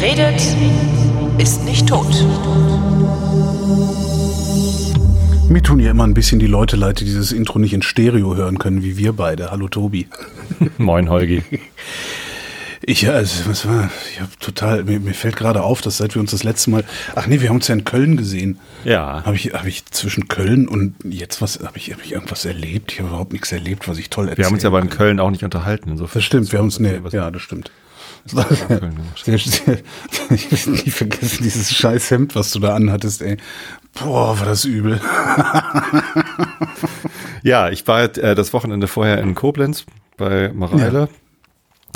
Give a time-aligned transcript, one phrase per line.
[0.00, 0.40] Wer redet,
[1.38, 2.06] ist nicht tot.
[5.48, 8.34] Mir tun ja immer ein bisschen die Leute leid, die dieses Intro nicht in Stereo
[8.36, 9.50] hören können, wie wir beide.
[9.50, 10.06] Hallo Tobi.
[10.78, 11.42] Moin Holgi.
[12.82, 16.20] Ich, also, was war, ich habe total, mir, mir fällt gerade auf, dass seit wir
[16.20, 18.58] uns das letzte Mal, ach nee, wir haben uns ja in Köln gesehen.
[18.84, 19.22] Ja.
[19.24, 22.92] Habe ich, hab ich zwischen Köln und jetzt was, habe ich, hab ich irgendwas erlebt?
[22.92, 24.88] Ich habe überhaupt nichts erlebt, was ich toll erzählt Wir haben uns ja aber in
[24.88, 25.90] Köln auch nicht unterhalten.
[25.90, 27.70] Insofern Das stimmt, wir haben uns, nee, was- ja, das stimmt.
[30.30, 33.36] ich will nie vergessen, dieses scheiß Hemd, was du da anhattest, ey.
[33.94, 35.00] Boah, war das übel.
[37.42, 39.86] Ja, ich war äh, das Wochenende vorher in Koblenz
[40.18, 41.08] bei Mareile.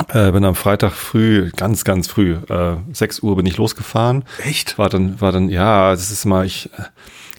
[0.09, 4.23] Äh, bin am Freitag früh, ganz, ganz früh, äh, 6 Uhr bin ich losgefahren.
[4.43, 4.77] Echt?
[4.77, 6.69] War dann, war dann, ja, das ist mal, ich,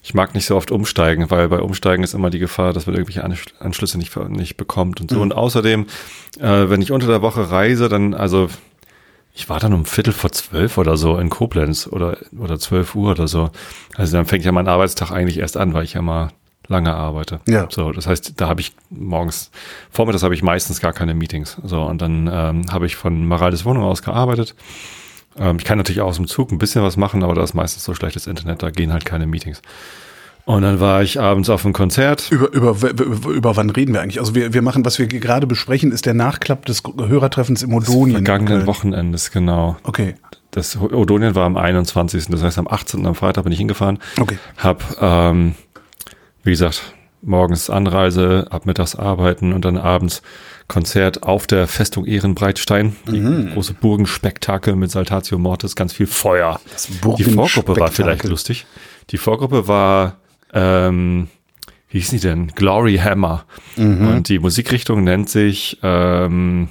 [0.03, 2.95] ich mag nicht so oft umsteigen, weil bei Umsteigen ist immer die Gefahr, dass man
[2.95, 5.21] irgendwelche Ansch- Anschlüsse nicht, nicht bekommt und so.
[5.21, 5.85] Und außerdem,
[6.39, 8.47] äh, wenn ich unter der Woche reise, dann, also,
[9.37, 13.11] ich war dann um Viertel vor zwölf oder so in Koblenz oder, oder zwölf Uhr
[13.11, 13.51] oder so.
[13.95, 16.29] Also dann fängt ja mein Arbeitstag eigentlich erst an, weil ich ja mal
[16.67, 17.39] lange arbeite.
[17.47, 17.67] Ja.
[17.69, 19.51] So, das heißt, da habe ich morgens,
[19.91, 21.55] vormittags habe ich meistens gar keine Meetings.
[21.63, 24.55] So, und dann ähm, habe ich von Marales Wohnung aus gearbeitet.
[25.37, 27.53] Ähm, ich kann natürlich auch aus dem Zug ein bisschen was machen, aber da ist
[27.53, 29.61] meistens so schlechtes Internet, da gehen halt keine Meetings.
[30.47, 32.31] Und dann war ich abends auf einem Konzert.
[32.31, 34.21] Über, über, über, über wann reden wir eigentlich?
[34.21, 38.19] Also wir, wir machen, was wir gerade besprechen, ist der Nachklapp des Hörertreffens im Odonien.
[38.19, 38.65] in Vergangenen.
[38.65, 39.75] Wochenendes, genau.
[39.83, 40.15] Okay.
[40.51, 42.27] Das Odonien war am 21.
[42.27, 43.05] Das heißt, am 18.
[43.05, 43.99] am Freitag bin ich hingefahren.
[44.17, 44.37] Okay.
[44.57, 45.55] Hab, ähm,
[46.43, 46.81] wie gesagt,
[47.21, 50.21] morgens Anreise, ab mittags arbeiten und dann abends
[50.69, 52.95] Konzert auf der Festung Ehrenbreitstein.
[53.11, 53.51] Die Mhm.
[53.53, 56.57] große Burgenspektakel mit Saltatio Mortis, ganz viel Feuer.
[56.71, 56.87] Das
[57.17, 58.65] Die Vorgruppe war vielleicht lustig.
[59.09, 60.15] Die Vorgruppe war,
[60.53, 61.27] ähm,
[61.89, 62.47] wie hieß die denn?
[62.47, 63.45] Glory Hammer.
[63.75, 64.07] Mhm.
[64.07, 66.69] Und die Musikrichtung nennt sich ähm,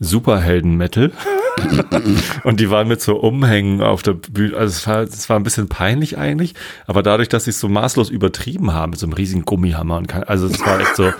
[0.00, 1.12] Superhelden-Metal.
[2.44, 4.56] und die waren mit so Umhängen auf der Bühne.
[4.56, 6.54] Also es war, es war ein bisschen peinlich eigentlich,
[6.86, 10.08] aber dadurch, dass sie es so maßlos übertrieben haben mit so einem riesigen Gummihammer und
[10.08, 11.12] kein, also es war echt so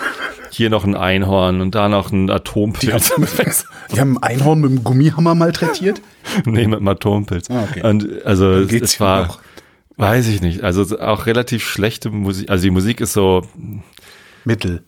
[0.51, 3.15] hier noch ein Einhorn und da noch ein Atompilz.
[3.93, 6.01] Die haben ein Einhorn mit dem Gummihammer malträtiert.
[6.45, 7.51] nee, mit einem Atompilz.
[7.51, 7.87] Ah, okay.
[7.87, 9.41] Und also es, es war, noch.
[9.97, 12.51] Weiß ich nicht, also auch relativ schlechte Musik.
[12.51, 13.43] Also die Musik ist so
[14.45, 14.83] Mittel.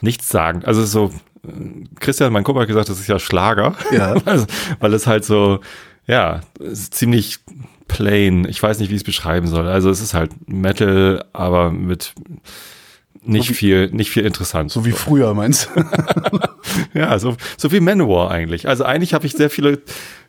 [0.00, 0.64] nichts sagen.
[0.64, 1.12] Also es ist so,
[2.00, 3.74] Christian, mein Kumpel hat gesagt, das ist ja Schlager.
[3.90, 4.14] Ja.
[4.24, 4.46] also,
[4.80, 5.60] weil es halt so,
[6.06, 7.38] ja, es ist ziemlich
[7.88, 8.46] plain.
[8.48, 9.68] Ich weiß nicht, wie ich es beschreiben soll.
[9.68, 12.14] Also es ist halt Metal, aber mit
[13.24, 14.72] nicht viel, nicht viel interessant.
[14.72, 15.84] So wie früher, meinst du?
[16.94, 18.66] Ja, so, so wie Manowar eigentlich.
[18.66, 19.82] Also eigentlich habe ich sehr viele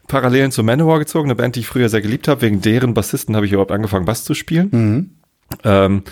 [0.08, 2.42] Parallelen zu Manowar gezogen, eine Band, die ich früher sehr geliebt habe.
[2.42, 4.70] Wegen deren Bassisten habe ich überhaupt angefangen, Bass zu spielen.
[5.64, 6.04] Ähm,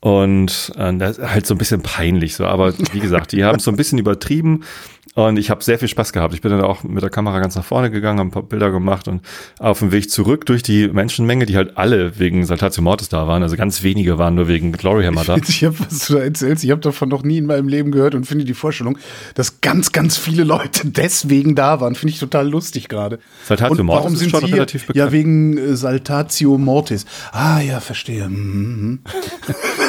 [0.00, 3.58] und äh, das ist halt so ein bisschen peinlich so, aber wie gesagt, die haben
[3.58, 4.64] es so ein bisschen übertrieben
[5.14, 6.32] und ich habe sehr viel Spaß gehabt.
[6.32, 8.70] Ich bin dann auch mit der Kamera ganz nach vorne gegangen, habe ein paar Bilder
[8.70, 9.20] gemacht und
[9.58, 13.42] auf dem Weg zurück durch die Menschenmenge, die halt alle wegen Saltatio Mortis da waren,
[13.42, 15.36] also ganz wenige waren nur wegen Glory Hammer da.
[15.36, 18.14] Ich habe, was du da erzählst, ich habe davon noch nie in meinem Leben gehört
[18.14, 18.96] und finde die Vorstellung,
[19.34, 23.18] dass ganz, ganz viele Leute deswegen da waren, finde ich total lustig gerade.
[23.44, 24.96] Saltatio Und Mortis warum ist sind schon sie relativ bekannt.
[24.96, 27.04] Ja, wegen äh, Saltatio Mortis.
[27.32, 28.30] Ah, ja, verstehe.
[28.30, 29.00] Mhm.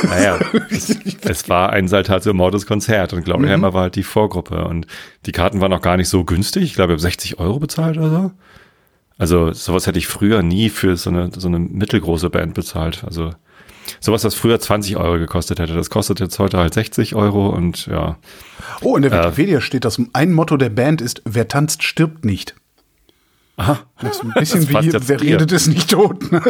[0.04, 0.38] Naja,
[0.70, 0.90] es,
[1.22, 4.86] es war ein Saltatio Mortis Konzert und Glory Hammer war halt die Vorgruppe und
[5.26, 6.64] die Karten waren auch gar nicht so günstig.
[6.64, 8.32] Ich glaube, ich habe 60 Euro bezahlt oder so.
[9.18, 13.04] Also sowas hätte ich früher nie für so eine, so eine mittelgroße Band bezahlt.
[13.06, 13.32] Also
[14.00, 17.86] sowas, was früher 20 Euro gekostet hätte, das kostet jetzt heute halt 60 Euro und
[17.88, 18.18] ja.
[18.82, 22.56] Oh, in der Wikipedia steht, dass ein Motto der Band ist, wer tanzt, stirbt nicht.
[23.56, 26.32] Aha, Das ist ein bisschen wie, wer redet, ist nicht tot.
[26.32, 26.42] ne?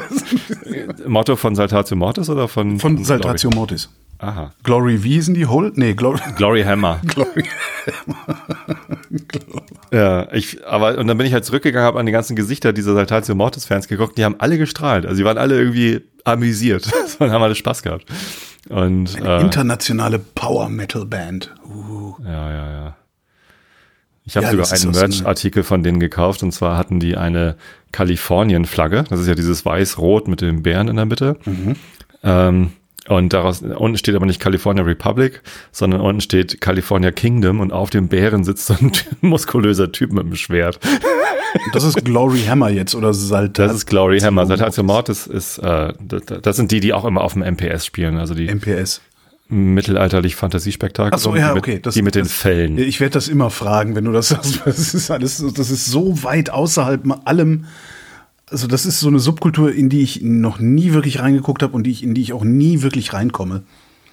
[1.06, 2.80] Motto von Saltatio Mortis oder von?
[2.80, 3.86] Von Saltatio Mortis.
[3.86, 3.98] Glory?
[4.20, 4.54] Aha.
[4.64, 5.46] Glory, wie sind die?
[5.48, 5.78] Hold?
[5.78, 6.22] Nee, Glory.
[6.38, 7.02] Glory Hammer.
[7.06, 7.44] Glory.
[9.92, 12.94] Ja, ich, aber, und dann bin ich halt zurückgegangen, habe an die ganzen Gesichter dieser
[12.94, 15.06] Saltatio Mortis Fans geguckt, die haben alle gestrahlt.
[15.06, 16.90] Also die waren alle irgendwie amüsiert.
[17.20, 18.06] und haben alle Spaß gehabt.
[18.70, 21.54] Und, äh, Internationale Power Metal Band.
[21.66, 22.14] Uh.
[22.24, 22.96] ja, ja, ja.
[24.26, 27.56] Ich habe Ja, sogar einen Merch-Artikel von denen gekauft und zwar hatten die eine
[27.92, 29.04] Kalifornien-Flagge.
[29.10, 31.38] Das ist ja dieses weiß-rot mit dem Bären in der Mitte.
[31.46, 31.76] Mhm.
[32.24, 32.72] Ähm,
[33.10, 35.42] und daraus, unten steht aber nicht California Republic,
[35.74, 40.24] sondern unten steht California Kingdom und auf dem Bären sitzt so ein muskulöser Typ mit
[40.24, 40.80] einem Schwert.
[41.74, 44.46] Das ist Glory Hammer jetzt oder Saltatio Das ist Glory Hammer.
[44.46, 48.18] Saltatio Mortis ist, äh, das, das sind die, die auch immer auf dem MPS spielen,
[48.18, 49.02] also die MPS.
[49.54, 51.14] Mittelalterlich Fantasiespektakel.
[51.16, 51.80] Ach so, die ja, mit, okay.
[51.82, 52.78] Das, die mit den das, Fällen.
[52.78, 54.62] Ich werde das immer fragen, wenn du das sagst.
[54.66, 57.66] Das ist alles, so- das ist so weit außerhalb allem.
[58.50, 61.84] Also das ist so eine Subkultur, in die ich noch nie wirklich reingeguckt habe und
[61.84, 63.64] die ich, in die ich auch nie wirklich reinkomme.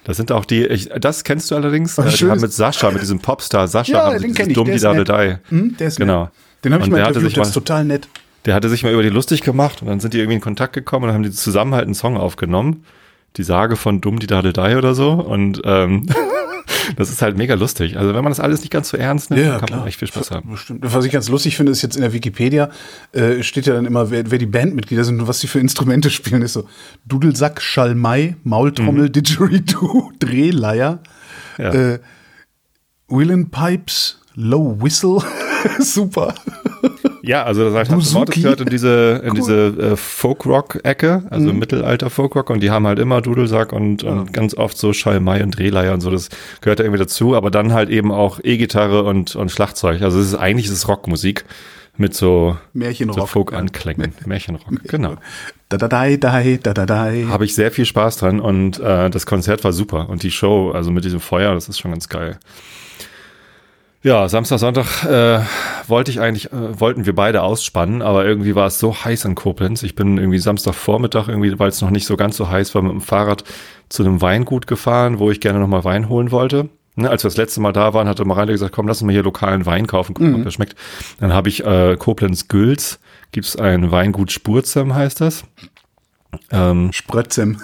[0.03, 3.03] Das sind auch die, ich, das kennst du allerdings, äh, die haben mit Sascha, mit
[3.03, 5.07] diesem Popstar Sascha, Ja, haben den dieses kenn ich, Dumm der die ist da nett.
[5.49, 5.55] die.
[5.55, 6.31] Hm, der ist Genau.
[6.63, 8.07] Den habe ich mal interviewt, sich der mal- ist total nett.
[8.45, 10.73] Der hatte sich mal über die lustig gemacht und dann sind die irgendwie in Kontakt
[10.73, 12.83] gekommen und dann haben die zusammen halt einen Song aufgenommen.
[13.37, 15.11] Die Sage von Dumm die Dadeldei oder so.
[15.11, 16.05] Und ähm,
[16.97, 17.97] das ist halt mega lustig.
[17.97, 19.79] Also wenn man das alles nicht ganz so ernst nimmt, Ja, kann klar.
[19.79, 20.51] man echt viel Spaß haben.
[20.51, 20.79] Bestimmt.
[20.83, 22.69] Was ich ganz lustig finde, ist jetzt in der Wikipedia,
[23.13, 26.09] äh, steht ja dann immer, wer, wer die Bandmitglieder sind und was sie für Instrumente
[26.09, 26.41] spielen.
[26.41, 26.65] Ist so
[27.05, 30.99] Dudelsack, Schalmei, Maultrommel, Didgeridoo, Drehleier,
[31.57, 31.73] Ja.
[31.73, 31.99] äh,
[33.07, 35.19] Wheelin Pipes, Low Whistle.
[35.79, 36.33] Super.
[37.23, 38.13] Ja, also das heißt, Buzuki.
[38.15, 42.99] Mortis gehört in diese, in diese äh, Folk-Rock-Ecke, also Mittelalter Folk-Rock und die haben halt
[42.99, 46.29] immer Dudelsack und, und ganz oft so Schalmei und Drehleier und so, das
[46.61, 50.01] gehört da irgendwie dazu, aber dann halt eben auch E-Gitarre und, und Schlagzeug.
[50.01, 51.45] Also es ist eigentlich ist es Rockmusik
[51.97, 53.19] mit so, Märchenrock.
[53.19, 55.15] so Folk-Anklängen, Märchenrock, genau.
[55.69, 57.27] Da da dai dai da da dai.
[57.29, 60.71] Habe ich sehr viel Spaß dran und äh, das Konzert war super und die Show,
[60.71, 62.39] also mit diesem Feuer, das ist schon ganz geil.
[64.03, 65.45] Ja, Samstag, Sonntag äh,
[65.87, 69.35] wollte ich eigentlich, äh, wollten wir beide ausspannen, aber irgendwie war es so heiß in
[69.35, 69.83] Koblenz.
[69.83, 72.93] Ich bin irgendwie Samstagvormittag irgendwie, weil es noch nicht so ganz so heiß war, mit
[72.93, 73.43] dem Fahrrad
[73.89, 76.69] zu einem Weingut gefahren, wo ich gerne nochmal Wein holen wollte.
[76.95, 79.13] Ne, als wir das letzte Mal da waren, hatte Mareile gesagt, komm, lass uns mal
[79.13, 80.75] hier lokalen Wein kaufen, gucken, ob der schmeckt.
[81.19, 82.99] Dann habe ich äh, Koblenz Gülz,
[83.31, 85.43] gibt's ein Weingut Spurzem, heißt das.
[86.51, 87.57] Ähm, Sprötzem.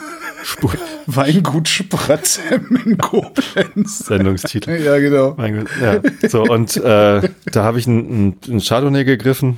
[1.06, 4.00] Weingut Sprötzem in Koblenz.
[4.00, 4.72] Sendungstitel.
[4.82, 5.36] Ja, genau.
[5.38, 6.30] Mein Gott, ja.
[6.30, 9.58] So, und äh, da habe ich einen, einen Chardonnay gegriffen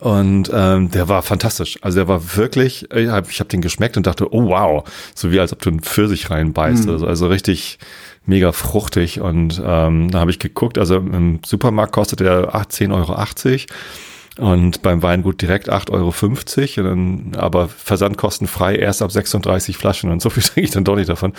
[0.00, 1.78] und ähm, der war fantastisch.
[1.82, 4.84] Also der war wirklich, ich habe hab den geschmeckt und dachte, oh wow,
[5.14, 6.88] so wie als ob du einen Pfirsich reinbeißt.
[6.88, 7.78] Also, also richtig
[8.26, 9.20] mega fruchtig.
[9.20, 13.14] Und ähm, da habe ich geguckt, also im Supermarkt kostet der 10,80 Euro.
[14.38, 16.88] Und beim Weingut direkt 8,50 Euro.
[16.90, 20.10] Und dann, aber versandkostenfrei erst ab 36 Flaschen.
[20.10, 21.32] Und so viel trinke ich dann doch nicht davon.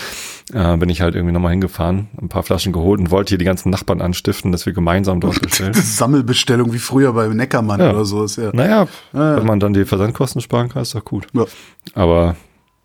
[0.51, 3.45] Äh, bin ich halt irgendwie nochmal hingefahren, ein paar Flaschen geholt und wollte hier die
[3.45, 5.73] ganzen Nachbarn anstiften, dass wir gemeinsam dort bestellen.
[5.75, 7.91] Sammelbestellung wie früher bei Neckermann Ja.
[7.91, 8.23] oder so.
[8.23, 8.49] Ist ja.
[8.53, 9.37] naja, Ja.
[9.37, 11.27] wenn man dann die Versandkosten sparen kann, ist doch gut.
[11.33, 11.45] Ja.
[11.93, 12.35] Aber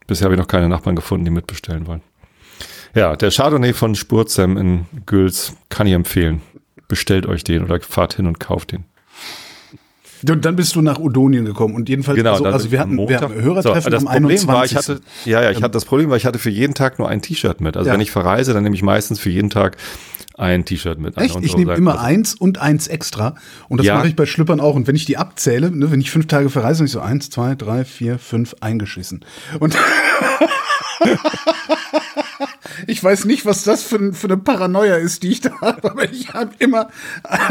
[0.06, 2.02] bisher habe ich noch keine Nachbarn gefunden, die mitbestellen wollen.
[2.94, 6.42] Ja, der Chardonnay von Spurzem in Güls kann ich empfehlen.
[6.88, 8.84] Bestellt euch den oder fahrt hin und kauft den.
[10.28, 13.20] Und dann bist du nach Odonien gekommen und jedenfalls, Genau, also, also wir hatten, wir
[13.20, 14.48] hatten Hörertreffen so, das am Problem 21.
[14.48, 16.98] war, ich hatte, ja, ja, ich hatte das Problem, war, ich hatte für jeden Tag
[16.98, 17.76] nur ein T-Shirt mit.
[17.76, 17.94] Also Ja.
[17.94, 19.76] wenn ich verreise, dann nehme ich meistens für jeden Tag
[20.38, 21.16] ein T-Shirt mit.
[21.18, 21.30] Echt?
[21.30, 23.34] Ich untere nehme immer Also- eins und eins extra.
[23.68, 23.96] Und das Ja.
[23.96, 24.74] mache ich bei Schlüppern auch.
[24.76, 27.28] Und wenn ich die abzähle, ne, wenn ich fünf Tage verreise, dann ich so eins,
[27.30, 29.24] zwei, drei, vier, fünf eingeschissen.
[29.60, 29.76] Und
[32.86, 36.04] ich weiß nicht, was das für, für eine Paranoia ist, die ich da habe, aber
[36.10, 36.88] ich habe immer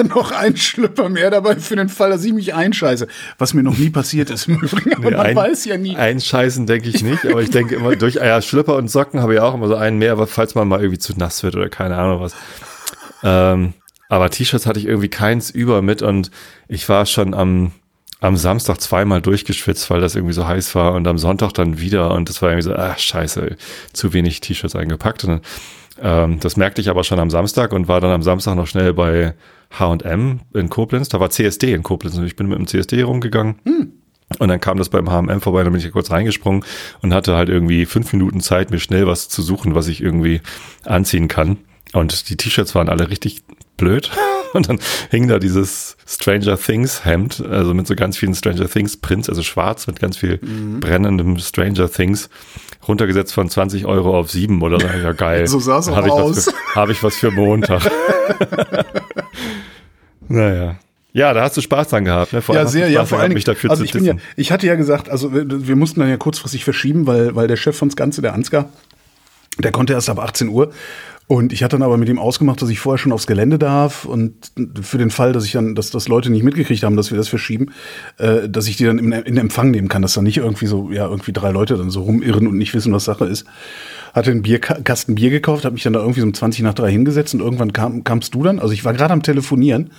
[0.09, 3.07] noch einen Schlüpper mehr dabei für den Fall, dass ich mich einscheiße.
[3.37, 5.95] Was mir noch nie passiert ist im Übrigen, aber Nee, man ein- weiß ja nie.
[5.95, 9.39] Einscheißen denke ich nicht, aber ich denke immer durch ja, Schlüpper und Socken habe ich
[9.39, 11.97] auch immer so einen mehr, aber falls man mal irgendwie zu nass wird oder keine
[11.97, 12.33] Ahnung was.
[13.23, 13.73] Ähm,
[14.09, 16.31] aber T-Shirts hatte ich irgendwie keins über mit und
[16.67, 17.71] ich war schon am
[18.21, 22.11] am Samstag zweimal durchgeschwitzt, weil das irgendwie so heiß war und am Sonntag dann wieder
[22.13, 23.57] und das war irgendwie so, ach scheiße,
[23.93, 25.25] zu wenig T-Shirts eingepackt.
[25.25, 25.41] Und,
[26.01, 28.93] ähm, das merkte ich aber schon am Samstag und war dann am Samstag noch schnell
[28.93, 29.33] bei
[29.71, 31.09] H&M in Koblenz.
[31.09, 33.55] Da war CSD in Koblenz und ich bin mit dem CSD rumgegangen.
[34.39, 36.63] Und dann kam das beim H&M vorbei, dann bin ich kurz reingesprungen
[37.01, 40.41] und hatte halt irgendwie fünf Minuten Zeit, mir schnell was zu suchen, was ich irgendwie
[40.85, 41.57] anziehen kann.
[41.93, 43.41] Und die T-Shirts waren alle richtig
[43.81, 44.11] blöd.
[44.53, 48.97] Und dann hing da dieses Stranger Things Hemd, also mit so ganz vielen Stranger Things
[48.97, 50.39] Prints, also schwarz mit ganz viel
[50.79, 52.29] brennendem Stranger Things,
[52.85, 54.87] runtergesetzt von 20 Euro auf 7 oder so.
[54.87, 55.47] Ja, geil.
[55.51, 56.53] So sah's auch Hab ich aus.
[56.75, 57.81] Habe ich was für Montag.
[60.27, 60.75] naja.
[61.13, 62.41] Ja, da hast du Spaß dran gehabt, ne?
[62.41, 63.33] Vor Ja, sehr, ja, vor allem.
[63.33, 65.99] mich dafür also zu ich bin ja, ich hatte ja gesagt, also wir, wir mussten
[65.99, 68.69] dann ja kurzfristig verschieben, weil, weil der Chef von das Ganze, der Ansgar,
[69.59, 70.71] der konnte erst ab 18 Uhr.
[71.31, 74.03] Und ich hatte dann aber mit ihm ausgemacht, dass ich vorher schon aufs Gelände darf
[74.03, 74.33] und
[74.81, 77.29] für den Fall, dass ich dann, dass das Leute nicht mitgekriegt haben, dass wir das
[77.29, 77.67] verschieben,
[78.17, 80.91] äh, dass ich die dann in, in Empfang nehmen kann, dass dann nicht irgendwie so,
[80.91, 83.45] ja, irgendwie drei Leute dann so rumirren und nicht wissen, was Sache ist.
[84.13, 86.91] Hatte einen Bierkasten Bier gekauft, habe mich dann da irgendwie so um 20 nach drei
[86.91, 89.91] hingesetzt und irgendwann kam, kamst du dann, also ich war gerade am Telefonieren,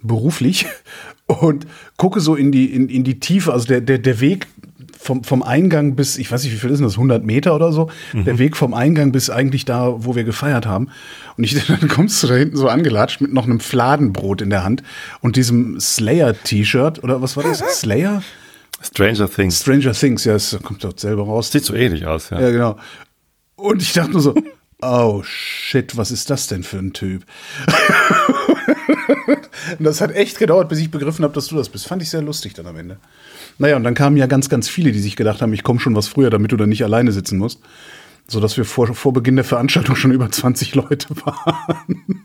[0.00, 0.66] beruflich,
[1.26, 1.66] und
[1.96, 4.46] gucke so in die, in, in die Tiefe, also der, der, der Weg
[4.98, 7.72] vom, vom Eingang bis, ich weiß nicht, wie viel ist denn das, 100 Meter oder
[7.72, 10.88] so, der Weg vom Eingang bis eigentlich da, wo wir gefeiert haben.
[11.36, 14.64] Und ich, dann kommst du da hinten so angelatscht mit noch einem Fladenbrot in der
[14.64, 14.82] Hand
[15.20, 17.58] und diesem Slayer-T-Shirt, oder was war das?
[17.80, 18.22] Slayer?
[18.82, 19.60] Stranger Things.
[19.60, 21.50] Stranger Things, ja, das kommt dort selber raus.
[21.50, 22.40] Sieht so ähnlich aus, ja.
[22.40, 22.76] Ja, genau.
[23.56, 24.34] Und ich dachte nur so,
[24.82, 27.24] oh shit, was ist das denn für ein Typ?
[29.78, 31.86] und das hat echt gedauert, bis ich begriffen habe, dass du das bist.
[31.86, 32.98] Fand ich sehr lustig dann am Ende.
[33.58, 35.94] Naja, und dann kamen ja ganz, ganz viele, die sich gedacht haben, ich komme schon
[35.96, 37.60] was früher, damit du dann nicht alleine sitzen musst.
[38.30, 42.24] Sodass wir vor, vor Beginn der Veranstaltung schon über 20 Leute waren.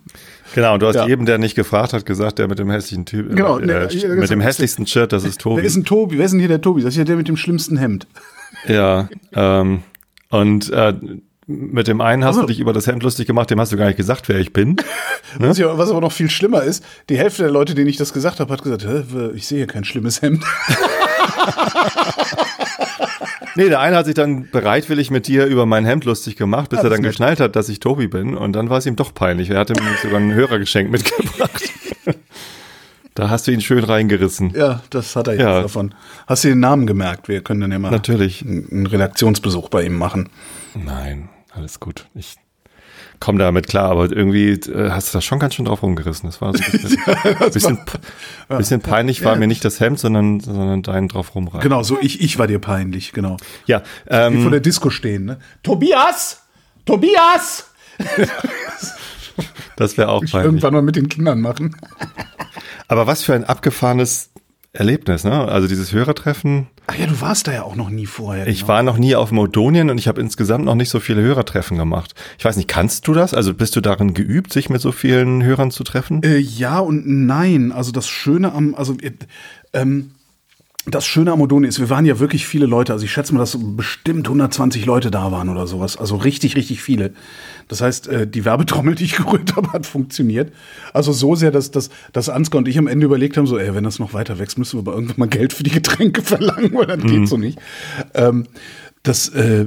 [0.53, 1.07] Genau, und du hast Ja.
[1.07, 3.89] jedem, der nicht gefragt hat, gesagt, der mit dem hässlichen Typ, Genau, äh, ne, äh,
[3.89, 5.61] hier, mit dem hässlichsten Shirt, das ist Tobi.
[5.61, 6.17] Wer ist denn Tobi?
[6.17, 6.81] Wer ist denn hier der Tobi?
[6.81, 8.05] Das ist ja der mit dem schlimmsten Hemd.
[8.67, 9.81] Ja, ähm,
[10.29, 10.93] und äh,
[11.47, 13.77] mit dem einen hast Also- du dich über das Hemd lustig gemacht, dem hast du
[13.77, 14.75] gar nicht gesagt, wer ich bin.
[15.39, 18.13] Was, ja, was aber noch viel schlimmer ist, die Hälfte der Leute, denen ich das
[18.13, 18.85] gesagt habe, hat gesagt,
[19.33, 20.43] ich sehe hier kein schlimmes Hemd.
[23.55, 26.79] Nee, der eine hat sich dann bereitwillig mit dir über mein Hemd lustig gemacht, bis
[26.79, 28.35] Ah, er dann geschnallt hat, dass ich Tobi bin.
[28.35, 29.51] Und dann war es ihm doch peinlich.
[29.51, 31.61] Er hatte mir sogar ein Hörergeschenk mitgebracht.
[33.13, 34.53] da hast du ihn schön reingerissen.
[34.55, 35.61] Ja, das hat er jetzt Ja.
[35.61, 35.93] davon.
[36.25, 37.27] Hast du den Namen gemerkt?
[37.27, 38.41] Wir können dann ja mal Natürlich.
[38.43, 40.29] einen Redaktionsbesuch bei ihm machen.
[40.73, 42.07] Nein, alles gut.
[42.15, 42.37] Ich
[43.23, 46.27] komme damit klar, aber irgendwie äh, hast du da schon ganz schön drauf rumgerissen.
[46.27, 46.99] Das war so ein bisschen,
[47.53, 47.79] bisschen,
[48.49, 51.61] bisschen peinlich war mir nicht das Hemd, sondern, sondern dein drauf rumreiten.
[51.61, 53.37] Genau, so ich, ich war dir peinlich, genau.
[53.65, 55.39] Ja, Die vor ähm, der Disco stehen, ne?
[55.63, 56.41] Tobias!
[56.85, 57.71] Tobias!
[59.77, 60.43] das wäre auch peinlich.
[60.43, 61.77] Irgendwann mal mit den Kindern machen.
[62.89, 64.32] Aber was für ein abgefahrenes
[64.75, 65.47] Erlebnis, ne?
[65.47, 66.67] Also dieses Hörertreffen.
[66.87, 68.47] Ach ja, du warst da ja auch noch nie vorher.
[68.47, 68.69] Ich genau.
[68.69, 72.15] war noch nie auf Modonien und ich habe insgesamt noch nicht so viele Hörertreffen gemacht.
[72.39, 73.35] Ich weiß nicht, kannst du das?
[73.35, 76.23] Also bist du darin geübt, sich mit so vielen Hörern zu treffen?
[76.23, 77.71] Äh, ja und nein.
[77.71, 79.11] Also das Schöne am, also äh,
[79.73, 80.11] ähm,
[80.85, 82.91] das Schöne am Odoni ist, wir waren ja wirklich viele Leute.
[82.91, 85.95] Also ich schätze mal, dass bestimmt 120 Leute da waren oder sowas.
[85.97, 87.13] Also richtig, richtig viele.
[87.69, 90.51] Das heißt, äh, die Werbetrommel, die ich gerührt habe, hat funktioniert.
[90.91, 93.73] Also so sehr, dass, dass, dass Ansgar und ich am Ende überlegt haben, so, ey,
[93.73, 96.73] wenn das noch weiter wächst, müssen wir aber irgendwann mal Geld für die Getränke verlangen,
[96.73, 97.59] weil das geht so nicht.
[98.13, 98.45] Ähm,
[99.03, 99.65] das, äh,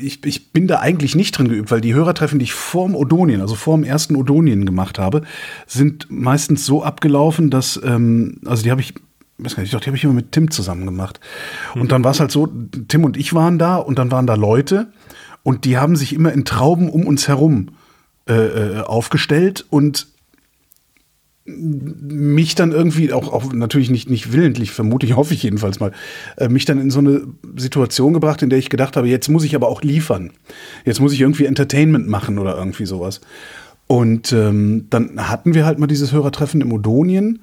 [0.00, 3.42] ich, ich bin da eigentlich nicht drin geübt, weil die Hörertreffen, die ich vorm Odonien,
[3.42, 5.22] also vorm ersten Odonien gemacht habe,
[5.66, 8.94] sind meistens so abgelaufen, dass, ähm, also die habe ich,
[9.38, 11.20] weiß gar nicht, doch, die habe ich immer mit Tim zusammen gemacht.
[11.74, 12.48] Und dann war es halt so,
[12.88, 14.88] Tim und ich waren da und dann waren da Leute
[15.42, 17.68] und die haben sich immer in Trauben um uns herum
[18.28, 20.08] äh, äh, aufgestellt und
[21.48, 25.92] mich dann irgendwie, auch, auch natürlich nicht, nicht willentlich, vermute ich, hoffe ich jedenfalls mal,
[26.36, 27.22] äh, mich dann in so eine
[27.56, 30.32] Situation gebracht, in der ich gedacht habe, jetzt muss ich aber auch liefern.
[30.84, 33.20] Jetzt muss ich irgendwie Entertainment machen oder irgendwie sowas.
[33.86, 37.42] Und ähm, dann hatten wir halt mal dieses Hörertreffen im Odonien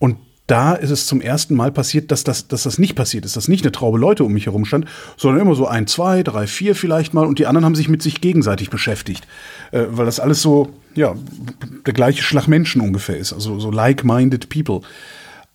[0.00, 0.16] und
[0.46, 3.48] da ist es zum ersten Mal passiert, dass das, dass das nicht passiert ist, dass
[3.48, 4.86] nicht eine Traube Leute um mich herum stand,
[5.16, 8.02] sondern immer so ein, zwei, drei, vier vielleicht mal und die anderen haben sich mit
[8.02, 9.26] sich gegenseitig beschäftigt,
[9.72, 11.14] äh, weil das alles so, ja,
[11.84, 14.82] der gleiche Schlag Menschen ungefähr ist, also so like-minded people.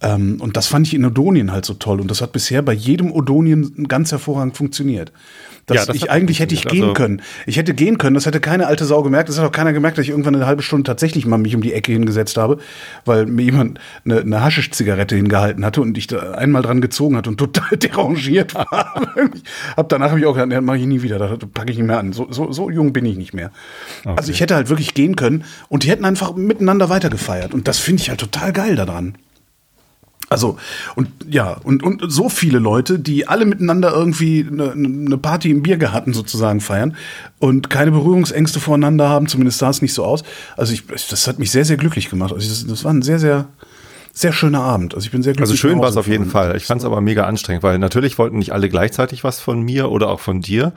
[0.03, 2.73] Ähm, und das fand ich in Odonien halt so toll und das hat bisher bei
[2.73, 5.11] jedem Odonien ganz hervorragend funktioniert.
[5.67, 7.21] Dass Ja, ich eigentlich hätte ich gehen Also- können.
[7.45, 9.29] Ich hätte gehen können, das hätte keine alte Sau gemerkt.
[9.29, 11.61] Das hat auch keiner gemerkt, dass ich irgendwann eine halbe Stunde tatsächlich mal mich um
[11.61, 12.57] die Ecke hingesetzt habe,
[13.05, 17.29] weil mir jemand eine, eine Haschisch-Zigarette hingehalten hatte und ich da einmal dran gezogen hatte
[17.29, 18.95] und total derangiert war.
[19.35, 19.43] ich
[19.77, 21.85] hab, danach habe ich auch gesagt, nee, mache ich nie wieder, das packe ich nicht
[21.85, 22.11] mehr an.
[22.11, 23.51] So, so, so jung bin ich nicht mehr.
[24.03, 27.53] Also ich hätte halt wirklich gehen können und die hätten einfach miteinander weitergefeiert.
[27.53, 29.13] Und das finde ich halt total geil daran.
[30.31, 30.57] Also,
[30.95, 35.61] und ja, und, und so viele Leute, die alle miteinander irgendwie eine, eine Party im
[35.61, 36.95] Biergarten sozusagen feiern
[37.39, 40.23] und keine Berührungsängste voreinander haben, zumindest sah es nicht so aus.
[40.55, 42.31] Also ich, das hat mich sehr, sehr glücklich gemacht.
[42.31, 43.49] Also das, das war ein sehr, sehr,
[44.13, 44.95] sehr schöner Abend.
[44.95, 45.49] Also ich bin sehr glücklich.
[45.51, 46.29] Also schön war es auf jeden.
[46.29, 46.55] Fall.
[46.55, 49.91] Ich fand es aber mega anstrengend, weil natürlich wollten nicht alle gleichzeitig was von mir
[49.91, 50.71] oder auch von dir.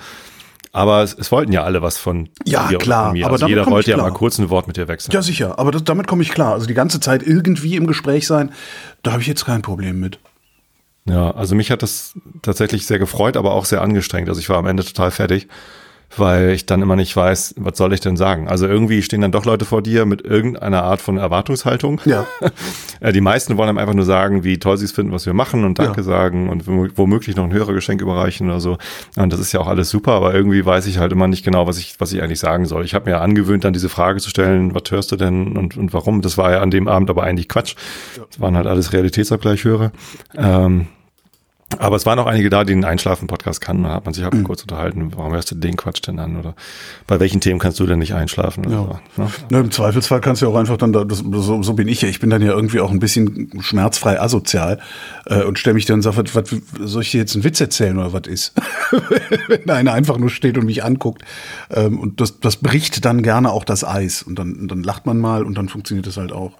[0.74, 3.24] Aber es, es wollten ja alle was von Ja, dir klar, von mir.
[3.24, 5.12] aber also damit jeder wollte ja mal kurz ein Wort mit dir wechseln.
[5.12, 5.56] Ja, sicher.
[5.58, 6.52] Aber das, damit komme ich klar.
[6.52, 8.52] Also die ganze Zeit irgendwie im Gespräch sein,
[9.04, 10.18] da habe ich jetzt kein Problem mit.
[11.06, 14.28] Ja, also mich hat das tatsächlich sehr gefreut, aber auch sehr angestrengt.
[14.28, 15.46] Also ich war am Ende total fertig,
[16.16, 18.48] weil ich dann immer nicht weiß, was soll ich denn sagen.
[18.48, 22.00] Also irgendwie stehen dann doch Leute vor dir mit irgendeiner Art von Erwartungshaltung.
[22.04, 22.26] Ja.
[23.00, 25.34] Äh, Die meisten wollen einem einfach nur sagen, wie toll sie es finden, was wir
[25.34, 26.04] machen und Danke Ja.
[26.04, 28.78] sagen und wom- womöglich noch ein Hörergeschenk überreichen oder so.
[29.16, 31.66] Und das ist ja auch alles super, aber irgendwie weiß ich halt immer nicht genau,
[31.66, 32.84] was ich, was ich eigentlich sagen soll.
[32.84, 35.92] Ich habe mir angewöhnt, dann diese Frage zu stellen, was hörst du denn und, und
[35.92, 36.22] warum?
[36.22, 37.74] Das war ja an dem Abend aber eigentlich Quatsch.
[38.16, 39.92] Das waren halt alles Realitätsabgleichhörer.
[40.36, 40.86] Ähm,
[41.84, 43.84] aber es waren auch einige da, die einen Einschlafen-Podcast kannten.
[43.84, 44.44] Da hat man sich halt Mhm.
[44.44, 46.36] kurz unterhalten, warum hörst du den Quatsch denn an?
[46.36, 46.54] Oder
[47.06, 48.64] bei welchen Themen kannst du denn nicht einschlafen?
[48.70, 49.00] Ja.
[49.16, 49.30] so, ne?
[49.50, 52.02] Ne, Im Zweifelsfall kannst du ja auch einfach dann, da, das, so, so bin ich
[52.02, 54.80] ja, ich bin dann ja irgendwie auch ein bisschen schmerzfrei asozial
[55.26, 56.60] äh, und stelle mich dann und sage, was, was,
[56.90, 58.54] soll ich dir jetzt einen Witz erzählen oder was ist?
[59.48, 61.22] Wenn einer einfach nur steht und mich anguckt.
[61.70, 65.06] Ähm, und das, das bricht dann gerne auch das Eis und dann, und dann lacht
[65.06, 66.52] man mal und dann funktioniert das halt auch.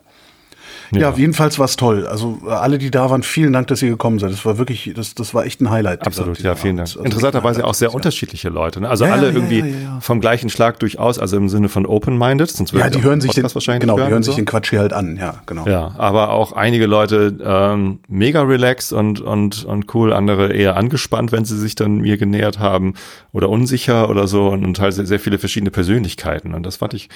[0.92, 2.06] Ja, jedenfalls war es toll.
[2.06, 4.32] Also äh, alle, die da waren, vielen Dank, dass ihr gekommen seid.
[4.32, 6.06] Das war wirklich, das, das war echt ein Highlight.
[6.06, 6.88] Absolut, dieser ja, vielen Abend.
[6.90, 6.96] Dank.
[6.98, 7.96] Also Interessanterweise auch sehr Highlight.
[7.96, 8.80] unterschiedliche Leute.
[8.80, 8.88] Ne?
[8.88, 10.00] Also Ja, ja, alle ja, irgendwie ja, ja, ja.
[10.00, 12.50] vom gleichen Schlag durchaus, also im Sinne von open-minded.
[12.50, 14.40] Sonst Ja, die hören sich den, wahrscheinlich genau, die hören und sich so.
[14.40, 15.16] den Quatsch hier halt an.
[15.16, 15.66] Ja, genau.
[15.66, 21.32] Ja, aber auch einige Leute ähm, mega relaxed und, und, und cool, andere eher angespannt,
[21.32, 22.94] wenn sie sich dann mir genähert haben
[23.32, 26.54] oder unsicher oder so und, und halt sehr, sehr viele verschiedene Persönlichkeiten.
[26.54, 27.08] Und das fand ich,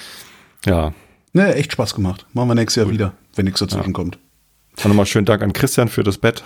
[0.65, 0.93] ja,
[1.33, 2.25] Ne, echt Spaß gemacht.
[2.33, 4.17] Machen wir nächstes Jahr wieder, wenn nichts dazwischen kommt.
[4.77, 6.43] Dann nochmal schönen Dank an Christian für das Bett.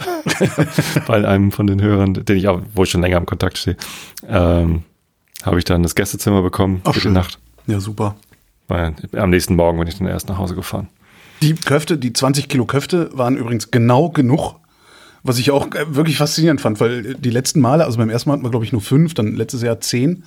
[1.08, 3.78] Bei einem von den Hörern, den ich auch, wo ich schon länger im Kontakt stehe,
[4.28, 4.84] ähm,
[5.44, 7.13] habe ich dann das Gästezimmer bekommen Ach, für schön.
[7.13, 7.40] die Nacht.
[7.68, 8.16] Ja, super.
[8.68, 10.88] Weil am nächsten Morgen bin ich dann erst nach Hause gefahren.
[11.42, 14.56] Die Köfte, die 20 Kilo Köfte waren übrigens genau genug,
[15.24, 18.34] was ich auch äh, wirklich faszinierend fand, weil die letzten Male, also beim ersten Mal
[18.34, 20.24] hatten wir, glaube ich, nur fünf, dann letztes Jahr zehn.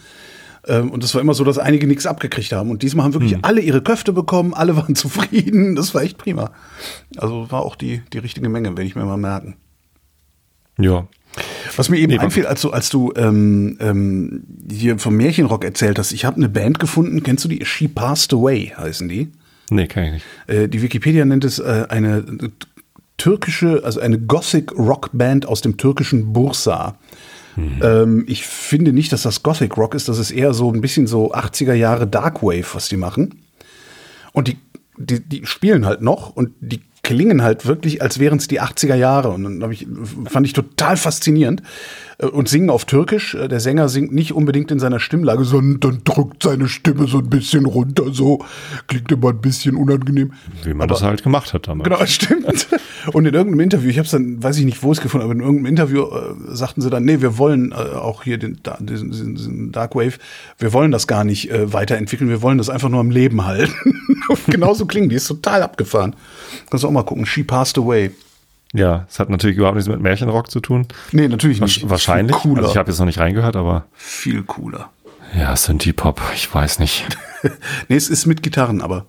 [0.69, 2.71] Ähm, Und es war immer so, dass einige nichts abgekriegt haben.
[2.71, 5.77] Und diesmal haben wirklich alle ihre Köfte bekommen, alle waren zufrieden.
[5.77, 6.51] Das war echt prima.
[7.17, 9.57] Also war auch die, die richtige Menge, werde ich mir mal merken.
[10.79, 11.07] Ja.
[11.77, 15.99] Was mir eben Nee, einfiel, als du, als du ähm, ähm, hier vom Märchenrock erzählt
[15.99, 17.65] hast, ich habe eine Band gefunden, kennst du die?
[17.65, 19.33] She Passed Away heißen die.
[19.71, 20.25] Nee, kann ich nicht.
[20.47, 22.25] Äh, die Wikipedia nennt es äh, eine
[23.19, 26.97] türkische, also eine Gothic Rock Band aus dem türkischen Bursa.
[27.57, 31.07] Ähm, ich finde nicht, dass das Gothic Rock ist, das ist eher so ein bisschen
[31.07, 33.43] so 80er Jahre Darkwave, was die machen.
[34.33, 34.59] Und die,
[34.99, 38.97] die, die spielen halt noch und die klingen halt wirklich, als wären es die 80er
[38.97, 39.31] Jahre.
[39.31, 39.87] Und dann ich,
[40.27, 41.63] fand ich total faszinierend.
[42.19, 43.35] Äh, Und singen auf Türkisch.
[43.35, 47.19] Äh, Der Sänger singt nicht unbedingt in seiner Stimmlage, sondern dann drückt seine Stimme so
[47.19, 48.45] ein bisschen runter, so.
[48.87, 50.33] Klingt immer ein bisschen unangenehm.
[50.65, 51.89] Wie man das halt gemacht hat damals.
[51.89, 52.69] Genau, stimmt.
[53.13, 55.35] Und in irgendeinem Interview, ich habe es dann, weiß ich nicht, wo es gefunden aber
[55.35, 59.11] in irgendeinem Interview äh, sagten sie dann, nee, wir wollen äh, auch hier den, diesen,
[59.11, 60.15] diesen, Dark Wave,
[60.59, 63.75] wir wollen das gar nicht äh, weiterentwickeln, wir wollen das einfach nur am Leben halten.
[64.47, 66.15] Genauso klingen die, ist total abgefahren.
[66.71, 68.11] Kannst du auch mal gucken, She Passed Away.
[68.77, 70.87] Ja, es hat natürlich überhaupt nichts mit Märchenrock zu tun.
[71.13, 71.89] Nee, natürlich nicht.
[71.89, 72.37] Wahrscheinlich.
[72.37, 72.59] Viel cooler.
[72.63, 74.91] Also ich habe jetzt noch nicht reingehört, aber viel cooler.
[75.37, 77.07] ja, Synthie-Pop, ich weiß nicht.
[77.89, 79.07] nee, es ist mit Gitarren, aber.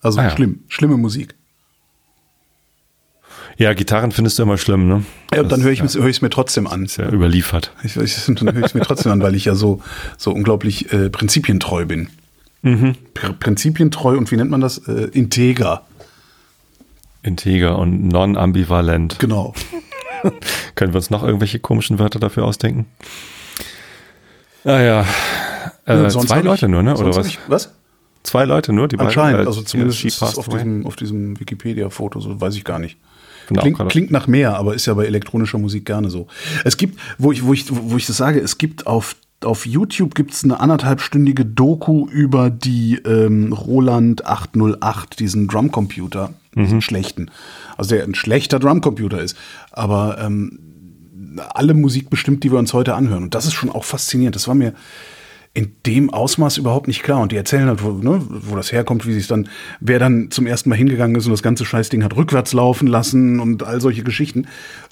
[0.00, 0.30] Also Ah ja.
[0.30, 1.34] schlimm, schlimme Musik.
[3.56, 5.04] Ja, Gitarren findest du immer schlimm, ne?
[5.32, 6.84] Ja, und dann höre ich ja, es es mir trotzdem an.
[6.84, 7.72] ist ja überliefert.
[7.84, 9.80] Ich, ich, dann höre ich es mir trotzdem an, weil ich ja so,
[10.18, 12.08] so unglaublich äh, prinzipientreu bin.
[12.62, 14.78] Pr prinzipientreu und wie nennt man das?
[14.88, 15.82] Äh, integer.
[17.24, 19.18] Integer und non-ambivalent.
[19.18, 19.54] Genau.
[20.74, 22.86] Können wir uns noch irgendwelche komischen Wörter dafür ausdenken?
[24.64, 25.06] Ah ja.
[25.86, 26.96] Äh, zwei Leute ich, nur, ne?
[26.96, 27.26] Oder was?
[27.26, 27.74] Ich, was?
[28.22, 29.38] Zwei Leute nur, die Anscheinend.
[29.38, 32.96] beiden, äh, also zumindest auf diesem, auf diesem Wikipedia-Foto, so weiß ich gar nicht.
[33.46, 36.26] Klingt, klingt nach mehr, aber ist ja bei elektronischer Musik gerne so.
[36.64, 40.14] Es gibt, wo ich, wo ich, wo ich das sage, es gibt auf, auf YouTube
[40.14, 47.30] gibt's eine anderthalbstündige Doku über die ähm, Roland 808, diesen Drumcomputer, diesen schlechten.
[47.76, 49.36] Also der ein schlechter Drumcomputer ist.
[49.72, 50.58] Aber ähm,
[51.54, 53.24] alle Musik bestimmt, die wir uns heute anhören.
[53.24, 54.36] Und das ist schon auch faszinierend.
[54.36, 54.74] Das war mir
[55.52, 57.20] in dem Ausmaß überhaupt nicht klar.
[57.20, 59.48] Und die erzählen halt, wo, ne, wo das herkommt, wie sich dann,
[59.80, 63.40] wer dann zum ersten Mal hingegangen ist und das ganze Scheißding hat rückwärts laufen lassen
[63.40, 64.46] und all solche Geschichten.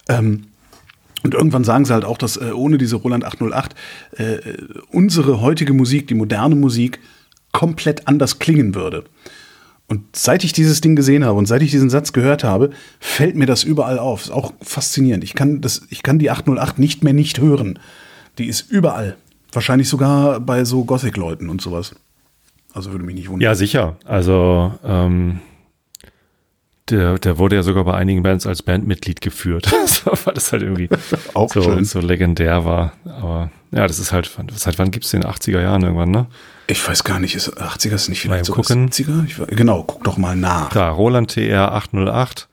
[0.09, 0.45] Ähm,
[1.25, 3.75] und irgendwann sagen sie halt auch, dass äh, ohne diese Roland 808
[4.17, 4.39] äh,
[4.91, 7.01] unsere heutige Musik, die moderne Musik,
[7.53, 9.05] komplett anders klingen würde.
[9.89, 13.37] Und seit ich dieses Ding gesehen habe und seit ich diesen Satz gehört habe, fällt
[13.37, 14.23] mir das überall auf.
[14.23, 15.23] Ist auch faszinierend.
[15.23, 17.79] Ich kann, das, ich kann die 808 nicht mehr nicht hören.
[18.39, 19.17] Die ist überall.
[19.53, 21.95] Wahrscheinlich sogar bei so Gothic-Leuten und sowas.
[22.73, 23.43] Also würde mich nicht wundern.
[23.43, 23.97] Ja, sicher.
[24.07, 25.41] Also, ähm,
[26.91, 29.73] der, der wurde ja sogar bei einigen Bands als Bandmitglied geführt.
[29.87, 30.89] So, weil das halt irgendwie
[31.35, 31.85] Auch so, schön.
[31.85, 32.93] so legendär war.
[33.05, 36.27] Aber ja, das ist halt, seit wann gibt's den 80er Jahren irgendwann, ne?
[36.67, 38.89] Ich weiß gar nicht, ist 80er ist nicht vielleicht sogar gucken.
[38.89, 39.27] 70er?
[39.27, 40.71] Ich, genau, guck doch mal nach.
[40.71, 42.49] Da, Roland TR 808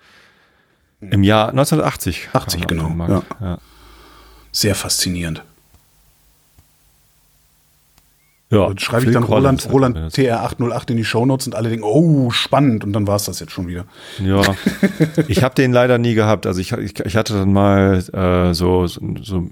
[1.02, 2.30] im Jahr 1980.
[2.34, 3.28] 80, kam er auf genau, Markt.
[3.40, 3.58] Ja.
[4.52, 5.44] Sehr faszinierend.
[8.52, 11.70] Ja, Dann schreibe ich dann Roland, Collins, Roland das- TR808 in die Shownotes und alle
[11.70, 12.84] denken, oh, spannend.
[12.84, 13.86] Und dann war es das jetzt schon wieder.
[14.24, 14.42] Ja,
[15.28, 16.48] ich habe den leider nie gehabt.
[16.48, 19.48] Also ich, ich, ich hatte dann mal äh, so, so, so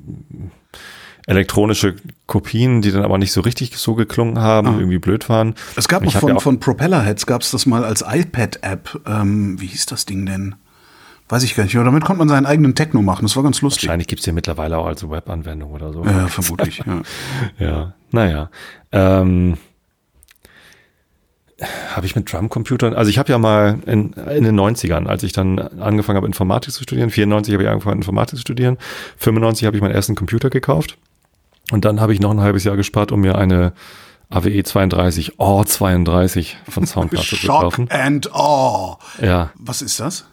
[1.27, 5.53] elektronische Kopien, die dann aber nicht so richtig so geklungen haben, irgendwie blöd waren.
[5.55, 5.73] Ah.
[5.75, 9.01] Es gab noch von, ja von Propellerheads, gab es das mal als iPad-App.
[9.05, 10.55] Ähm, wie hieß das Ding denn?
[11.29, 11.75] Weiß ich gar nicht.
[11.75, 13.23] Aber damit konnte man seinen eigenen Techno machen.
[13.23, 13.83] Das war ganz lustig.
[13.83, 16.03] Wahrscheinlich gibt's ja mittlerweile auch als Webanwendung oder so.
[16.05, 16.79] Ja, vermutlich.
[16.85, 17.01] Ja.
[17.59, 18.49] Ja, naja.
[18.91, 19.57] Ähm,
[21.95, 25.31] habe ich mit Drumcomputern, also ich habe ja mal in, in den 90ern, als ich
[25.31, 28.77] dann angefangen habe, Informatik zu studieren, 94 habe ich angefangen, Informatik zu studieren,
[29.17, 30.97] 95 habe ich meinen ersten Computer gekauft
[31.71, 33.73] und dann habe ich noch ein halbes Jahr gespart, um mir eine
[34.29, 37.87] AWE 32, OR 32 von Soundplatte zu Shock kaufen.
[37.89, 38.97] and Awe.
[39.19, 40.25] Ja, Was ist das?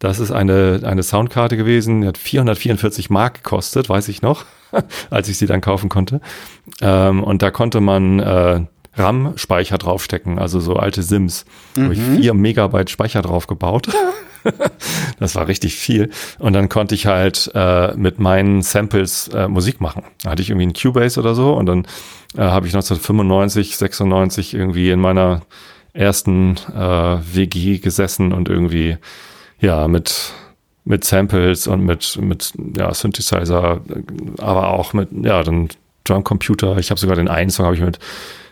[0.00, 4.44] Das ist eine, eine Soundkarte gewesen, die hat 444 Mark gekostet, weiß ich noch,
[5.10, 6.20] als ich sie dann kaufen konnte.
[6.80, 8.60] Ähm, und da konnte man äh,
[8.94, 11.44] RAM-Speicher draufstecken, also so alte Sims.
[11.74, 13.88] Da habe ich vier Megabyte Speicher drauf gebaut.
[15.20, 16.10] das war richtig viel.
[16.38, 20.04] Und dann konnte ich halt äh, mit meinen Samples äh, Musik machen.
[20.22, 21.86] Da hatte ich irgendwie einen Cubase oder so und dann
[22.36, 25.42] äh, habe ich 1995, 96 irgendwie in meiner
[25.92, 28.96] ersten äh, WG gesessen und irgendwie
[29.60, 30.32] ja mit
[30.84, 33.80] mit Samples und mit mit ja Synthesizer,
[34.38, 35.68] aber auch mit ja dann
[36.04, 36.78] Drumcomputer.
[36.78, 37.98] Ich habe sogar den einen Song habe ich mit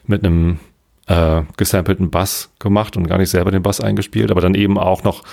[0.06, 0.58] mit einem
[1.06, 5.02] äh, gesampelten Bass gemacht und gar nicht selber den Bass eingespielt, aber dann eben auch
[5.04, 5.24] noch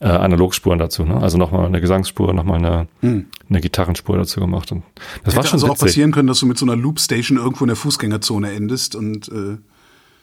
[0.00, 1.04] äh, Analogspuren dazu.
[1.04, 1.20] Ne?
[1.20, 3.26] Also nochmal eine Gesangsspur, nochmal eine, hm.
[3.48, 4.72] eine Gitarrenspur dazu gemacht.
[4.72, 4.84] Und
[5.24, 5.80] das Hätte war schon also witzig.
[5.80, 9.28] auch passieren können, dass du mit so einer Loopstation irgendwo in der Fußgängerzone endest und
[9.28, 9.58] äh,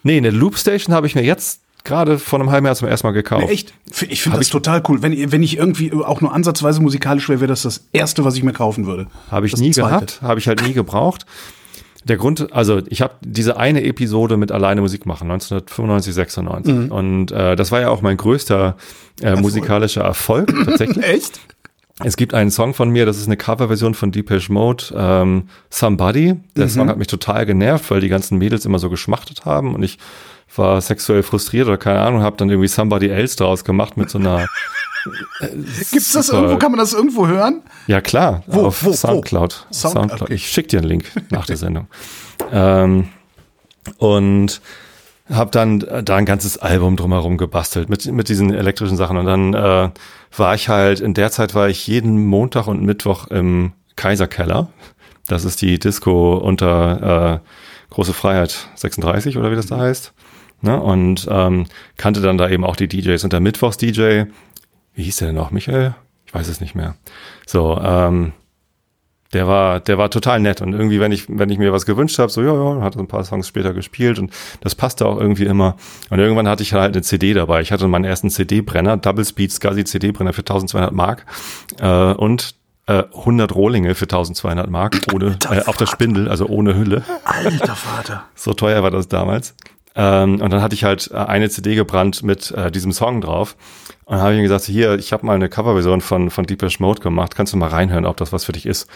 [0.02, 3.12] Nee, eine Loopstation habe ich mir jetzt gerade vor einem halben Jahr zum ersten Mal
[3.12, 3.46] gekauft.
[3.46, 3.72] Nee, echt?
[4.08, 5.00] Ich finde das total cool.
[5.00, 8.42] Wenn, wenn ich irgendwie auch nur ansatzweise musikalisch wäre, wäre das das Erste, was ich
[8.42, 9.06] mir kaufen würde.
[9.30, 11.24] Habe ich Das nie gehabt, habe ich halt nie gebraucht.
[12.04, 16.74] Der Grund, also ich habe diese eine Episode mit alleine Musik machen, 1995, 96.
[16.74, 16.92] Mhm.
[16.92, 18.76] Und äh, das war ja auch mein größter
[19.22, 21.04] äh, musikalischer Erfolg tatsächlich.
[21.04, 21.40] Echt?
[22.04, 26.36] Es gibt einen Song von mir, das ist eine Coverversion von Depeche Mode, ähm, Somebody.
[26.54, 29.82] Der Song hat mich total genervt, weil die ganzen Mädels immer so geschmachtet haben und
[29.82, 29.98] ich
[30.54, 34.18] war sexuell frustriert oder keine Ahnung, habe dann irgendwie Somebody Else draus gemacht mit so
[34.18, 34.46] einer.
[35.92, 36.38] Gibt's das Super.
[36.38, 36.58] irgendwo?
[36.58, 37.62] Kann man das irgendwo hören?
[37.86, 38.92] Ja klar, Wo, auf wo, wo?
[38.92, 39.66] Soundcloud.
[39.72, 40.22] Sound- Soundcloud.
[40.22, 40.34] okay.
[40.34, 41.86] Ich schick dir einen Link nach der Sendung.
[42.52, 43.08] ähm,
[43.98, 44.60] und
[45.30, 49.26] habe dann äh, da ein ganzes Album drumherum gebastelt mit mit diesen elektrischen Sachen und
[49.26, 49.90] dann äh,
[50.36, 54.68] war ich halt in der Zeit war ich jeden Montag und Mittwoch im Kaiserkeller.
[55.28, 57.48] Das ist die Disco unter äh,
[57.90, 60.12] Große Freiheit 36 oder wie das da heißt.
[60.60, 60.80] Ne?
[60.80, 61.66] Und ähm,
[61.96, 64.24] kannte dann da eben auch die DJs und der Mittwochs-DJ,
[64.94, 65.94] wie hieß der denn noch, Michael?
[66.26, 66.96] Ich weiß es nicht mehr.
[67.46, 68.32] So, ähm,
[69.32, 72.18] der war, der war total nett und irgendwie, wenn ich, wenn ich mir was gewünscht
[72.18, 75.44] habe, so ja, ja, hat ein paar Songs später gespielt und das passte auch irgendwie
[75.44, 75.76] immer.
[76.10, 77.60] Und irgendwann hatte ich halt eine CD dabei.
[77.60, 81.26] Ich hatte meinen ersten CD-Brenner, Double Speed SCSI CD-Brenner für 1200 Mark
[81.80, 82.54] äh, und
[82.86, 87.02] äh, 100 Rohlinge für 1200 Mark ohne äh, auf der Spindel, also ohne Hülle.
[87.24, 88.24] Alter Vater.
[88.34, 89.54] So teuer war das damals.
[89.96, 93.56] Ähm, und dann hatte ich halt äh, eine CD gebrannt mit äh, diesem Song drauf.
[94.04, 96.80] Und dann habe ich ihm gesagt, hier, ich habe mal eine Coverversion von, von Deepesh
[96.80, 97.34] Mode gemacht.
[97.34, 98.88] Kannst du mal reinhören, ob das was für dich ist?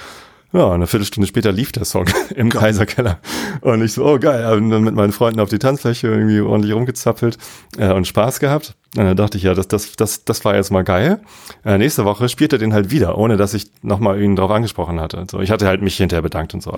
[0.53, 3.21] Ja, eine Viertelstunde später lief der Song im Kaiserkeller.
[3.61, 6.75] Und ich so, oh geil, habe dann mit meinen Freunden auf die Tanzfläche irgendwie ordentlich
[6.75, 7.39] rumgezappelt
[7.79, 8.75] äh, und Spaß gehabt.
[8.97, 11.21] Und dann dachte ich, ja, das, das, das, das war jetzt mal geil.
[11.65, 14.99] Äh, nächste Woche spielt er den halt wieder, ohne dass ich nochmal ihn drauf angesprochen
[14.99, 15.25] hatte.
[15.31, 16.77] So, ich hatte halt mich hinterher bedankt und so,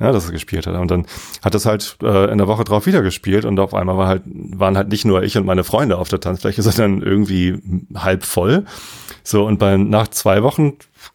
[0.00, 0.74] ja, dass er gespielt hat.
[0.74, 1.06] Und dann
[1.42, 4.22] hat das halt äh, in der Woche drauf wieder gespielt und auf einmal war halt,
[4.26, 7.62] waren halt nicht nur ich und meine Freunde auf der Tanzfläche, sondern irgendwie
[7.94, 8.64] halb voll.
[9.22, 10.72] So, und bei, nach zwei Wochen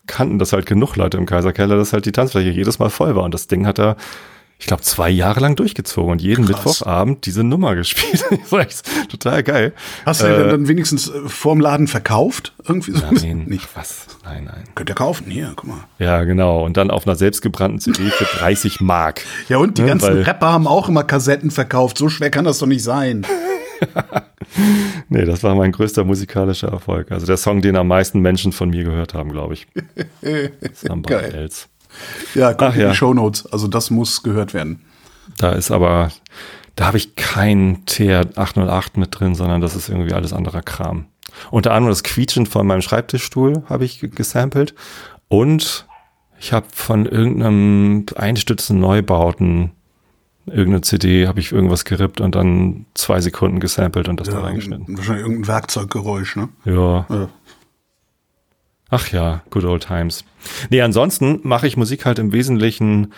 [0.07, 3.23] kannten das halt genug Leute im Kaiserkeller, dass halt die Tanzfläche jedes Mal voll war.
[3.23, 3.95] Und das Ding hat er,
[4.59, 6.65] ich glaube, zwei Jahre lang durchgezogen und jeden Krass.
[6.65, 8.23] Mittwochabend diese Nummer gespielt.
[9.09, 9.73] total geil.
[10.05, 12.53] Hast du den dann wenigstens äh, vorm Laden verkauft?
[12.67, 13.05] Irgendwie so?
[13.11, 13.67] Nein, Nicht.
[13.75, 14.07] was?
[14.23, 14.63] Nein, nein.
[14.73, 15.83] Könnt ihr kaufen, hier, guck mal.
[15.99, 16.65] Ja, genau.
[16.65, 19.21] Und dann auf einer selbstgebrannten CD für 30 Mark.
[19.47, 21.97] Ja, und die Ne, ganzen Rapper haben auch immer Kassetten verkauft.
[21.99, 23.25] So schwer kann das doch nicht sein.
[25.09, 27.11] Nee, das war mein größter musikalischer Erfolg.
[27.11, 29.67] Also der Song, den am meisten Menschen von mir gehört haben, glaube ich.
[30.21, 31.33] Geil.
[31.33, 31.67] else.
[32.33, 32.89] Ja, guck Ach in ja.
[32.89, 33.45] die Shownotes.
[33.47, 34.81] Also das muss gehört werden.
[35.37, 36.11] Da ist aber,
[36.75, 41.05] da habe ich kein TR-808 mit drin, sondern das ist irgendwie alles anderer Kram.
[41.51, 44.73] Unter anderem das Quietschen von meinem Schreibtischstuhl habe ich ge- gesampelt
[45.27, 45.85] und
[46.39, 49.71] ich habe von irgendeinem Einstützen Neubauten
[50.47, 54.97] irgendeine CD habe ich irgendwas gerippt und dann zwei Sekunden gesampelt und das da reingeschnitten.
[54.97, 56.49] Wahrscheinlich irgendein Werkzeuggeräusch, ne?
[56.65, 57.05] Ja.
[57.09, 57.29] Ja.
[58.89, 60.23] Ach ja, good old times.
[60.69, 63.11] Nee, ansonsten mache ich Musik halt im Wesentlichen,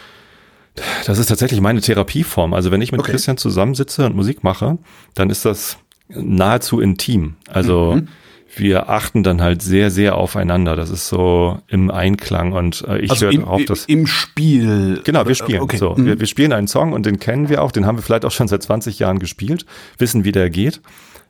[1.06, 2.54] das ist tatsächlich meine Therapieform.
[2.54, 3.12] Also wenn ich mit Okay.
[3.12, 4.80] Christian zusammensitze und Musik mache,
[5.14, 5.78] dann ist das
[6.10, 7.36] nahezu intim.
[7.48, 8.08] Also Mhm.
[8.56, 10.76] Wir achten dann halt sehr, sehr aufeinander.
[10.76, 15.02] Das ist so im Einklang und äh, ich Also höre auf, dass im Spiel.
[15.04, 15.62] Genau, wir Äh, spielen.
[15.62, 15.78] Okay.
[15.78, 16.06] So, Mhm.
[16.06, 18.32] wir, wir spielen einen Song und den kennen wir auch, den haben wir vielleicht auch
[18.32, 19.66] schon seit 20 Jahren gespielt,
[19.98, 20.82] wissen, wie der geht.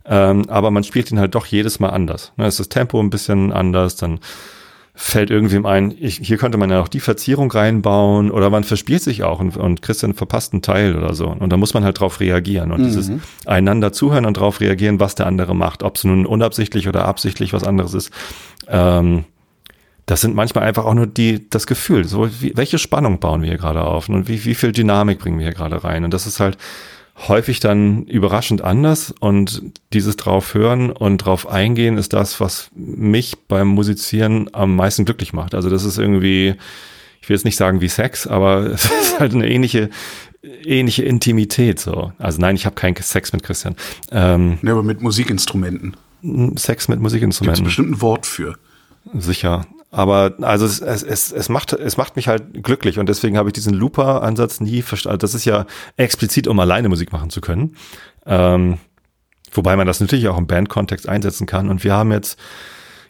[0.05, 2.31] Ähm, aber man spielt ihn halt doch jedes Mal anders.
[2.37, 4.19] Ne, ist das Tempo ein bisschen anders, dann
[5.01, 9.01] fällt irgendwem ein, ich, hier könnte man ja auch die Verzierung reinbauen oder man verspielt
[9.01, 11.27] sich auch und, und Christian verpasst einen Teil oder so.
[11.27, 13.09] Und da muss man halt drauf reagieren und dieses
[13.45, 17.53] einander zuhören und drauf reagieren, was der andere macht, ob es nun unabsichtlich oder absichtlich
[17.53, 18.11] was anderes ist.
[18.67, 19.23] Ähm,
[20.05, 23.49] das sind manchmal einfach auch nur die, das Gefühl, so wie, welche Spannung bauen wir
[23.49, 26.03] hier gerade auf und wie, wie viel Dynamik bringen wir hier gerade rein.
[26.03, 26.57] Und das ist halt
[27.27, 29.61] häufig dann überraschend anders und
[29.93, 35.33] dieses drauf hören und drauf eingehen ist das, was mich beim Musizieren am meisten glücklich
[35.33, 35.53] macht.
[35.53, 36.55] Also das ist irgendwie,
[37.21, 39.89] ich will jetzt nicht sagen wie Sex, aber es ist halt eine ähnliche,
[40.41, 42.13] ähnliche Intimität so.
[42.17, 43.75] Also nein, ich habe keinen Sex mit Christian.
[44.11, 45.97] Ähm, Ja, aber mit Musikinstrumenten.
[46.55, 47.63] Sex mit Gibt es Musikinstrumenten.
[47.65, 48.55] bestimmt ein Wort für.
[49.13, 49.65] Sicher.
[49.91, 53.53] Aber also es, es, es, macht, es macht mich halt glücklich und deswegen habe ich
[53.53, 55.19] diesen Looper-Ansatz nie verstanden.
[55.19, 55.65] Das ist ja
[55.97, 57.75] explizit, um alleine Musik machen zu können.
[58.25, 58.77] Ähm,
[59.51, 61.69] Wobei man das natürlich auch im Bandkontext einsetzen kann.
[61.69, 62.39] Und wir haben jetzt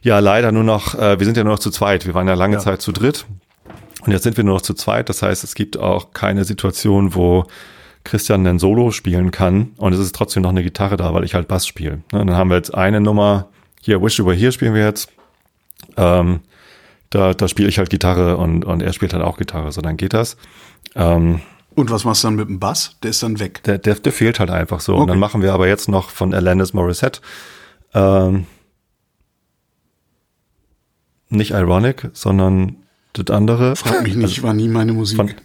[0.01, 2.05] ja leider nur noch, äh, wir sind ja nur noch zu zweit.
[2.05, 2.59] Wir waren ja lange Ja.
[2.59, 3.25] Zeit zu dritt.
[4.05, 5.09] Und jetzt sind wir nur noch zu zweit.
[5.09, 7.45] Das heißt, es gibt auch keine Situation, wo
[8.05, 9.71] Christian ein Solo spielen kann.
[9.77, 12.01] Und es ist trotzdem noch eine Gitarre da, weil ich halt Bass spiele.
[12.13, 13.49] Ne, dann haben wir jetzt eine Nummer.
[13.81, 15.11] Hier, Wish Were Here spielen wir jetzt.
[15.97, 16.39] Ähm,
[17.09, 19.71] da, da spiele ich halt Gitarre und, und er spielt halt auch Gitarre.
[19.71, 20.37] So, dann geht das.
[20.95, 21.41] Ähm,
[21.75, 22.97] Und was machst du dann mit dem Bass?
[23.03, 23.63] Der ist dann weg.
[23.63, 24.93] der, der, der fehlt halt einfach so.
[24.95, 25.09] Und Okay.
[25.11, 27.21] dann machen wir aber jetzt noch von Alanis Morissette
[27.93, 28.45] ähm,
[31.29, 32.75] nicht Ironic, sondern
[33.13, 33.75] das andere.
[33.75, 35.35] Frag mich nicht, war nie meine Musik.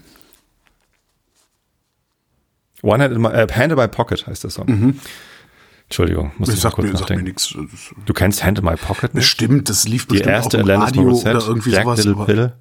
[2.83, 4.95] One Hand in my, äh, Hand in my Pocket heißt der Song.
[5.95, 7.25] Entschuldigung, muss ich mal sagt kurz mir, sagt mir nachdenken.
[7.25, 7.57] nichts.
[8.05, 9.23] Du kennst Hand in my Pocket nicht?
[9.23, 12.05] Bestimmt, das lief Die bestimmt erste auch im Alanis Radio Morissette, oder irgendwie Jack sowas.
[12.05, 12.53] Little Pill.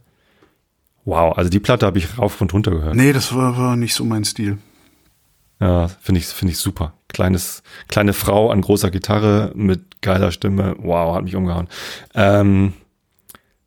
[1.06, 2.94] Wow, also die Platte habe ich rauf und runter gehört.
[2.96, 4.60] Nee, das war, war nicht so mein Stil.
[5.60, 6.94] Ja, finde ich, finde ich super.
[7.08, 10.76] Kleines, kleine Frau an großer Gitarre mit geiler Stimme.
[10.78, 11.70] Wow, hat mich umgehauen.
[12.14, 12.74] Ähm,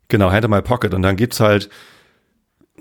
[0.07, 0.93] genau, Hand in My Pocket.
[0.93, 1.69] Und dann gibt's halt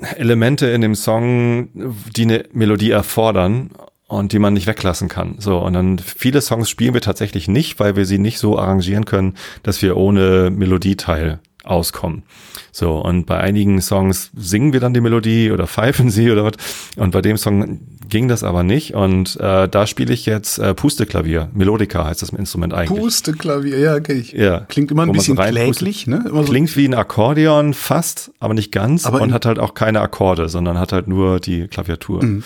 [0.00, 1.68] Elemente in dem Song,
[2.14, 3.70] die eine Melodie erfordern
[4.08, 5.36] und die man nicht weglassen kann.
[5.38, 9.04] So, und dann viele Songs spielen wir tatsächlich nicht, weil wir sie nicht so arrangieren
[9.04, 12.22] können, dass wir ohne Melodieteil auskommen.
[12.70, 16.52] So, und bei einigen Songs singen wir dann die Melodie oder pfeifen sie oder was.
[16.96, 18.94] Und bei dem Song ging das aber nicht.
[18.94, 21.50] Und äh, da spiele ich jetzt äh, Pusteklavier.
[21.52, 23.00] Melodica heißt das Instrument eigentlich.
[23.00, 24.32] Pusteklavier, ja, ich.
[24.32, 24.60] Ja.
[24.60, 25.78] Klingt immer ein Wo so bisschen reinpustet.
[25.78, 26.24] kläglich, ne?
[26.28, 29.74] Immer so, Klingt wie ein Akkordeon fast, aber nicht ganz Aber und hat halt auch
[29.74, 32.22] keine Akkorde, sondern hat halt nur die Klaviatur.
[32.22, 32.44] Mhm.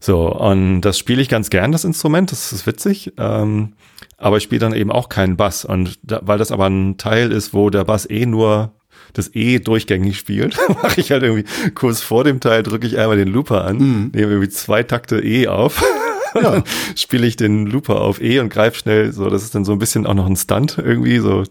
[0.00, 3.12] So, und das spiele ich ganz gern, das Instrument, das ist witzig.
[3.18, 3.74] Ähm,
[4.16, 5.64] aber ich spiele dann eben auch keinen Bass.
[5.64, 8.72] Und da, weil das aber ein Teil ist, wo der Bass eh nur
[9.12, 13.16] das E durchgängig spielt, mache ich halt irgendwie kurz vor dem Teil, drücke ich einmal
[13.16, 14.10] den Looper an, Mhm.
[14.14, 15.82] nehme irgendwie zwei Takte E auf.
[16.34, 16.62] Dann
[16.94, 19.28] spiele ich den Looper auf E und greife schnell so.
[19.30, 21.42] Das ist dann so ein bisschen auch noch ein Stunt irgendwie, so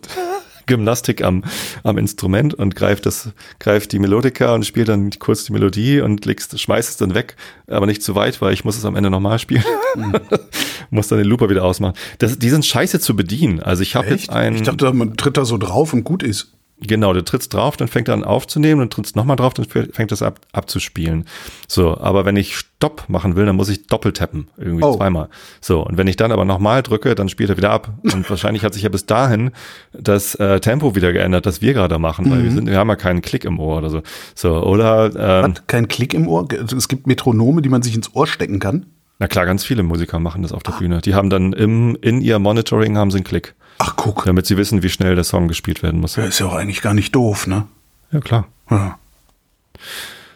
[0.69, 1.43] Gymnastik am,
[1.83, 3.29] am Instrument und greift das,
[3.59, 7.35] greift die Melodika und spielt dann kurz die Melodie und legst, schmeißt es dann weg,
[7.67, 9.63] aber nicht zu weit, weil ich muss es am Ende nochmal spielen.
[10.89, 11.95] muss dann den Looper wieder ausmachen.
[12.19, 13.59] Das, die sind scheiße zu bedienen.
[13.59, 14.29] Also ich habe jetzt echt?
[14.31, 16.53] ein, Ich dachte, man tritt da so drauf und gut ist.
[16.81, 20.11] Genau, du trittst drauf, dann fängt er an aufzunehmen und trittst nochmal drauf, dann fängt
[20.13, 21.25] es ab, abzuspielen.
[21.67, 24.95] So, aber wenn ich Stopp machen will, dann muss ich doppelt tappen, irgendwie Oh.
[24.95, 25.27] zweimal.
[25.59, 27.91] So, und wenn ich dann aber nochmal drücke, dann spielt er wieder ab.
[28.03, 29.51] Und wahrscheinlich hat sich ja bis dahin
[29.91, 32.95] das äh, Tempo wieder geändert, das wir gerade machen, weil wir sind, wir haben ja
[32.95, 34.01] keinen Klick im Ohr oder so.
[34.33, 36.47] So, oder ähm, Hat kein Klick im Ohr.
[36.57, 38.85] Also Es gibt Metronome, die man sich ins Ohr stecken kann.
[39.19, 41.01] na klar, ganz viele Musiker machen das auf der Bühne.
[41.01, 44.25] Die haben dann im, in ihr Monitoring haben sie einen Klick, Ach, guck.
[44.25, 46.15] damit sie wissen, wie schnell der Song gespielt werden muss.
[46.15, 47.65] Ja, ist ja auch eigentlich gar nicht doof, ne?
[48.11, 48.47] Ja, klar.
[48.69, 48.99] Ja.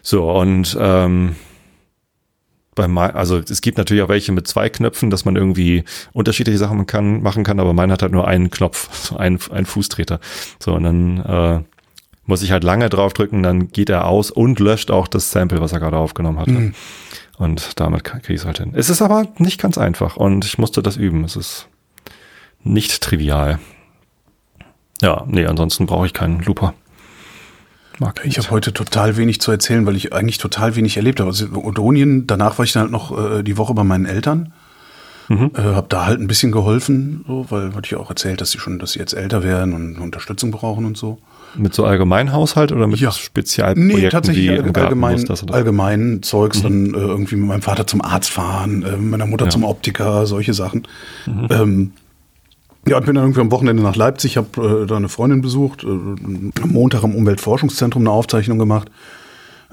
[0.02, 1.36] So, und ähm,
[2.76, 6.58] bei mein, also es gibt natürlich auch welche mit zwei Knöpfen, dass man irgendwie unterschiedliche
[6.58, 10.20] Sachen kann, machen kann, aber mein hat halt nur einen Knopf, so einen, einen Fußtreter.
[10.60, 11.64] So, und dann äh,
[12.26, 15.74] muss ich halt lange draufdrücken, dann geht er aus und löscht auch das Sample, was
[15.74, 16.74] er gerade aufgenommen hatte.
[17.38, 18.72] Und damit kriege ich es halt hin.
[18.74, 21.24] Es ist aber nicht ganz einfach und ich musste das üben.
[21.26, 21.68] Es ist
[22.64, 23.60] nicht trivial.
[25.02, 26.74] Ja, nee, ansonsten brauche ich keinen Looper.
[28.00, 31.30] Mag Ich habe heute total wenig zu erzählen, weil ich eigentlich total wenig erlebt habe.
[31.30, 34.54] Also Odonien, danach war ich dann halt noch äh, die Woche bei meinen Eltern.
[35.30, 35.52] Mhm.
[35.56, 38.60] Äh, habe da halt ein bisschen geholfen, so, weil hatte ich auch erzählt, dass sie
[38.60, 41.20] schon, dass sie jetzt älter werden und Unterstützung brauchen und so.
[41.56, 43.12] Mit so Allgemeinhaushalt oder mit Ja.
[43.12, 45.54] Spezialprojekten Nee, tatsächlich wie allgemein, allgemein, das oder?
[45.54, 49.46] allgemein Zeugs, dann äh, irgendwie mit meinem Vater zum Arzt fahren, äh, mit meiner Mutter
[49.46, 49.52] Ja.
[49.52, 50.88] zum Optiker, solche Sachen.
[51.28, 51.92] Ähm,
[52.88, 55.84] ja, und bin dann irgendwie am Wochenende nach Leipzig, habe äh, da eine Freundin besucht,
[55.84, 58.90] äh, am Montag im Umweltforschungszentrum eine Aufzeichnung gemacht.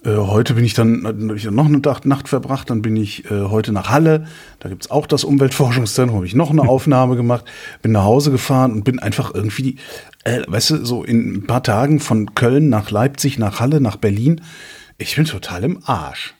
[0.05, 3.42] Äh, heute bin ich dann, hab ich noch eine Nacht, verbracht, dann bin ich äh,
[3.44, 4.27] heute nach Halle,
[4.61, 7.44] da gibt's auch das Umweltforschungszentrum, habe ich noch eine Aufnahme gemacht,
[7.83, 9.77] bin nach Hause gefahren und bin einfach irgendwie,
[10.25, 13.96] äh, weißt du, so in ein paar Tagen von Köln nach Leipzig, nach Halle, nach
[13.96, 14.40] Berlin,
[14.96, 16.35] ich bin total im Arsch.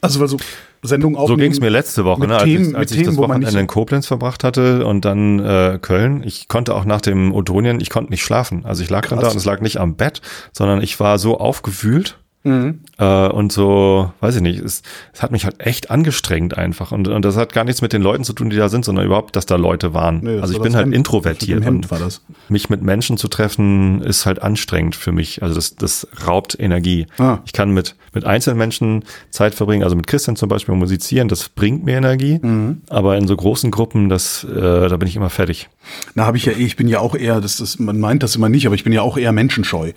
[0.00, 0.38] Also weil so
[0.82, 3.06] Sendungen So aufnehmen ging es mir letzte Woche, ne, als, Themen, ich, als mit ich
[3.06, 6.22] das Themen, man Wochenende nicht in Koblenz verbracht hatte und dann äh, Köln.
[6.24, 8.64] Ich konnte auch nach dem Odonien, ich konnte nicht schlafen.
[8.64, 9.34] Also ich lag dann da Krass.
[9.34, 10.20] und es lag nicht am Bett,
[10.52, 12.80] sondern ich war so aufgewühlt Mhm.
[12.98, 16.92] äh, und so, weiß ich nicht, es, es hat mich halt echt angestrengt einfach.
[16.92, 19.04] Und, und das hat gar nichts mit den Leuten zu tun, die da sind, sondern
[19.04, 20.20] überhaupt, dass da Leute waren.
[20.22, 20.94] Nee, also ich war bin das halt Hemd.
[20.94, 21.64] introvertiert.
[21.64, 22.22] Hemd und war das.
[22.48, 25.42] mich mit Menschen zu treffen, ist halt anstrengend für mich.
[25.42, 27.06] Also das, das raubt Energie.
[27.18, 27.38] Ah.
[27.44, 31.48] Ich kann mit, mit einzelnen Menschen Zeit verbringen, also mit Christian zum Beispiel musizieren, das
[31.48, 32.38] bringt mir Energie.
[32.40, 32.82] Mhm.
[32.88, 35.68] Aber in so großen Gruppen, das, äh, da bin ich immer fertig.
[36.14, 38.36] Na, habe ich ja eh, ich bin ja auch eher, das, das, man meint das
[38.36, 39.92] immer nicht, aber ich bin ja auch eher menschenscheu.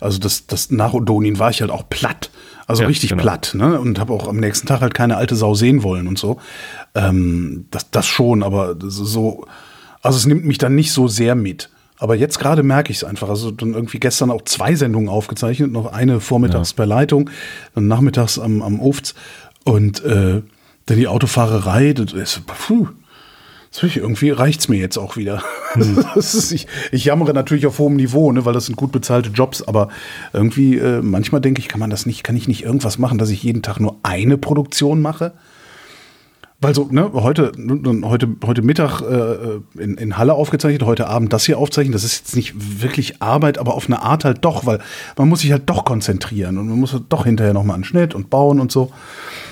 [0.00, 2.30] Also das, das nach Odonien war ich halt auch platt.
[2.66, 3.22] Also Ja, richtig genau.
[3.22, 3.80] platt, ne?
[3.80, 6.38] Und habe auch am nächsten Tag halt keine alte Sau sehen wollen und so.
[6.94, 9.46] Ähm, das, das schon, aber das so,
[10.02, 11.70] also es nimmt mich dann nicht so sehr mit.
[11.98, 13.28] Aber jetzt gerade merke ich es einfach.
[13.28, 17.30] Also dann irgendwie gestern auch zwei Sendungen aufgezeichnet, noch eine vormittags bei Leitung,
[17.74, 19.14] dann nachmittags am, am Ofts
[19.64, 20.42] und äh,
[20.86, 22.88] dann die Autofahrerei, das ist, puh,
[23.82, 25.42] irgendwie reicht's mir jetzt auch wieder.
[26.14, 29.62] Ist, ich, ich jammere natürlich auf hohem Niveau, ne, weil das sind gut bezahlte Jobs,
[29.62, 29.88] aber
[30.32, 33.30] irgendwie, äh, manchmal denke ich, kann man das nicht, kann ich nicht irgendwas machen, dass
[33.30, 35.32] ich jeden Tag nur eine Produktion mache?
[36.58, 37.52] Weil so, ne, heute,
[38.04, 42.18] heute, heute Mittag äh, in, in Halle aufgezeichnet, heute Abend das hier aufzeichnen, das ist
[42.18, 44.80] jetzt nicht wirklich Arbeit, aber auf eine Art halt doch, weil
[45.18, 48.14] man muss sich halt doch konzentrieren und man muss halt doch hinterher nochmal an Schnitt
[48.14, 48.90] und bauen und so.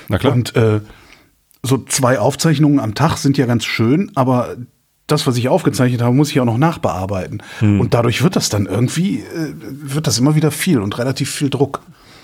[0.07, 0.33] Na klar.
[0.33, 0.79] Und äh,
[1.65, 4.55] so zwei Aufzeichnungen am Tag sind ja ganz schön, aber
[5.07, 7.43] das, was ich aufgezeichnet habe, muss ich auch noch nachbearbeiten.
[7.59, 7.79] Hm.
[7.79, 11.49] Und dadurch wird das dann irgendwie, äh, wird das immer wieder viel und relativ viel
[11.49, 11.81] Druck.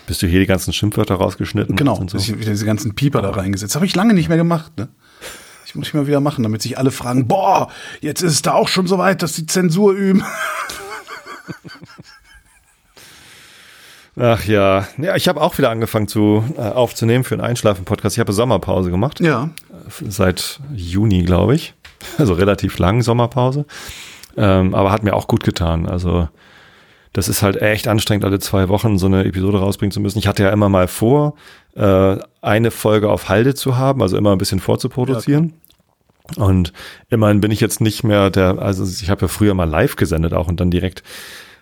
[0.07, 2.17] Bis du hier die ganzen Schimpfwörter rausgeschnitten Genau, und so.
[2.17, 3.75] ich wieder diese ganzen Pieper da reingesetzt.
[3.75, 4.87] Habe ich lange nicht mehr gemacht, ne?
[5.65, 7.69] Ich muss ich mal wieder machen, damit sich alle fragen, boah,
[8.01, 10.23] jetzt ist es da auch schon so weit, dass die Zensur üben.
[14.19, 14.87] Ach ja.
[14.97, 18.15] Ja, ich habe auch wieder angefangen zu äh, aufzunehmen für einen Einschlafen-Podcast.
[18.15, 19.19] Ich habe Sommerpause gemacht.
[19.19, 19.49] Ja.
[20.07, 21.73] Seit Juni, glaube ich.
[22.17, 23.67] Also relativ lang Sommerpause.
[24.35, 25.87] Ähm, aber hat mir auch gut getan.
[25.87, 26.27] Also
[27.13, 30.17] das ist halt echt anstrengend, alle zwei Wochen so eine Episode rausbringen zu müssen.
[30.17, 31.35] Ich hatte ja immer mal vor,
[31.75, 35.53] äh, eine Folge auf Halde zu haben, also immer ein bisschen vorzuproduzieren.
[36.37, 36.73] und
[37.09, 40.33] immerhin bin ich jetzt nicht mehr der, also ich habe ja früher mal live gesendet
[40.33, 41.03] auch und dann direkt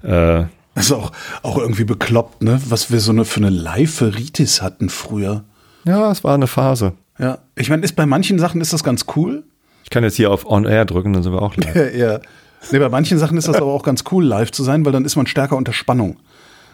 [0.03, 0.43] äh,
[0.75, 2.62] Das ist auch, auch irgendwie bekloppt, ne?
[2.69, 5.43] Was wir so eine, für eine Live-Ritis hatten früher.
[5.86, 6.93] ja, es war eine Phase.
[7.17, 7.39] Ja.
[7.55, 9.43] Ich meine, ist bei manchen Sachen ist das ganz cool.
[9.84, 11.93] Ich kann jetzt hier auf On Air drücken, dann sind wir auch live.
[11.95, 12.19] Ja.
[12.71, 15.05] Nee, bei manchen Sachen ist das aber auch ganz cool, live zu sein, weil dann
[15.05, 16.17] ist man stärker unter Spannung.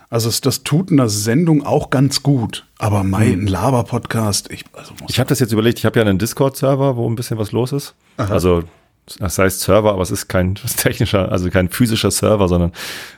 [0.09, 2.65] Also das tut in der Sendung auch ganz gut.
[2.79, 6.95] Aber mein Laber-Podcast, ich, also Ich habe das jetzt überlegt, ich habe ja einen Discord-Server,
[6.95, 7.95] wo ein bisschen was los ist.
[8.17, 8.63] Also
[9.19, 12.71] das heißt Server, aber es ist kein technischer, also kein physischer Server, sondern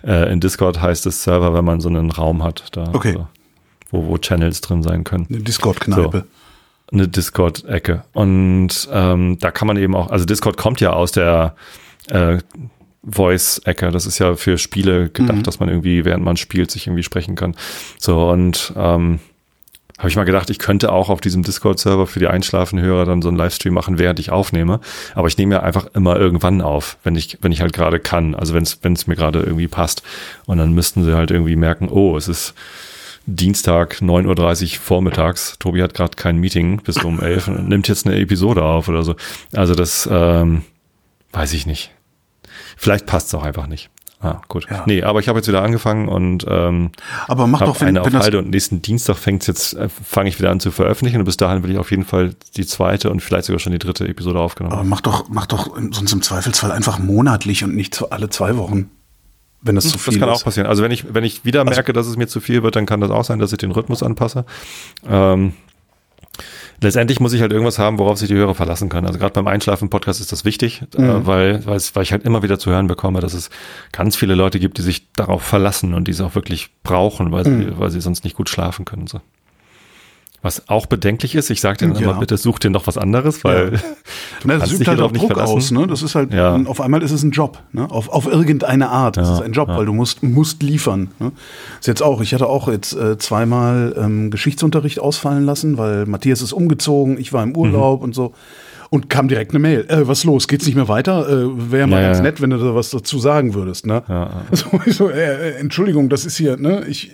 [0.05, 3.13] äh, in Discord heißt es Server, wenn man so einen Raum hat, da Okay.
[3.13, 3.27] so,
[3.91, 5.27] wo, wo Channels drin sein können.
[5.29, 6.25] eine Discord-Kneipe.
[6.91, 8.03] eine Discord-Ecke.
[8.13, 11.55] Und ähm, da kann man eben auch, also Discord kommt ja aus der
[12.09, 12.37] äh,
[13.09, 13.89] Voice-Ecke.
[13.91, 17.35] Das ist ja für Spiele gedacht, dass man irgendwie, während man spielt, sich irgendwie sprechen
[17.35, 17.55] kann.
[17.99, 19.19] So, und ähm,
[19.97, 23.29] habe ich mal gedacht, ich könnte auch auf diesem Discord-Server für die Einschlafenhörer dann so
[23.29, 24.79] einen Livestream machen, während ich aufnehme.
[25.15, 28.35] Aber ich nehme ja einfach immer irgendwann auf, wenn ich, wenn ich halt gerade kann.
[28.35, 30.03] Also wenn es, mir gerade irgendwie passt.
[30.45, 32.53] Und dann müssten sie halt irgendwie merken, oh, es ist
[33.25, 35.57] Dienstag, 9.30 Uhr vormittags.
[35.57, 39.03] Tobi hat gerade kein Meeting bis um 11 und nimmt jetzt eine Episode auf oder
[39.03, 39.15] so.
[39.53, 40.61] Also das ähm,
[41.31, 41.91] weiß ich nicht.
[42.77, 43.89] Vielleicht passt es auch einfach nicht.
[44.19, 44.65] Ah, gut.
[44.69, 44.83] Ja.
[44.87, 46.89] Nee, aber ich habe jetzt wieder angefangen und ähm,
[47.27, 49.89] Aber mach doch, wenn, eine auf wenn das, Halde und nächsten Dienstag fängt's jetzt, äh,
[49.89, 52.65] fange ich wieder an zu veröffentlichen und bis dahin will ich auf jeden Fall die
[52.65, 54.73] zweite und vielleicht sogar schon die dritte Episode aufgenommen.
[54.73, 58.57] aber mach doch, mach doch sonst im Zweifelsfall einfach monatlich und nicht so alle zwei
[58.57, 58.89] Wochen.
[59.61, 60.39] Wenn das zu viel das kann ist.
[60.39, 60.67] auch passieren.
[60.67, 63.01] Also wenn ich, wenn ich wieder merke, dass es mir zu viel wird, dann kann
[63.01, 64.45] das auch sein, dass ich den Rhythmus anpasse.
[65.07, 65.53] Ähm,
[66.81, 69.07] letztendlich muss ich halt irgendwas haben, worauf sich die Hörer verlassen können.
[69.07, 72.43] Also gerade beim Einschlafen-Podcast ist das wichtig, äh, weil, weil, es, weil ich halt immer
[72.43, 73.49] wieder zu hören bekomme, dass es
[73.91, 77.45] ganz viele Leute gibt, die sich darauf verlassen und die es auch wirklich brauchen, weil
[77.45, 79.07] sie, weil sie sonst nicht gut schlafen können.
[79.07, 79.21] So.
[80.43, 82.11] Was auch bedenklich ist, ich sage dir Ja.
[82.11, 83.71] immer, bitte such dir noch was anderes, weil
[84.43, 85.57] Ne, das kannst übt dich halt auch nicht Druck verlassen.
[85.57, 85.87] aus, ne?
[85.87, 86.55] Das ist halt, Ja.
[86.65, 87.89] auf einmal ist es ein Job, ne?
[87.89, 89.17] Auf, auf irgendeine Art.
[89.17, 89.77] Das Ja, ist ein Job, ja.
[89.77, 91.09] weil du musst, musst liefern.
[91.19, 91.31] Ne?
[91.79, 96.41] Ist jetzt auch, ich hatte auch jetzt äh, zweimal ähm, Geschichtsunterricht ausfallen lassen, weil Matthias
[96.43, 97.55] ist umgezogen, ich war im Mhm.
[97.57, 98.33] Urlaub und so.
[98.89, 99.85] Und kam direkt eine Mail.
[99.89, 100.47] Äh, was los?
[100.47, 101.27] Geht's nicht mehr weiter?
[101.27, 102.23] Äh, Wäre mal Ja, ganz ja.
[102.23, 104.01] nett, wenn du da was dazu sagen würdest, ne?
[104.07, 106.85] Ja, So, ich so, äh, äh, Entschuldigung, das ist hier, ne?
[106.87, 107.11] Ich.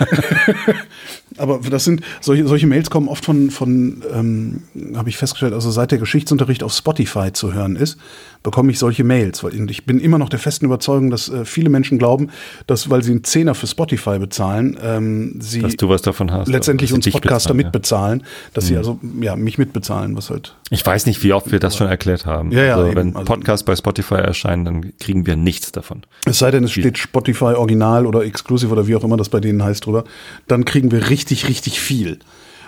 [1.36, 4.62] Aber das sind solche, solche Mails kommen oft von, von ähm,
[4.96, 7.98] habe ich festgestellt, also seit der Geschichtsunterricht auf Spotify zu hören ist,
[8.42, 9.44] bekomme ich solche Mails.
[9.44, 12.30] Weil ich bin immer noch der festen Überzeugung, dass äh, viele Menschen glauben,
[12.66, 16.48] dass, weil sie einen Zehner für Spotify bezahlen, ähm, sie dass du was davon hast.
[16.48, 17.64] letztendlich uns Podcaster bezahlen, ja.
[17.64, 20.56] mitbezahlen, dass sie also ja mich mitbezahlen, was halt.
[20.70, 22.52] Ich weiß nicht, wie oft wir das schon erklärt haben.
[22.52, 22.96] Ja, ja, also, eben.
[22.96, 26.02] wenn Also- Podcasts bei Spotify erscheinen, dann kriegen wir nichts davon.
[26.26, 29.40] Es sei denn, es steht Spotify Original oder Exclusive oder wie auch immer das bei
[29.40, 30.04] denen heißt drüber,
[30.48, 32.18] dann kriegen wir richtig, richtig viel.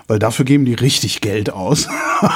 [0.08, 1.88] Weil dafür geben die richtig Geld aus.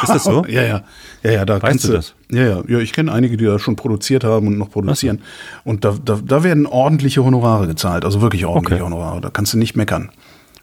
[0.03, 0.45] Ist das so?
[0.49, 0.85] ja, ja.
[1.23, 2.15] Ja, ja, da kannst du das?
[2.31, 2.63] Ja, ja.
[2.69, 5.21] Ja, ich kenne einige, die das schon produziert haben und noch produzieren.
[5.65, 8.05] Und da, da, da werden ordentliche Honorare gezahlt.
[8.05, 8.93] Also wirklich ordentliche Okay.
[8.93, 9.21] Honorare.
[9.21, 10.11] Da kannst du nicht meckern.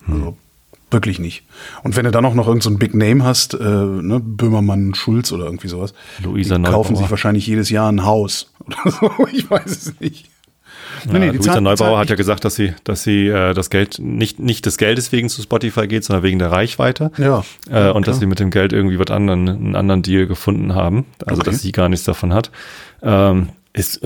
[0.07, 0.37] Also
[0.91, 1.43] wirklich nicht.
[1.83, 5.31] Und wenn du dann auch noch irgendein so Big Name hast, äh, ne, Böhmermann, Schulz
[5.33, 5.93] oder irgendwie sowas,
[6.23, 7.01] Luisa die kaufen Neubauer.
[7.03, 9.27] sich wahrscheinlich jedes Jahr ein Haus oder so.
[9.31, 10.29] Ich weiß es nicht.
[11.05, 13.99] Nee, nee, die Luisa Neubauer hat ja gesagt, dass sie, dass sie äh, das Geld
[13.99, 17.11] nicht, nicht des Geldes wegen zu Spotify geht, sondern wegen der Reichweite.
[17.17, 17.43] Ja.
[17.69, 21.05] Äh, und dass sie mit dem Geld irgendwie was anderen, einen anderen Deal gefunden haben.
[21.25, 21.51] Also Okay.
[21.51, 22.51] dass sie gar nichts davon hat.
[23.01, 24.01] Ähm, ist,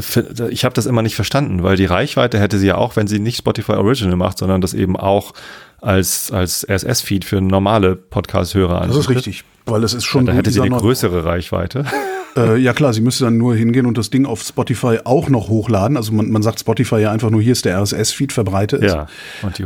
[0.50, 3.20] ich habe das immer nicht verstanden, weil die Reichweite hätte sie ja auch, wenn sie
[3.20, 5.34] nicht Spotify Original macht, sondern das eben auch
[5.82, 10.38] als, als RSS-Feed für normale Podcast-Hörer Das ist richtig, weil es ist schon Da so
[10.38, 11.86] hätte sie eine größere Reichweite.
[12.36, 15.50] Äh, ja klar, sie müsste dann nur hingehen und das Ding auf Spotify auch noch
[15.50, 15.98] hochladen.
[15.98, 18.94] Also man, man sagt Spotify ja einfach nur, hier ist der RSS-Feed, verbreite es.
[18.94, 19.08] Ja.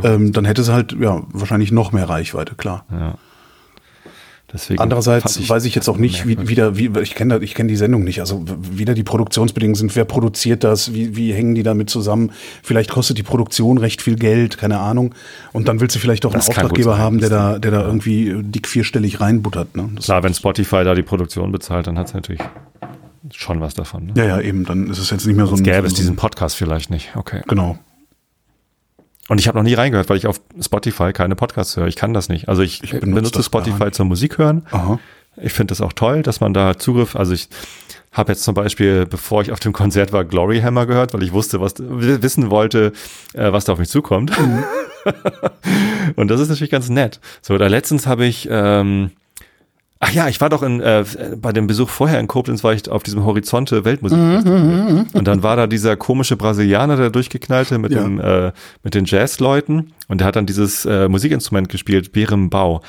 [0.02, 2.84] Ähm, dann hätte sie halt ja wahrscheinlich noch mehr Reichweite, klar.
[2.90, 3.14] ja.
[4.52, 7.76] Deswegen Andererseits weiß ich jetzt auch nicht, wie, wie, der, wie ich kenne ich die
[7.76, 11.54] Sendung nicht, also w- wie da die Produktionsbedingungen sind, wer produziert das, wie, wie hängen
[11.54, 12.32] die damit zusammen?
[12.62, 15.14] Vielleicht kostet die Produktion recht viel Geld, keine Ahnung.
[15.52, 17.82] Und dann willst du vielleicht auch einen Das Auftraggeber sein, haben, der da, der da
[17.86, 19.74] irgendwie äh, dick vierstellig reinbuttert.
[19.76, 19.88] Ne?
[19.94, 22.42] Das, Klar, wenn Spotify da die Produktion bezahlt, dann hat es natürlich
[23.32, 24.06] schon was davon.
[24.06, 24.12] Ne?
[24.16, 26.56] ja, ja, eben, dann ist es jetzt nicht mehr so Sonst gäbe es diesen Podcast
[26.56, 27.10] vielleicht nicht.
[27.16, 27.40] Okay.
[27.48, 27.78] Genau.
[29.32, 31.86] Und ich habe noch nie reingehört, weil ich auf Spotify keine Podcasts höre.
[31.86, 32.50] Ich kann das nicht.
[32.50, 34.66] Also ich, Ich benutze benutze Spotify zum Musik hören.
[34.70, 34.98] Aha.
[35.40, 37.48] Ich finde das auch toll, dass man da Zugriff, also ich
[38.12, 41.32] habe jetzt zum Beispiel, bevor ich auf dem Konzert war, Glory Hammer gehört, weil ich
[41.32, 42.92] wusste, was wissen wollte,
[43.32, 44.38] äh, was da auf mich zukommt.
[44.38, 44.64] Mhm.
[46.16, 47.18] Und das ist natürlich ganz nett.
[47.40, 49.12] So, da letztens habe ich, ähm,
[50.04, 51.04] ach ja, ich war doch in, äh,
[51.40, 54.18] bei dem Besuch vorher in Koblenz, war ich auf diesem Horizonte Weltmusik.
[54.18, 58.02] Mhm, und dann war da dieser komische Brasilianer, der durchgeknallte mit Ja.
[58.02, 59.92] dem, äh, mit den Jazzleuten.
[60.08, 62.82] Und der hat dann dieses äh, Musikinstrument gespielt, Bärenbau.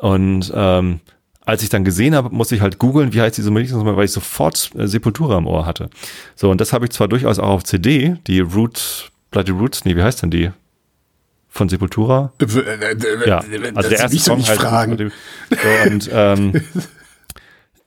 [0.00, 1.00] Und ähm,
[1.44, 4.12] als ich dann gesehen habe, musste ich halt googeln, wie heißt diese Musikinstrument, weil ich
[4.12, 5.90] sofort äh, Sepultura im Ohr hatte.
[6.34, 9.94] So, und das habe ich zwar durchaus auch auf CD, die Root, Bloody Roots, nee,
[9.96, 10.50] wie heißt denn die?
[11.54, 12.32] Von Sepultura?
[13.26, 13.38] Ja,
[13.76, 14.58] also der erste Song halt.
[14.58, 14.98] Fragen.
[14.98, 16.52] So, und ähm,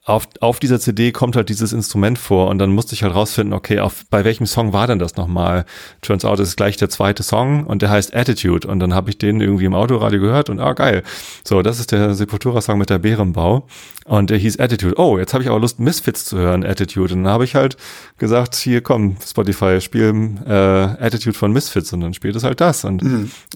[0.07, 3.53] auf, auf dieser CD kommt halt dieses Instrument vor und dann musste ich halt rausfinden,
[3.53, 5.65] okay, auf, bei welchem Song war denn das nochmal?
[6.01, 9.09] Turns out, es ist gleich der zweite Song und der heißt Attitude und dann habe
[9.09, 11.03] ich den irgendwie im Autoradio gehört und ah, geil.
[11.43, 13.67] So, das ist der Sepultura-Song mit der Bärenbau
[14.05, 14.97] und der hieß Attitude.
[14.97, 17.13] Oh, jetzt habe ich aber Lust, Misfits zu hören, Attitude.
[17.13, 17.75] Und dann habe ich halt
[18.17, 22.85] gesagt, hier komm, Spotify, spiel äh, Attitude von Misfits und dann spielt es halt das.
[22.85, 23.03] Und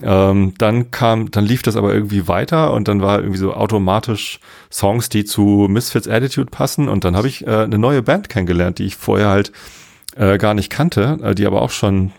[0.03, 4.41] ähm, dann kam, dann lief das aber irgendwie weiter und dann war irgendwie so automatisch
[4.69, 6.89] Songs, die zu Misfits Attitude passen.
[6.89, 9.51] Und dann habe ich äh, eine neue Band kennengelernt, die ich vorher halt
[10.15, 12.11] äh, gar nicht kannte, äh, die aber auch schon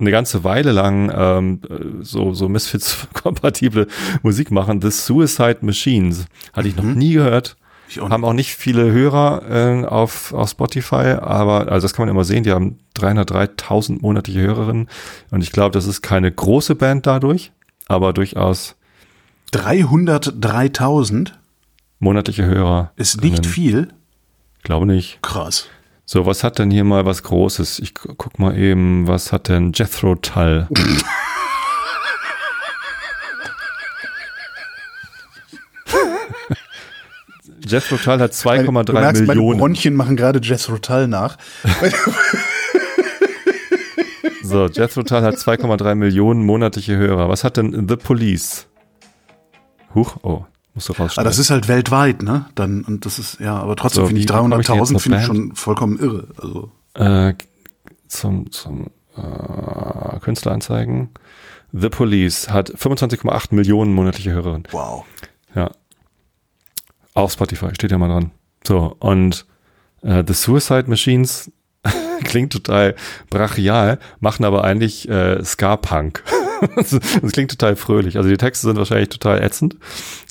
[0.00, 3.86] eine ganze Weile lang ähm, äh, so, so Misfits-kompatible
[4.22, 4.80] Musik machen.
[4.80, 6.26] The Suicide Machines.
[6.52, 7.56] Hatte ich noch nie gehört.
[8.00, 12.14] Auch Haben auch nicht viele Hörer äh, auf, auf Spotify, aber also das kann man
[12.14, 14.88] immer sehen, die haben 303.000 monatliche Hörerinnen
[15.30, 17.52] und ich glaube, das ist keine große Band dadurch,
[17.88, 18.76] aber durchaus
[19.52, 21.32] 303.000
[22.02, 22.92] monatliche Hörer.
[22.96, 23.88] ist nicht viel.
[24.58, 25.20] Ich glaube nicht.
[25.22, 25.68] Krass.
[26.04, 27.78] So, was hat denn hier mal was Großes?
[27.78, 30.68] Ich gu- guck mal eben, was hat denn Jethro Tull?
[37.64, 39.58] Jethro Tull hat Du 2,3 merkst, meine Millionen.
[39.60, 41.36] Bronchien machen gerade Jethro Tull nach.
[44.44, 47.30] So, Jethro Tull hat 2,3 Millionen monatliche Hörer.
[47.30, 48.66] Was hat denn The Police?
[49.94, 50.44] Huch, oh,
[50.74, 51.28] musst du Ah, rausschneiden.
[51.28, 52.46] das ist halt weltweit, ne?
[52.54, 54.88] Dann, und das ist, ja, aber trotzdem So, finde ich wie bekomme ich denn jetzt
[54.90, 56.28] 300.000 noch finde ich schon vollkommen irre.
[56.40, 57.34] Also, äh,
[58.08, 61.10] zum, zum äh, Künstleranzeigen.
[61.72, 64.68] The Police hat 25,8 Millionen monatliche Hörerinnen.
[64.72, 65.04] wow.
[65.54, 65.70] Ja.
[67.14, 68.30] Auf Spotify, steht ja mal dran.
[68.66, 69.44] So, und
[70.02, 71.50] äh, The Suicide Machines
[72.24, 72.94] klingt total
[73.28, 76.22] brachial, machen aber eigentlich äh, Ska-Punk.
[76.76, 78.16] das klingt total fröhlich.
[78.16, 79.76] Also die Texte sind wahrscheinlich total ätzend.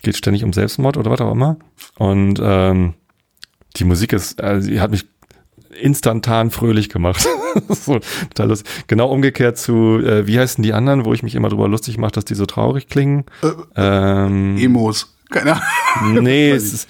[0.04, 1.58] Geht ständig um Selbstmord oder was auch immer.
[1.98, 2.94] Und ähm,
[3.78, 5.06] die Musik ist, also die hat mich
[5.80, 7.26] instantan fröhlich gemacht.
[7.70, 8.00] so.
[8.88, 12.12] Genau umgekehrt zu, äh, wie heißen die anderen, wo ich mich immer drüber lustig mache,
[12.12, 13.26] dass die so traurig klingen.
[13.76, 15.16] ähm, Emos.
[15.30, 15.62] Keine
[15.96, 16.24] Ahnung.
[16.24, 16.90] Nee, es ist,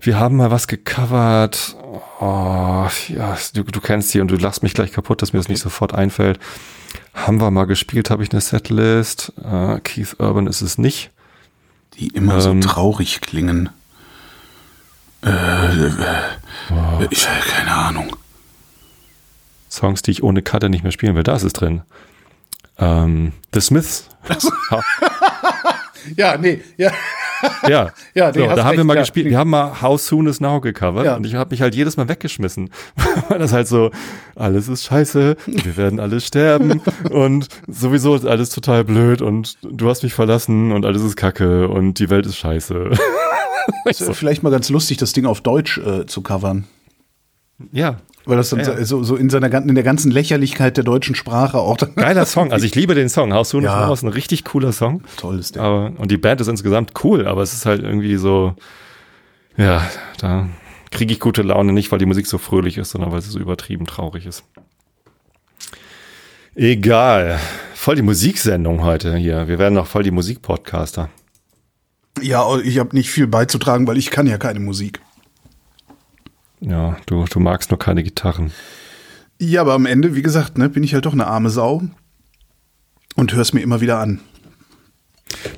[0.00, 1.76] wir haben mal was gecovert.
[2.20, 5.48] Oh, ja, du, du kennst die und du lachst mich gleich kaputt, dass mir das
[5.48, 6.38] nicht sofort einfällt.
[7.12, 9.32] Haben wir mal gespielt, habe ich eine Setlist.
[9.42, 11.10] Äh, Keith Urban ist es nicht.
[11.98, 12.62] Die immer Ähm.
[12.62, 13.70] so traurig klingen.
[15.24, 18.16] Äh, äh, äh, ich, keine Ahnung.
[19.70, 21.22] Songs, die ich ohne Cutter nicht mehr spielen will.
[21.22, 21.82] Da ist es drin.
[22.78, 24.08] Ähm, The Smiths.
[26.16, 26.92] Ja, nee, ja.
[27.68, 29.02] ja, Ja, so, da haben wir mal ja.
[29.02, 29.26] gespielt.
[29.28, 31.16] Wir haben mal How Soon Is Now gecovert Ja.
[31.16, 32.70] und ich habe mich halt jedes Mal weggeschmissen,
[33.28, 33.90] weil das halt so
[34.34, 36.80] alles ist scheiße, wir werden alle sterben
[37.10, 41.68] und sowieso ist alles total blöd und du hast mich verlassen und alles ist Kacke
[41.68, 42.90] und die Welt ist scheiße.
[43.86, 46.64] Ist ja vielleicht mal ganz lustig, das Ding auf Deutsch äh, zu covern.
[47.72, 47.96] ja,
[48.26, 51.58] Weil das dann Ja, so, so in seiner in der ganzen Lächerlichkeit der deutschen Sprache
[51.58, 52.52] auch Geiler Song.
[52.52, 53.34] Also ich liebe den Song.
[53.34, 53.92] Haus du Ja.
[53.92, 55.02] ist ein richtig cooler Song.
[55.16, 55.62] toll ist der.
[55.62, 58.54] Aber, und die Band ist insgesamt cool, aber es ist halt irgendwie so,
[59.56, 59.86] ja,
[60.18, 60.48] da
[60.90, 63.38] kriege ich gute Laune nicht, weil die Musik so fröhlich ist, sondern weil sie so
[63.38, 64.44] übertrieben traurig ist.
[66.54, 67.38] Egal.
[67.74, 69.48] Voll die Musiksendung heute hier.
[69.48, 71.10] Wir werden noch voll die Musikpodcaster.
[72.22, 75.00] Ja, ich habe nicht viel beizutragen, weil ich kann ja keine Musik.
[76.66, 78.52] Ja, du, du magst nur keine Gitarren.
[79.40, 81.82] Ja, aber am Ende, wie gesagt, ne, bin ich halt doch eine arme Sau
[83.16, 84.20] und hör's mir immer wieder an.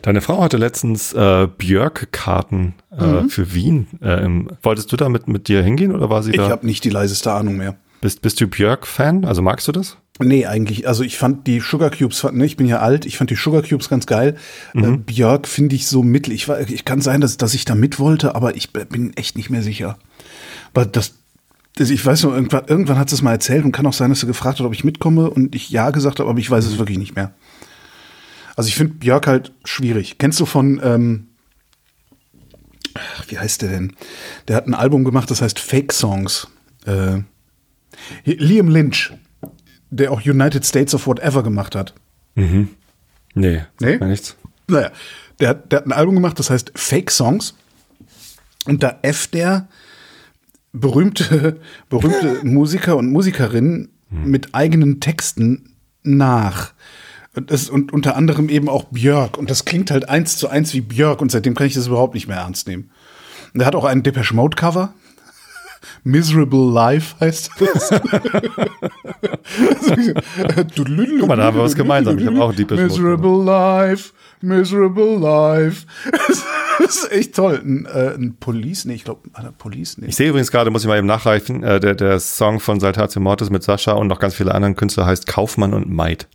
[0.03, 3.29] Deine Frau hatte letztens äh, Björk-Karten äh, Mhm.
[3.31, 3.87] für Wien.
[4.01, 6.49] Äh, im, wolltest du da mit, dir hingehen oder war sie Ich da?
[6.49, 7.77] habe nicht die leiseste Ahnung mehr.
[8.01, 9.25] Bist, bist du Björk-Fan?
[9.25, 9.97] Also magst du das?
[10.19, 10.89] Nee, eigentlich.
[10.89, 13.63] Also ich fand die Sugar Cubes, ne, ich bin ja alt, ich fand die Sugar
[13.63, 14.37] Cubes ganz geil.
[14.75, 16.33] Äh, Björk finde ich so mittel.
[16.33, 19.37] Ich, war, ich kann sein, dass, dass ich da mit wollte, aber ich bin echt
[19.37, 19.99] nicht mehr sicher.
[20.77, 21.14] Aber das,
[21.77, 24.11] das ich weiß noch, irgendwann, irgendwann hat sie es mal erzählt und kann auch sein,
[24.11, 26.66] dass sie gefragt hat, ob ich mitkomme und ich ja gesagt habe, aber ich weiß
[26.66, 27.33] es wirklich nicht mehr.
[28.57, 30.18] Also ich finde Björk halt schwierig.
[30.18, 31.29] Kennst du von, ähm,
[32.93, 33.97] ach, wie heißt der denn?
[34.49, 36.47] Der hat ein Album gemacht, das heißt Fake Songs.
[36.85, 37.22] Äh,
[38.27, 39.14] Liam Lynch,
[39.89, 41.95] der auch United States of Whatever gemacht hat.
[43.33, 43.64] Nee.
[43.81, 43.97] Nee?
[43.97, 44.37] mir nichts.
[44.68, 44.91] Naja,
[45.41, 47.55] der, der hat ein Album gemacht, das heißt Fake Songs.
[48.66, 49.68] Und da F der
[50.73, 56.73] berühmte, berühmte Musiker und Musikerinnen mit eigenen Texten nach.
[57.35, 59.37] Und, das, und unter anderem eben auch Björk.
[59.37, 61.21] Und das klingt halt eins zu eins wie Björk.
[61.21, 62.91] Und seitdem kann ich das überhaupt nicht mehr ernst nehmen.
[63.53, 64.95] Und er hat auch einen Depeche Mode Cover.
[66.05, 67.91] Miserable Life heißt das.
[70.77, 72.19] Guck mal, da haben wir was gemeinsam.
[72.19, 75.87] Ich hab auch Depeche Mode Miserable Life, Miserable Life.
[76.87, 77.61] Das ist echt toll.
[77.64, 80.07] Ein, äh, ein Police, nee, ich glaube, Police, nee.
[80.09, 83.20] Ich sehe übrigens gerade, muss ich mal eben nachreichen, äh, der, der Song von Saltatio
[83.20, 86.29] Mortis mit Sascha und noch ganz viele anderen Künstler heißt Kaufmann und Maid.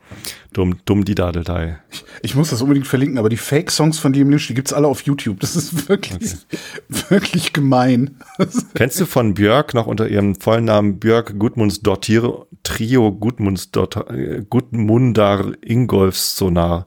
[0.54, 1.80] Dumm, dumm die Dadelei.
[2.22, 5.04] Ich muss das unbedingt verlinken, aber die Fake-Songs von Liam Lynch, die gibt's alle auf
[5.04, 5.39] YouTube.
[5.39, 6.36] Das ist wirklich,
[7.10, 8.18] wirklich gemein.
[8.74, 15.54] Kennst du von Björk noch unter ihrem vollen Namen Björk Gudmundsdottir Trio Gudmundsdottir äh, Gudmundar
[15.62, 16.86] Ingolfs Sonar?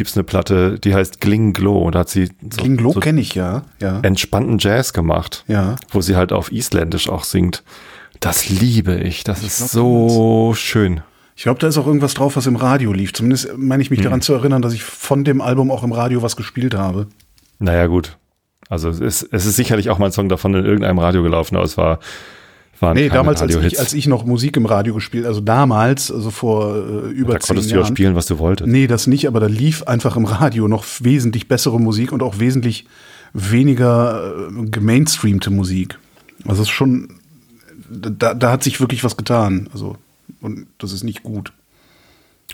[0.00, 3.20] Gibt's eine Platte, die heißt Gling Glow und da hat sie so, Klinglo so kenne
[3.20, 3.64] ich ja.
[3.82, 4.00] Ja.
[4.00, 5.76] entspannten Jazz gemacht, Ja.
[5.90, 7.62] wo sie halt auf Isländisch auch singt.
[8.20, 9.24] Das liebe ich.
[9.24, 11.02] Das ist glaub, so schön.
[11.36, 13.12] Ich glaube, da ist auch irgendwas drauf, was im Radio lief.
[13.12, 16.22] Zumindest meine ich mich daran zu erinnern, dass ich von dem Album auch im Radio
[16.22, 17.08] was gespielt habe.
[17.58, 18.16] Naja, gut.
[18.70, 21.56] Also es ist, es ist sicherlich auch mal ein Song davon in irgendeinem Radio gelaufen,
[21.56, 21.98] aber es war,
[22.80, 26.30] waren Nee, damals, als ich, als ich noch Musik im Radio gespielt, also damals, also
[26.30, 27.94] vor äh, über da zehn konntest du ja Jahren.
[27.94, 28.68] spielen, was du wolltest.
[28.68, 32.38] Nee, das nicht, aber da lief einfach im Radio noch wesentlich bessere Musik und auch
[32.38, 32.86] wesentlich
[33.32, 35.98] weniger äh, gemainstreamte Musik.
[36.46, 37.14] Also es ist schon,
[37.90, 39.68] da, da hat sich wirklich was getan.
[39.72, 39.96] Also,
[40.40, 41.52] und das ist nicht gut.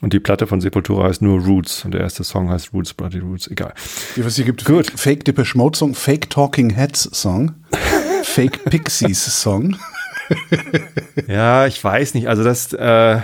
[0.02, 3.18] Und die Platte von Sepultura heißt nur Roots und der erste Song heißt Roots, Bloody
[3.18, 3.72] Roots, egal.
[4.14, 4.92] Wie was hier gibt, Gut.
[4.94, 7.54] Fake Depeche Mode Song, Fake Talking Heads Song,
[8.22, 9.76] Fake Pixies Song.
[11.26, 13.20] Ja, ich weiß nicht, also das, äh,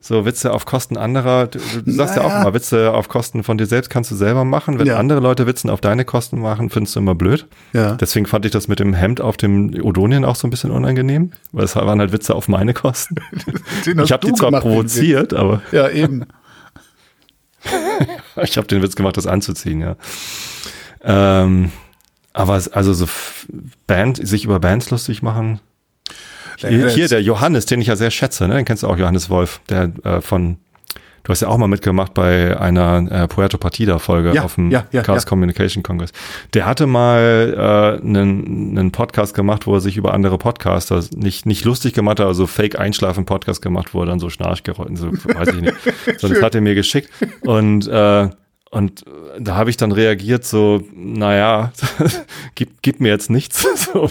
[0.00, 2.36] so Witze auf Kosten anderer, du, du sagst ja Naja.
[2.38, 4.78] auch immer, Witze auf Kosten von dir selbst kannst du selber machen.
[4.78, 4.96] Wenn Ja.
[4.98, 7.46] andere Leute Witzen auf deine Kosten machen, findest du immer blöd.
[7.72, 7.92] Ja.
[7.94, 11.30] Deswegen fand ich das mit dem Hemd auf dem Odonien auch so ein bisschen unangenehm,
[11.52, 13.16] weil es waren halt Witze auf meine Kosten.
[14.02, 15.62] Ich habe die zwar gemacht, provoziert, aber.
[15.72, 16.24] Ja, eben.
[18.42, 19.96] Ich habe den Witz gemacht, das anzuziehen, ja.
[21.02, 21.72] Ähm,
[22.32, 23.08] aber also so
[23.86, 25.60] Band, sich über Bands lustig machen.
[26.56, 28.56] Hier, hier der Johannes, den ich ja sehr schätze, ne?
[28.56, 30.58] den kennst du auch, Johannes Wolf, der äh, von,
[31.22, 34.70] du hast ja auch mal mitgemacht bei einer äh, Puerto Partida Folge Ja, auf dem
[34.70, 35.28] ja, ja, Chaos ja.
[35.28, 36.12] Communication Congress.
[36.54, 41.46] Der hatte mal äh, einen, einen Podcast gemacht, wo er sich über andere Podcaster nicht,
[41.46, 45.12] nicht lustig gemacht hat, also Fake Einschlafen Podcast gemacht, wo er dann so Schnarchgeräusche, so
[45.12, 45.74] weiß ich nicht.
[46.18, 47.10] So, das hat er mir geschickt
[47.42, 48.28] und äh,
[48.76, 49.06] und
[49.40, 51.72] da habe ich dann reagiert so, naja,
[52.56, 53.66] gib, gib mir jetzt nichts.
[53.90, 54.10] so.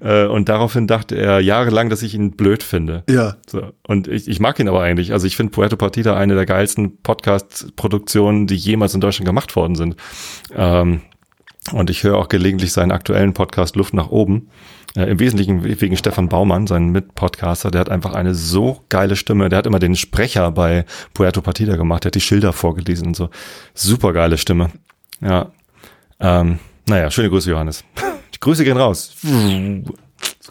[0.00, 3.04] Äh, Und daraufhin dachte er jahrelang, dass ich ihn blöd finde.
[3.10, 3.36] Ja.
[3.46, 3.72] So.
[3.86, 5.12] Und ich, ich mag ihn aber eigentlich.
[5.12, 9.74] Also ich finde Puerto Partida eine der geilsten Podcast-Produktionen, die jemals in Deutschland gemacht worden
[9.74, 9.96] sind.
[10.54, 11.02] Ähm,
[11.72, 14.48] und ich höre auch gelegentlich seinen aktuellen Podcast Luft nach oben.
[14.96, 17.70] Im Wesentlichen wegen Stefan Baumann, seinen Mitpodcaster.
[17.70, 19.50] Der hat einfach eine so geile Stimme.
[19.50, 22.04] Der hat immer den Sprecher bei Puerto Partida gemacht.
[22.04, 23.28] Der hat die Schilder vorgelesen und so.
[23.74, 24.70] Super geile Stimme.
[25.20, 25.52] Ja.
[26.18, 27.84] Ähm, naja, schöne Grüße, Johannes.
[28.34, 29.14] Die Grüße gehen raus.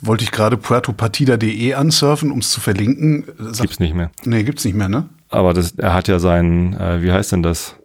[0.01, 3.25] Wollte ich gerade puertopartida.de ansurfen, um es zu verlinken.
[3.39, 4.11] Sag, Gibt's nicht mehr.
[4.25, 5.09] nee, gibt's nicht mehr, ne?
[5.29, 7.75] Aber das, er hat ja seinen, äh, wie heißt denn das?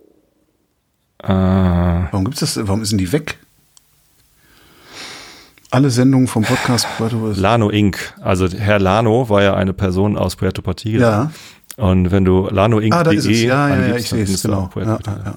[1.23, 2.59] Äh, Warum gibt's das?
[2.67, 3.39] Warum ist denn die weg?
[5.73, 7.33] Alle Sendungen vom Podcast Puerto.
[7.37, 8.15] Lano Inc.
[8.21, 11.31] Also Herr Lano war ja eine Person aus Puerto Partida.
[11.79, 11.85] Ja.
[11.85, 13.43] Und wenn du lanoinc.de Ah, da ist es.
[13.43, 14.69] Ja, ja, ja, eingibst, ich sehe es, genau.
[14.75, 15.35] Ja, ja, ja.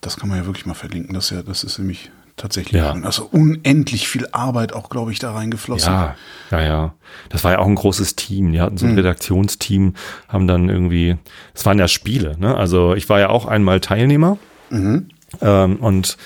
[0.00, 1.14] Das kann man ja wirklich mal verlinken.
[1.14, 2.92] Das, ist ja, das ist nämlich tatsächlich Ja.
[3.02, 5.90] also unendlich viel Arbeit auch, glaube ich, da reingeflossen.
[5.92, 6.14] Ja,
[6.50, 6.94] ja, ja.
[7.30, 8.52] Das war ja auch ein großes Team.
[8.52, 8.98] Die hatten so ein Hm.
[8.98, 9.94] Redaktionsteam,
[10.28, 11.16] haben dann irgendwie,
[11.54, 12.54] es waren ja Spiele, ne?
[12.54, 14.36] Also ich war ja auch einmal Teilnehmer
[14.70, 15.08] Mhm.
[15.40, 16.16] ähm, und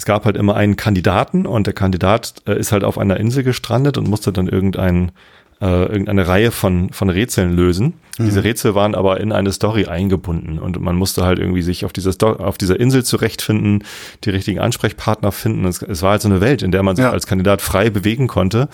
[0.00, 3.42] es gab halt immer einen Kandidaten und der Kandidat äh, ist halt auf einer Insel
[3.42, 5.12] gestrandet und musste dann irgendein
[5.60, 7.94] äh, irgendeine Reihe von, von Rätseln lösen.
[8.18, 8.24] Mhm.
[8.24, 11.92] Diese Rätsel waren aber in eine Story eingebunden und man musste halt irgendwie sich auf
[11.92, 13.84] dieser, Sto auf dieser Insel zurechtfinden,
[14.24, 15.64] die richtigen Ansprechpartner finden.
[15.66, 17.10] Es, es war halt so eine Welt, in der man sich Ja.
[17.10, 18.68] als Kandidat frei bewegen konnte.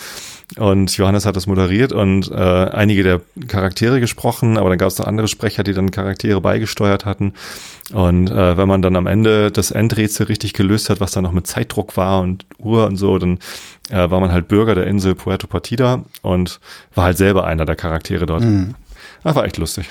[0.58, 4.98] Und Johannes hat das moderiert und äh, einige der Charaktere gesprochen, aber dann gab es
[4.98, 7.32] noch andere Sprecher, die dann Charaktere beigesteuert hatten.
[7.92, 11.32] Und äh, wenn man dann am Ende das Endrätsel richtig gelöst hat, was dann noch
[11.32, 13.38] mit Zeitdruck war und Uhr und so, dann
[13.90, 16.60] äh, war man halt Bürger der Insel Puerto Partida und
[16.94, 18.44] war halt selber einer der Charaktere dort.
[19.22, 19.88] Das war echt lustig.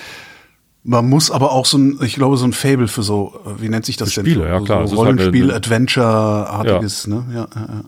[0.84, 3.70] Man muss aber auch so ein, ich glaube, so ein Fable für so, äh, wie
[3.70, 4.34] nennt sich das Für denn?
[4.34, 4.88] Spiele, ja, klar.
[4.88, 7.26] So halt Rollenspiel, eine- Adventure-artiges, ne?
[7.30, 7.84] Ja, ja, ja.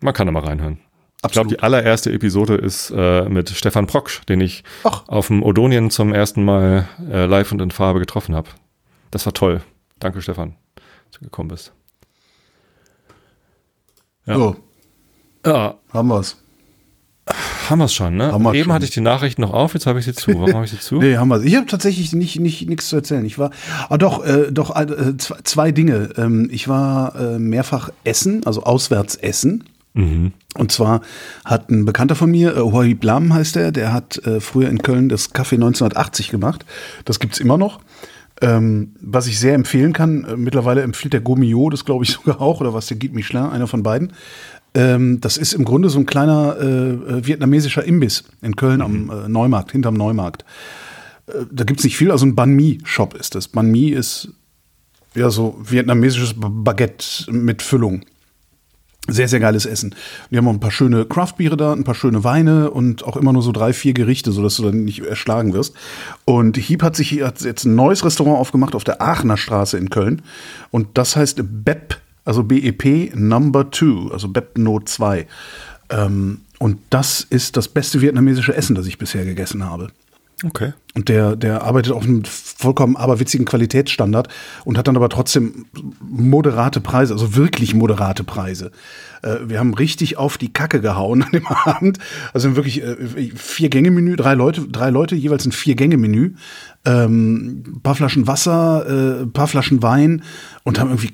[0.00, 0.78] Man kann da mal reinhören.
[1.18, 1.32] Ich Absolut.
[1.32, 5.02] glaube, die allererste Episode ist äh, mit Stefan Proksch, den ich Ach.
[5.06, 8.48] auf dem Odonien zum ersten Mal äh, live und in Farbe getroffen habe.
[9.10, 9.60] Das war toll.
[9.98, 10.56] Danke, Stefan,
[11.10, 11.74] dass du gekommen bist.
[14.30, 14.36] Ja.
[14.36, 14.56] So,
[15.46, 16.36] Ja, haben wir's.
[17.68, 18.32] haben wir es schon, ne?
[18.32, 18.72] Haben Eben schon.
[18.72, 20.32] hatte ich die Nachricht noch auf, jetzt habe ich sie zu.
[20.34, 20.96] Warum habe ich sie zu?
[21.00, 21.42] Nee, haben wir.
[21.42, 23.24] Ich habe tatsächlich nicht nicht nichts zu erzählen.
[23.24, 23.50] Ich war,
[23.88, 26.10] ah doch, äh, doch äh, zwei, Dinge.
[26.16, 29.64] Ähm, ich war äh, mehrfach essen, also auswärts essen.
[29.94, 30.32] Mhm.
[30.56, 31.00] Und zwar
[31.44, 34.82] hat ein Bekannter von mir, äh, Huay Blam heißt der, der hat äh, früher in
[34.82, 36.64] Köln das Café 1980 gemacht.
[37.04, 37.80] Das gibt's immer noch.
[38.42, 42.40] Ähm, was ich sehr empfehlen kann, äh, mittlerweile empfiehlt der Gomio das glaube ich sogar
[42.40, 44.12] auch, oder was der Guide Michelin, einer von beiden.
[44.72, 49.10] Ähm, das ist im Grunde so ein kleiner äh, äh, vietnamesischer Imbiss in Köln am
[49.10, 50.44] äh, Neumarkt, hinterm Neumarkt.
[51.26, 53.48] Äh, da gibt's nicht viel, also ein Banh Mi-Shop ist das.
[53.48, 54.28] Banh Mi ist
[55.14, 58.04] ja so vietnamesisches Baguette mit Füllung.
[59.12, 59.94] Sehr, sehr geiles Essen.
[60.30, 63.32] Wir haben auch ein paar schöne Craftbiere da, ein paar schöne Weine und auch immer
[63.32, 65.74] nur so drei, vier Gerichte, sodass du dann nicht erschlagen wirst.
[66.24, 69.76] Und Hieb hat sich hier hat jetzt ein neues Restaurant aufgemacht auf der Aachener Straße
[69.76, 70.22] in Köln.
[70.70, 75.26] Und das heißt BEP, also BEP Number Two, also BEP No 2.
[75.90, 79.88] Ähm, und das ist das beste vietnamesische Essen, das ich bisher gegessen habe.
[80.44, 80.72] Okay.
[80.94, 84.28] Und der, der arbeitet auf einem vollkommen aberwitzigen Qualitätsstandard
[84.64, 85.66] und hat dann aber trotzdem
[86.00, 88.72] moderate Preise, also wirklich moderate Preise.
[89.22, 91.98] Äh, wir haben richtig auf die Kacke gehauen an dem Abend.
[92.32, 96.34] Also wirklich äh, vier Gänge Menü, drei Leute, drei Leute jeweils ein vier Gänge Menü,
[96.84, 100.22] ähm, ein paar Flaschen Wasser, äh, ein paar Flaschen Wein
[100.64, 101.12] und haben irgendwie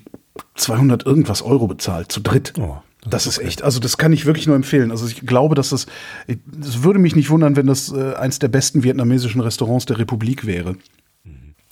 [0.55, 2.55] 200 irgendwas Euro bezahlt zu dritt.
[2.59, 2.79] Oh,
[3.09, 4.91] Das ist echt, also das kann ich wirklich nur empfehlen.
[4.91, 5.87] Also ich glaube, dass das,
[6.27, 10.47] es würde mich nicht wundern, wenn das äh, eins der besten vietnamesischen Restaurants der Republik
[10.47, 10.77] wäre.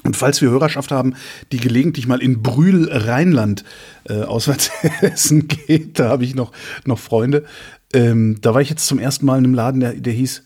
[0.04, 1.14] Und falls wir Hörerschaft haben,
[1.50, 3.64] die gelegentlich mal in Brühl, Rheinland
[4.08, 4.70] äh, auswärts
[5.00, 6.52] essen geht, da habe ich noch,
[6.84, 7.44] noch Freunde.
[7.92, 10.44] Ähm, da war ich jetzt zum ersten Mal in einem Laden, der, der hieß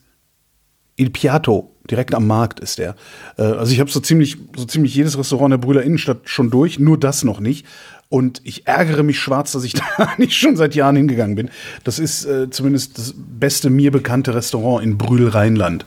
[0.99, 2.97] Il Piatto, direkt am Markt ist der.
[3.39, 6.51] Äh, also ich habe so ziemlich, so ziemlich jedes Restaurant in der Brühler Innenstadt schon
[6.51, 7.65] durch, nur das noch nicht.
[8.11, 11.51] Und ich ärgere mich schwarz, dass ich da nicht schon seit Jahren hingegangen bin.
[11.85, 15.87] Das ist äh, zumindest das beste mir bekannte Restaurant in Brühl-Rheinland.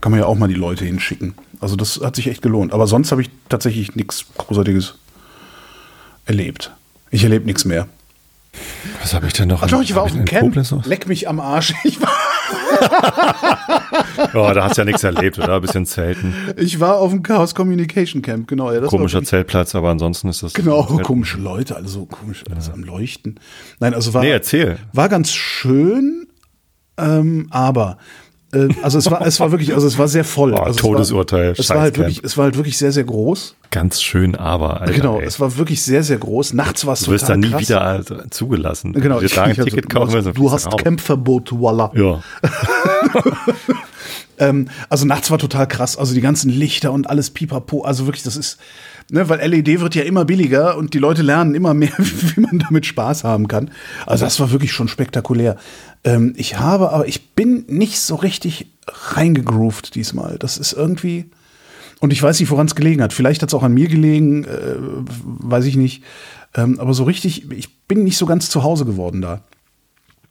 [0.00, 1.34] Kann man ja auch mal die Leute hinschicken.
[1.60, 2.72] Also das hat sich echt gelohnt.
[2.72, 4.94] Aber sonst habe ich tatsächlich nichts Großartiges
[6.26, 6.72] erlebt.
[7.10, 7.88] Ich erlebe nichts mehr.
[9.00, 9.62] Was habe ich denn noch?
[9.62, 10.56] Ach doch, ich war auf dem Camp.
[10.84, 11.74] Leck mich am Arsch.
[11.84, 12.10] Ich war,
[14.34, 15.54] Oh, da hast du ja nichts erlebt, oder?
[15.56, 16.34] Ein bisschen Zelten.
[16.56, 18.72] ich war auf dem Chaos Communication Camp, genau.
[18.72, 20.54] Ja, Komischer Zeltplatz, aber ansonsten ist das.
[20.54, 23.38] Genau, komische Leute, alle so komisch, alles am Leuchten.
[23.80, 24.78] Nein, also war, Nee, erzähl.
[24.92, 26.26] war ganz schön,
[26.98, 27.98] ähm, aber
[28.82, 30.54] also es war, es war wirklich, also es war sehr voll.
[30.54, 33.04] Oh, also Todesurteil, Es war, es war halt wirklich, es war halt wirklich sehr, sehr
[33.04, 33.56] groß.
[33.70, 34.80] Ganz schön, aber.
[34.80, 35.26] Alter, genau, ey.
[35.26, 36.54] es war wirklich sehr, sehr groß.
[36.54, 37.60] Nachts war es Du wirst da total nie krass.
[37.60, 38.92] wieder also, zugelassen.
[38.94, 41.92] Genau, ich- also, Ticket du kaufen hast, wir du hast Campverbot, voila.
[41.94, 42.22] Ja.
[44.38, 45.96] Ähm, also nachts war total krass.
[45.96, 47.82] Also die ganzen Lichter und alles pipapo.
[47.82, 48.58] Also wirklich, das ist,
[49.10, 52.58] ne, weil LED wird ja immer billiger und die Leute lernen immer mehr, wie man
[52.58, 53.70] damit Spaß haben kann.
[54.06, 55.56] Also das war wirklich schon spektakulär.
[56.04, 60.38] Ähm, ich habe, aber ich bin nicht so richtig reingegroovt diesmal.
[60.38, 61.30] Das ist irgendwie.
[62.00, 63.12] Und ich weiß nicht, woran es gelegen hat.
[63.12, 66.04] Vielleicht hat es auch an mir gelegen, äh, weiß ich nicht.
[66.54, 69.42] Ähm, aber so richtig, ich bin nicht so ganz zu Hause geworden da.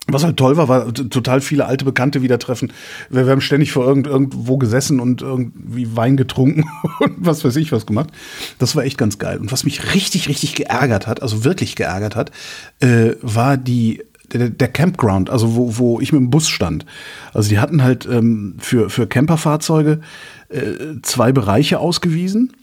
[0.10, 2.72] Was halt toll war, war total viele alte Bekannte wieder treffen.
[3.10, 6.64] Wir, wir haben ständig vor irgend, irgendwo gesessen und irgendwie Wein getrunken
[7.00, 8.10] und was weiß ich was gemacht.
[8.58, 9.38] Das war echt ganz geil.
[9.38, 12.32] Und was mich richtig, richtig geärgert hat, also wirklich geärgert hat,
[12.80, 14.02] äh, war die
[14.34, 16.86] der, der Campground, also wo, wo ich mit dem Bus stand.
[17.34, 20.02] Also die hatten halt ähm, für, für Camperfahrzeuge
[20.50, 22.54] äh, zwei Bereiche ausgewiesen.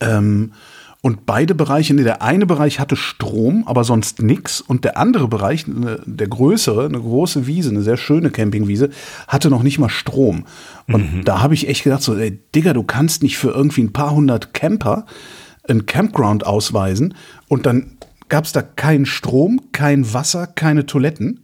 [0.00, 0.52] Ähm,
[1.02, 4.60] und beide Bereiche, nee, der eine Bereich hatte Strom, aber sonst nix.
[4.60, 8.90] Und der andere Bereich, ne, der größere, eine große Wiese, eine sehr schöne Campingwiese,
[9.26, 10.44] hatte noch nicht mal Strom.
[10.86, 11.24] Und mhm.
[11.24, 14.12] da habe ich echt gedacht, so, ey, Digga, du kannst nicht für irgendwie ein paar
[14.12, 15.06] hundert Camper
[15.68, 17.14] ein Campground ausweisen
[17.48, 17.98] und dann
[18.28, 21.41] gab es da keinen Strom, kein Wasser, keine Toiletten.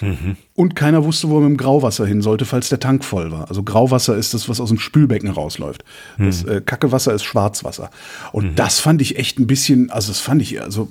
[0.00, 0.36] Mhm.
[0.54, 3.48] Und keiner wusste, wo er mit dem Grauwasser hin sollte, falls der Tank voll war.
[3.48, 5.84] Also Grauwasser ist das, was aus dem Spülbecken rausläuft.
[6.18, 6.26] Mhm.
[6.26, 7.90] Das äh, Kackewasser ist Schwarzwasser.
[8.32, 8.54] Und mhm.
[8.56, 10.88] das fand ich echt ein bisschen, also das fand ich, also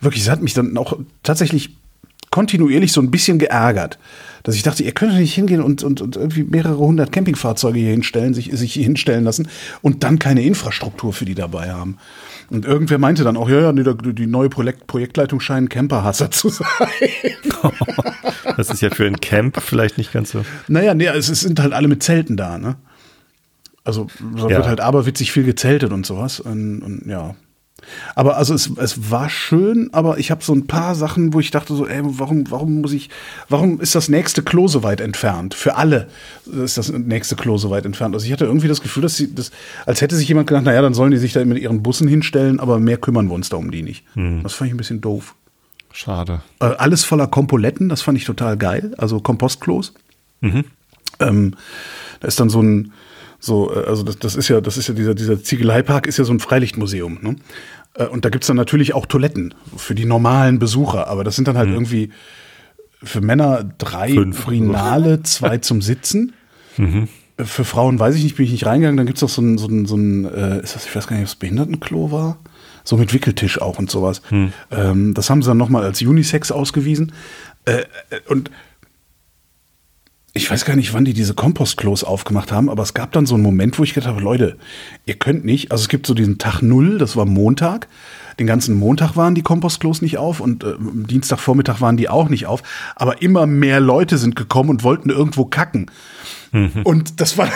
[0.00, 1.76] wirklich, es hat mich dann auch tatsächlich
[2.30, 3.98] kontinuierlich so ein bisschen geärgert.
[4.42, 7.92] Dass ich dachte, ihr könnt nicht hingehen und, und, und irgendwie mehrere hundert Campingfahrzeuge hier
[7.92, 9.48] hinstellen, sich, sich hier hinstellen lassen
[9.80, 11.96] und dann keine Infrastruktur für die dabei haben.
[12.50, 16.48] Und irgendwer meinte dann auch, ja, ja, nee, die neue Projekt Projektleitung scheint Camperhasser zu
[16.48, 16.66] sein.
[18.56, 20.44] das ist ja für ein Camp vielleicht nicht ganz so.
[20.68, 22.76] Naja, nee, es sind halt alle mit Zelten da, ne?
[23.84, 24.56] Also da ja.
[24.56, 26.40] wird halt aberwitzig viel gezeltet und sowas.
[26.40, 27.34] Und, und ja,
[28.14, 31.50] aber also es, es war schön, aber ich habe so ein paar Sachen, wo ich
[31.50, 33.10] dachte so, ey, warum, warum muss ich,
[33.48, 35.54] warum ist das nächste Klo so weit entfernt?
[35.54, 36.08] Für alle
[36.46, 38.14] ist das nächste Klo so weit entfernt.
[38.14, 39.50] Also ich hatte irgendwie das Gefühl, dass sie, das,
[39.86, 42.60] als hätte sich jemand gedacht, naja, dann sollen die sich da mit ihren Bussen hinstellen,
[42.60, 44.04] aber mehr kümmern wir uns da um die nicht.
[44.14, 44.42] Hm.
[44.42, 45.34] Das fand ich ein bisschen doof.
[45.92, 46.42] Schade.
[46.60, 48.94] Äh, alles voller Kompoletten, das fand ich total geil.
[48.98, 49.94] Also Kompostklos.
[50.40, 50.64] Mhm.
[51.20, 51.54] Ähm,
[52.20, 52.92] da ist dann so ein,
[53.44, 56.24] so, äh, also das, das ist ja, das ist ja dieser, dieser Ziegeleipark ist ja
[56.24, 57.18] so ein Freilichtmuseum.
[57.20, 57.36] Ne?
[57.94, 61.46] Äh, und da gibt's dann natürlich auch Toiletten für die normalen Besucher, aber das sind
[61.46, 61.74] dann halt mhm.
[61.74, 62.10] irgendwie
[63.02, 64.46] für Männer drei Fünf.
[64.46, 66.32] Urinale, zwei zum Sitzen.
[66.78, 67.08] Mhm.
[67.36, 68.96] Äh, für Frauen weiß ich nicht, bin ich nicht reingegangen.
[68.96, 71.16] Dann gibt's auch so ein, so ein, so ein äh, ist das, ich weiß gar
[71.16, 72.38] nicht, ob es Behindertenklo war.
[72.82, 74.22] So mit Wickeltisch auch und sowas.
[74.30, 74.52] Mhm.
[74.70, 77.12] Ähm, das haben sie dann nochmal als Unisex ausgewiesen.
[77.66, 77.84] Äh,
[78.26, 78.50] und
[80.36, 83.34] ich weiß gar nicht, wann die diese Kompostklos aufgemacht haben, aber es gab dann so
[83.34, 84.56] einen Moment, wo ich gedacht habe, Leute,
[85.06, 87.86] ihr könnt nicht, also es gibt so diesen Tag Null, das war Montag,
[88.40, 92.46] den ganzen Montag waren die Kompostklos nicht auf und äh, Dienstagvormittag waren die auch nicht
[92.46, 92.64] auf,
[92.96, 95.88] aber immer mehr Leute sind gekommen und wollten irgendwo kacken.
[96.50, 96.82] Mhm.
[96.82, 97.48] Und das war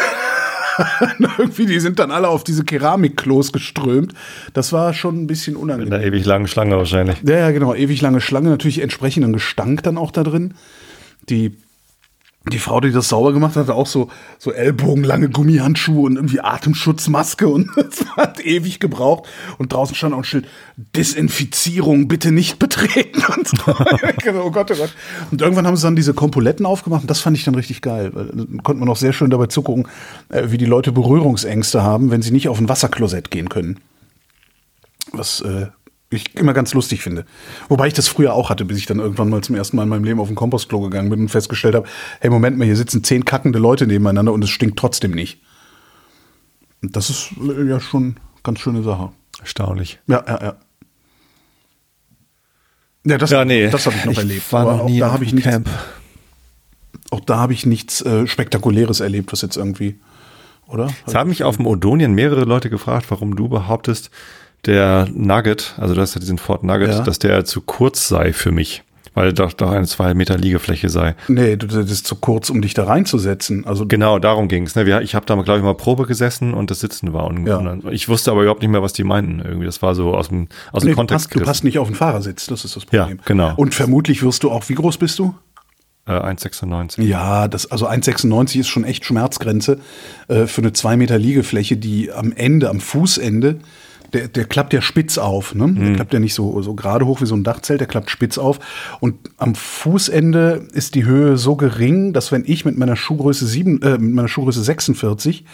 [1.38, 4.14] irgendwie, die sind dann alle auf diese Keramikklos geströmt.
[4.52, 5.92] Das war schon ein bisschen unangenehm.
[5.92, 7.16] In der ewig langen Schlange wahrscheinlich.
[7.24, 10.54] Ja, ja, genau, ewig lange Schlange, natürlich entsprechenden Gestank dann auch da drin.
[11.28, 11.56] Die
[12.52, 16.40] die Frau, die das sauber gemacht hat, hatte auch so, so ellbogenlange Gummihandschuhe und irgendwie
[16.40, 19.28] Atemschutzmaske und es hat ewig gebraucht.
[19.58, 20.46] Und draußen stand auch ein Schild,
[20.76, 23.56] Desinfizierung bitte nicht betreten und so.
[23.66, 24.94] oh Gott, oh Gott.
[25.30, 28.12] Und irgendwann haben sie dann diese Kompoletten aufgemacht und das fand ich dann richtig geil.
[28.14, 29.88] Dann konnte man auch sehr schön dabei zugucken,
[30.28, 33.80] äh, wie die Leute Berührungsängste haben, wenn sie nicht auf ein Wasserklosett gehen können.
[35.12, 35.68] Was äh,
[36.10, 37.26] ich immer ganz lustig finde.
[37.68, 39.88] Wobei ich das früher auch hatte, bis ich dann irgendwann mal zum ersten Mal in
[39.90, 41.86] meinem Leben auf ein Kompostklo gegangen bin und festgestellt habe,
[42.20, 45.40] hey, Moment mal, hier sitzen zehn kackende Leute nebeneinander und es stinkt trotzdem nicht.
[46.82, 49.10] Und das ist äh, ja schon eine ganz schöne Sache.
[49.40, 49.98] Erstaunlich.
[50.06, 50.56] Ja, ja, ja.
[53.04, 53.70] Ja, das, ja, nee.
[53.70, 54.52] das habe ich noch ich erlebt.
[54.52, 55.68] War noch nie auch da habe ich nichts, Camp.
[57.10, 59.98] Auch da habe ich nichts äh, Spektakuläres erlebt, was jetzt irgendwie,
[60.66, 60.90] oder?
[61.06, 64.10] Es haben mich auf dem Odonien mehrere Leute gefragt, warum du behauptest,
[64.66, 67.02] der Nugget, also du hast ja diesen Ford Nugget, ja.
[67.02, 68.82] dass der zu kurz sei für mich.
[69.14, 71.16] Weil doch, doch eine zwei Meter Liegefläche sei.
[71.26, 73.66] Nee, das ist zu kurz, um dich da reinzusetzen.
[73.66, 74.76] Also genau, darum ging's.
[74.76, 75.02] Ne?
[75.02, 77.26] Ich habe da, glaube ich, mal Probe gesessen und das Sitzen war.
[77.26, 77.78] Und, ja.
[77.90, 79.40] ich wusste aber überhaupt nicht mehr, was die meinten.
[79.44, 81.26] Irgendwie, das war so aus dem, aus nee, dem Kontext.
[81.26, 83.16] Du passt, du passt nicht auf den Fahrersitz, das ist das Problem.
[83.16, 83.54] Ja, genau.
[83.56, 85.34] Und vermutlich wirst du auch, wie groß bist du?
[86.06, 87.00] 1,96.
[87.00, 89.80] Äh, ja, das, also 1,96 ist schon echt Schmerzgrenze
[90.28, 93.58] äh, für eine zwei Meter Liegefläche, die am Ende, am Fußende
[94.12, 95.54] der, der klappt ja spitz auf.
[95.54, 95.72] Ne?
[95.72, 95.96] Der mhm.
[95.96, 98.58] klappt ja nicht so, so gerade hoch wie so ein Dachzelt, der klappt spitz auf.
[99.00, 103.82] Und am Fußende ist die Höhe so gering, dass wenn ich mit meiner Schuhgröße, sieben,
[103.82, 105.44] äh, mit meiner Schuhgröße 46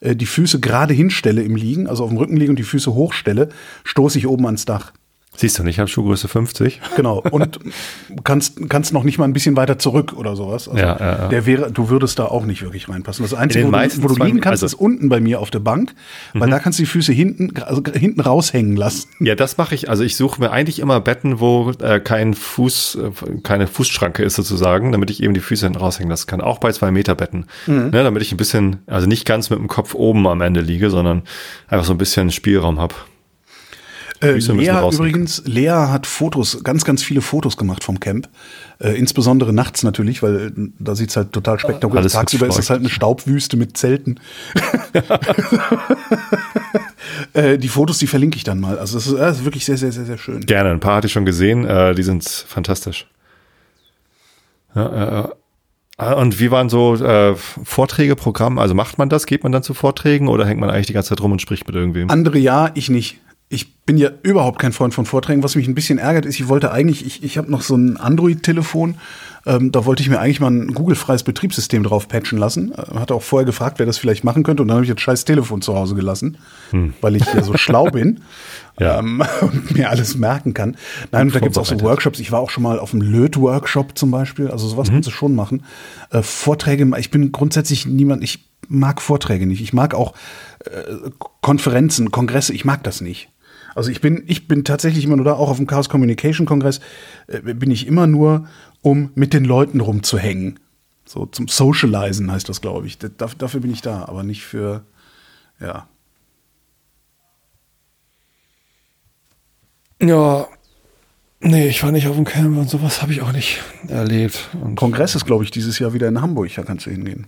[0.00, 2.94] äh, die Füße gerade hinstelle im Liegen, also auf dem Rücken liege und die Füße
[2.94, 3.48] hochstelle,
[3.84, 4.92] stoße ich oben ans Dach.
[5.36, 6.80] Siehst du, ich habe Schuhgröße 50.
[6.96, 7.22] Genau.
[7.30, 7.58] Und
[8.22, 10.68] kannst, kannst noch nicht mal ein bisschen weiter zurück oder sowas.
[10.68, 11.28] Also ja, ja, ja.
[11.28, 13.24] Der wäre, du würdest da auch nicht wirklich reinpassen.
[13.24, 15.58] Das Einzige, wo du, wo du, liegen kannst, also ist unten bei mir auf der
[15.58, 15.94] Bank,
[16.34, 16.52] weil mhm.
[16.52, 19.08] da kannst du die Füße hinten, also hinten raushängen lassen.
[19.20, 19.90] Ja, das mache ich.
[19.90, 24.36] Also ich suche mir eigentlich immer Betten, wo äh, kein Fuß, äh, keine Fußschranke ist
[24.36, 26.40] sozusagen, damit ich eben die Füße hinten raushängen lassen kann.
[26.40, 27.46] Auch bei zwei Meter Betten.
[27.66, 27.90] Mhm.
[27.90, 30.90] Ne, damit ich ein bisschen, also nicht ganz mit dem Kopf oben am Ende liege,
[30.90, 31.22] sondern
[31.66, 32.94] einfach so ein bisschen Spielraum habe.
[34.24, 38.28] Äh, Lea übrigens, Lea hat Fotos, ganz, ganz viele Fotos gemacht vom Camp.
[38.78, 42.12] Äh, insbesondere nachts natürlich, weil äh, da sieht's halt total spektakulär aus.
[42.12, 42.88] Tagsüber ist es halt eine.
[42.88, 44.20] Staubwüste mit Zelten.
[47.32, 48.78] äh, die Fotos, die verlinke ich dann mal.
[48.78, 50.40] Also es ist, äh, es ist wirklich sehr, sehr, sehr, sehr schön.
[50.40, 53.06] Gerne, ein paar hatte ich schon gesehen, äh, die sind fantastisch.
[54.74, 55.28] Ja, äh,
[55.96, 58.58] und wie waren so äh, Vorträge, Programm?
[58.58, 59.26] Also macht man das?
[59.26, 61.68] Geht man dann zu Vorträgen oder hängt man eigentlich die ganze Zeit rum und spricht
[61.68, 62.10] mit irgendwem?
[62.10, 63.20] Andere ja, ich nicht.
[63.54, 65.42] Ich bin ja überhaupt kein Freund von Vorträgen.
[65.42, 67.96] Was mich ein bisschen ärgert, ist, ich wollte eigentlich, ich, ich habe noch so ein
[67.96, 68.96] Android-Telefon.
[69.46, 72.72] Ähm, da wollte ich mir eigentlich mal ein Google-freies Betriebssystem drauf patchen lassen.
[72.72, 74.62] Äh, hatte auch vorher gefragt, wer das vielleicht machen könnte.
[74.62, 76.38] Und dann habe ich das scheiß Telefon zu Hause gelassen,
[77.00, 78.20] weil ich ja so schlau bin
[78.80, 78.98] Ja.
[78.98, 80.76] ähm, und mir alles merken kann.
[81.12, 81.80] Nein, und da gibt's auch so.
[81.80, 82.18] Workshops.
[82.18, 84.50] Ich war auch schon mal auf einem Löt-Workshop zum Beispiel.
[84.50, 85.64] Also sowas kannst du schon machen.
[86.10, 89.60] Äh, Vorträge, ich bin grundsätzlich niemand, ich mag Vorträge nicht.
[89.60, 90.14] Ich mag auch
[90.64, 91.10] äh,
[91.42, 93.28] Konferenzen, Kongresse, ich mag das nicht.
[93.74, 96.80] Also ich bin, ich bin tatsächlich immer nur da, auch auf dem Chaos Communication Kongress
[97.26, 98.46] äh, bin ich immer nur,
[98.82, 100.60] um mit den Leuten rumzuhängen.
[101.04, 102.98] So zum Socializen heißt das, glaube ich.
[102.98, 104.84] Da, dafür bin ich da, aber nicht für,
[105.60, 105.88] ja.
[110.00, 110.48] Ja,
[111.40, 114.50] nee, ich war nicht auf dem Camp und sowas habe ich auch nicht erlebt.
[114.60, 116.50] Und Kongress ist, glaube ich, dieses Jahr wieder in Hamburg.
[116.54, 117.26] Da kannst du hingehen.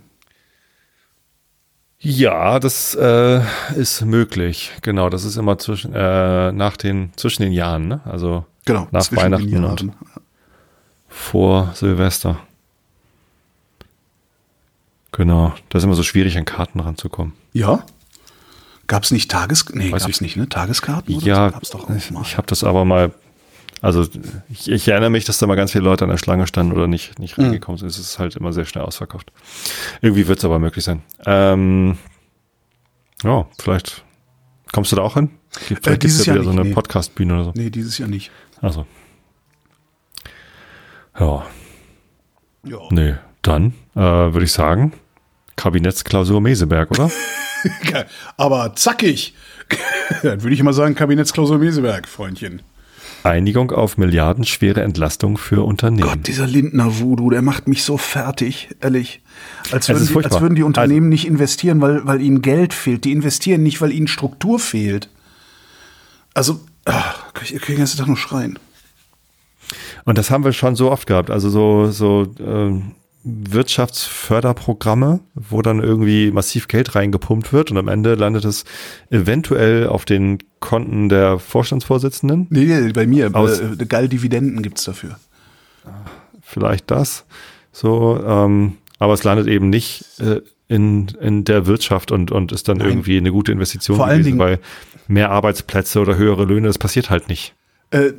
[1.99, 3.41] Ja, das äh,
[3.75, 4.71] ist möglich.
[4.81, 8.01] Genau, das ist immer zwischen äh, nach den zwischen den Jahren, ne?
[8.05, 8.87] Also Genau.
[8.91, 9.91] nach Weihnachten und
[11.07, 12.37] vor Silvester.
[15.13, 17.33] Genau, da ist immer so schwierig, an Karten ranzukommen.
[17.53, 17.83] Ja?
[18.87, 19.65] Gab es nicht Tages...
[19.73, 20.47] Nee, gab's ich- nicht, ne?
[20.47, 21.15] Tageskarten?
[21.15, 21.53] Oder Ja, so?
[21.53, 22.21] Gab's doch auch mal.
[22.21, 23.11] ich habe das aber mal,
[23.81, 24.05] also
[24.49, 26.87] ich, ich erinnere mich, dass da mal ganz viele Leute an der Schlange standen oder
[26.87, 27.45] nicht, nicht Mhm.
[27.45, 27.87] reingekommen sind.
[27.89, 29.31] Es ist halt immer sehr schnell ausverkauft.
[30.01, 31.03] Irgendwie wird es aber möglich sein.
[31.25, 31.97] Ähm,
[33.23, 34.03] ja, vielleicht
[34.71, 35.29] kommst du da auch hin?
[35.67, 36.75] Gibt- Vielleicht gibt es dieses ja Jahr wieder so nicht, eine nee.
[36.75, 37.51] Podcast-Bühne oder so.
[37.55, 38.31] Nee, dieses Jahr nicht.
[38.61, 38.85] Also.
[41.19, 41.45] Ja,
[42.63, 42.77] Ja.
[42.91, 44.93] nee, dann äh, würde ich sagen,
[45.55, 47.09] Kabinettsklausur Meseberg, oder?
[48.37, 49.33] Aber zackig.
[50.23, 52.61] Dann würde ich mal sagen, Kabinettsklausur Meseberg, Freundchen.
[53.27, 56.07] Einigung auf milliardenschwere Entlastung für Unternehmen.
[56.07, 59.21] Gott, dieser Lindner Voodoo, der macht mich so fertig, ehrlich.
[59.71, 63.05] Als würden, die, als würden die Unternehmen nicht investieren, weil, weil ihnen Geld fehlt.
[63.05, 65.09] Die investieren nicht, weil ihnen Struktur fehlt.
[66.33, 68.59] Also, ach, ich, kann den ganzen Tag nur schreien.
[70.05, 71.29] Und das haben wir schon so oft gehabt.
[71.29, 72.93] Also so, so ähm,
[73.27, 78.63] Wirtschaftsförderprogramme, wo dann irgendwie massiv Geld reingepumpt wird und am Ende landet es
[79.09, 82.47] eventuell auf den Konten der Vorstandsvorsitzenden.
[82.49, 85.17] Nee, nee, bei mir, Aus- äh, geil Dividenden gibt's dafür.
[86.41, 87.25] Vielleicht das.
[87.71, 92.67] So, ähm, aber es landet eben nicht äh, in, in der Wirtschaft und, und ist
[92.67, 92.87] dann Nein.
[92.89, 94.59] irgendwie eine gute Investition Vor allen gewesen, Dingen- weil
[95.07, 97.53] mehr Arbeitsplätze oder höhere Löhne, das passiert halt nicht.
[97.89, 98.11] Äh,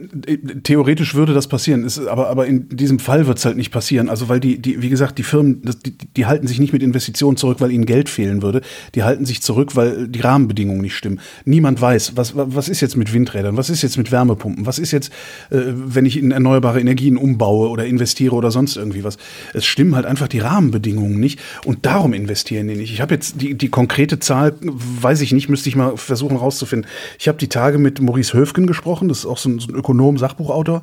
[0.62, 4.08] theoretisch würde das passieren, ist, aber, aber in diesem Fall wird es halt nicht passieren.
[4.08, 7.36] Also weil die, die, wie gesagt, die Firmen, die, die halten sich nicht mit Investitionen
[7.36, 8.62] zurück, weil ihnen Geld fehlen würde.
[8.94, 11.20] Die halten sich zurück, weil die Rahmenbedingungen nicht stimmen.
[11.44, 14.92] Niemand weiß, was, was ist jetzt mit Windrädern, was ist jetzt mit Wärmepumpen, was ist
[14.92, 15.12] jetzt,
[15.50, 19.18] äh, wenn ich in erneuerbare Energien umbaue oder investiere oder sonst irgendwie was.
[19.52, 22.94] Es stimmen halt einfach die Rahmenbedingungen nicht und darum investieren die nicht.
[22.94, 26.88] Ich habe jetzt die, die konkrete Zahl, weiß ich nicht, müsste ich mal versuchen rauszufinden.
[27.18, 29.74] Ich habe die Tage mit Maurice Höfgen gesprochen, das ist auch so ein, so ein
[29.74, 30.82] Ökonom, Sachbuchautor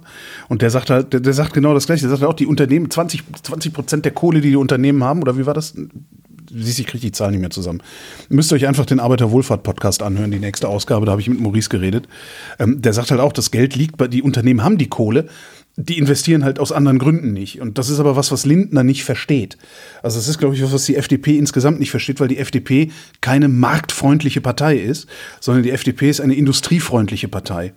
[0.49, 2.07] und der sagt halt, der, der sagt genau das Gleiche.
[2.07, 5.37] Der sagt auch, die Unternehmen, 20 20 Prozent der Kohle, die die Unternehmen haben, oder
[5.37, 5.75] wie war das?
[6.51, 7.81] Siehst, ich kriege die Zahl nicht mehr zusammen.
[8.29, 11.69] Müsst ihr euch einfach den Arbeiterwohlfahrt-Podcast anhören, die nächste Ausgabe, da habe ich mit Maurice
[11.69, 12.07] geredet.
[12.59, 15.27] Ähm, der sagt halt auch, das Geld liegt bei, die Unternehmen haben die Kohle,
[15.77, 17.59] die investieren halt aus anderen Gründen nicht.
[17.59, 19.57] Und das ist aber was, was Lindner nicht versteht.
[20.01, 22.91] Also das ist, glaube ich, was, was die FDP insgesamt nicht versteht, weil die FDP
[23.21, 25.07] keine marktfreundliche Partei ist,
[25.41, 27.73] sondern die FDP ist eine industriefreundliche Partei.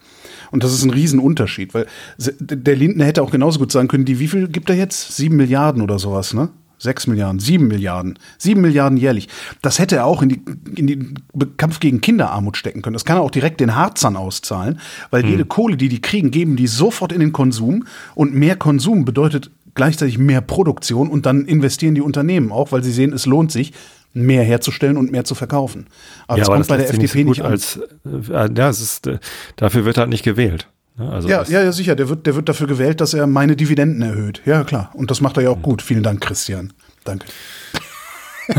[0.51, 1.87] Und das ist ein Riesenunterschied, weil
[2.19, 5.17] der Lindner hätte auch genauso gut sagen können, die, wie viel gibt er jetzt?
[5.17, 6.51] Sieben Milliarden oder sowas, ne?
[6.81, 9.29] Sechs Milliarden, sieben Milliarden, sieben Milliarden jährlich.
[9.63, 10.41] Das hätte er auch in, die,
[10.77, 11.15] in den
[11.57, 12.95] Kampf gegen Kinderarmut stecken können.
[12.95, 14.79] Das kann er auch direkt den Harzern auszahlen,
[15.11, 17.85] weil jede Kohle, die die kriegen, geben die sofort in den Konsum.
[18.15, 22.93] Und mehr Konsum bedeutet gleichzeitig mehr Produktion und dann investieren die Unternehmen auch, weil sie
[22.93, 23.73] sehen, es lohnt sich,
[24.13, 25.87] mehr herzustellen und mehr zu verkaufen.
[26.27, 29.19] Aber das kommt bei der FDP nicht als, äh, ja, es ist, äh,
[29.57, 30.69] dafür wird halt nicht gewählt.
[30.97, 31.11] Ne?
[31.11, 31.95] Also Ja, das- ja, ja, sicher.
[31.95, 34.43] Der wird, der wird dafür gewählt, dass er meine Dividenden erhöht.
[34.45, 34.91] Ja, klar.
[34.95, 35.83] Und das macht er ja auch gut.
[35.83, 36.73] Vielen Dank, Christian.
[37.05, 37.27] Danke.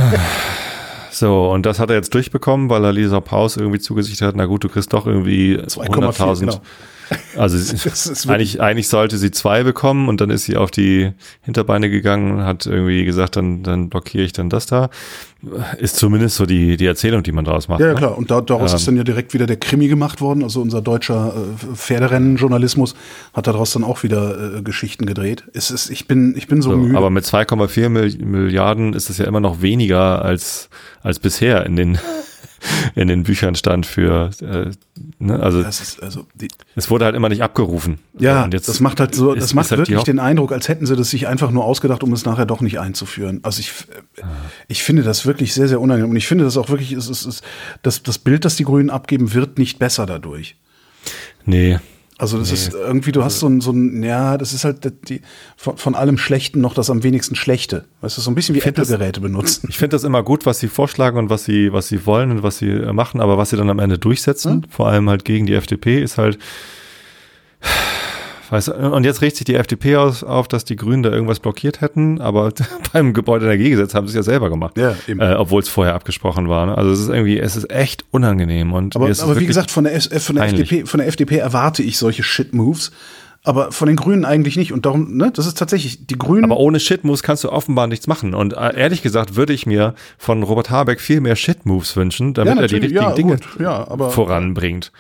[1.12, 4.46] So, und das hat er jetzt durchbekommen, weil er Lisa Paus irgendwie zugesichert hat, na
[4.46, 6.62] gut, du kriegst doch irgendwie 2,4, 100.000 genau.
[7.36, 7.58] Also
[8.28, 12.44] eigentlich, eigentlich sollte sie zwei bekommen und dann ist sie auf die Hinterbeine gegangen und
[12.46, 14.90] hat irgendwie gesagt, dann, dann blockiere ich dann das da.
[15.78, 17.80] Ist zumindest so die, die Erzählung, die man daraus macht.
[17.80, 17.98] Ja, ja ne?
[17.98, 18.18] klar.
[18.18, 18.76] Und da, daraus Ähm.
[18.78, 20.44] ist dann ja direkt wieder der Krimi gemacht worden.
[20.44, 22.94] Also unser deutscher äh, Pferderennen-Journalismus
[23.34, 25.44] hat daraus dann auch wieder äh, Geschichten gedreht.
[25.54, 26.98] Es ist, ich bin, ich bin so, So, müde.
[26.98, 30.70] aber mit 2,4 Mil- Milliarden ist es ja immer noch weniger als,
[31.04, 31.98] als bisher in den,
[32.96, 34.72] in den Büchern stand für, äh,
[35.20, 35.40] ne?
[35.40, 38.00] also das ist also die, es wurde halt immer nicht abgerufen.
[38.18, 40.52] ja, Und jetzt das macht halt so, ist- das macht ist halt wirklich den Eindruck,
[40.52, 43.40] als hätten sie das sich einfach nur ausgedacht, um es nachher doch nicht einzuführen.
[43.44, 43.70] Also ich,
[44.18, 44.24] äh,
[44.68, 46.12] ich finde das wirklich sehr, sehr unangenehm.
[46.12, 47.44] Und ich finde das auch wirklich, es ist, es ist,
[47.84, 50.56] das, das Bild, das die Grünen abgeben, wird nicht besser dadurch.
[51.46, 51.80] Nee,
[52.20, 55.22] Also das ist irgendwie, du hast so ein, so ein, ja, das ist halt die,
[55.56, 57.86] von, von allem Schlechten noch das am wenigsten Schlechte.
[58.02, 59.68] Weißt du, so ein bisschen wie Apple-Geräte benutzen.
[59.70, 62.44] Ich finde das immer gut, was sie vorschlagen und was sie, was sie wollen und
[62.44, 65.46] was sie äh, machen, aber was sie dann am Ende durchsetzen, vor allem halt gegen
[65.46, 66.38] die FDP, ist halt.
[68.50, 71.40] Weißt du, und jetzt regt sich die FDP aus, auf, dass die Grünen da irgendwas
[71.40, 72.52] blockiert hätten, aber
[72.94, 74.78] beim Gebäudeenergiegesetz haben sie es ja selber gemacht.
[74.78, 75.20] Ja, eben.
[75.20, 76.66] Äh, Obwohl es vorher abgesprochen war.
[76.66, 76.78] Ne?
[76.78, 78.74] Also es ist irgendwie, es ist echt unangenehm.
[78.74, 80.46] Und Aber, aber wie gesagt, von der, äh, von, der.
[80.46, 82.92] FDP, von der FDP erwarte ich solche Shit-Moves.
[83.44, 84.74] Aber von den Grünen eigentlich nicht.
[84.74, 86.44] Und darum, ne, das ist tatsächlich, die Grünen.
[86.44, 88.34] Aber ohne Shit-Moves kannst du offenbar nichts machen.
[88.34, 92.56] Und äh, ehrlich gesagt würde ich mir von Robert Habeck viel mehr Shit-Moves wünschen, damit
[92.56, 94.92] Ja, er die richtigen ja, Dinge gut, ja, voranbringt.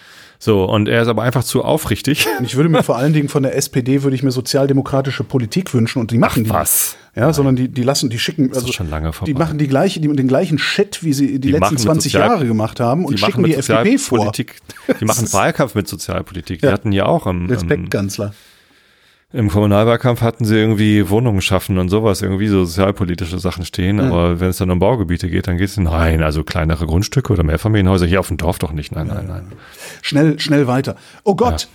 [0.41, 2.25] So, und er ist aber einfach zu aufrichtig.
[2.41, 5.99] ich würde mir vor allen Dingen von der SPD würde ich mir sozialdemokratische Politik wünschen
[5.99, 6.49] und die machen die.
[6.49, 6.95] was?
[7.15, 10.07] Ja, sondern die, die lassen, die schicken, also schon lange die machen die gleiche, die,
[10.07, 13.03] den gleichen Shit, wie sie die, Die letzten machen mit 20 Sozial- Jahre gemacht haben
[13.03, 14.31] und die schicken die FDP vor.
[14.31, 14.45] Die
[15.05, 16.61] machen Wahlkampf mit Sozialpolitik.
[16.61, 16.71] Die Ja.
[16.71, 18.33] hatten ja auch im, Respektkanzler.
[19.31, 23.99] Im Kommunalwahlkampf hatten sie irgendwie Wohnungen schaffen und sowas, irgendwie so sozialpolitische Sachen stehen.
[23.99, 27.43] Aber wenn es dann um Baugebiete geht, dann geht es nein, also kleinere Grundstücke oder
[27.43, 28.91] Mehrfamilienhäuser hier auf dem Dorf doch nicht.
[28.91, 29.51] Nein, nein, nein.
[30.01, 30.95] Schnell, schnell weiter.
[31.23, 31.67] Oh Gott!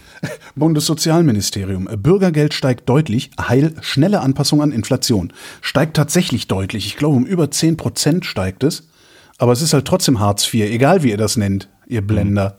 [0.57, 1.89] Bundessozialministerium.
[1.97, 3.31] Bürgergeld steigt deutlich.
[3.41, 5.33] Heil, schnelle Anpassung an Inflation.
[5.61, 6.87] Steigt tatsächlich deutlich.
[6.87, 8.89] Ich glaube, um über 10 Prozent steigt es.
[9.39, 12.57] Aber es ist halt trotzdem Hartz IV, egal wie ihr das nennt, ihr Blender.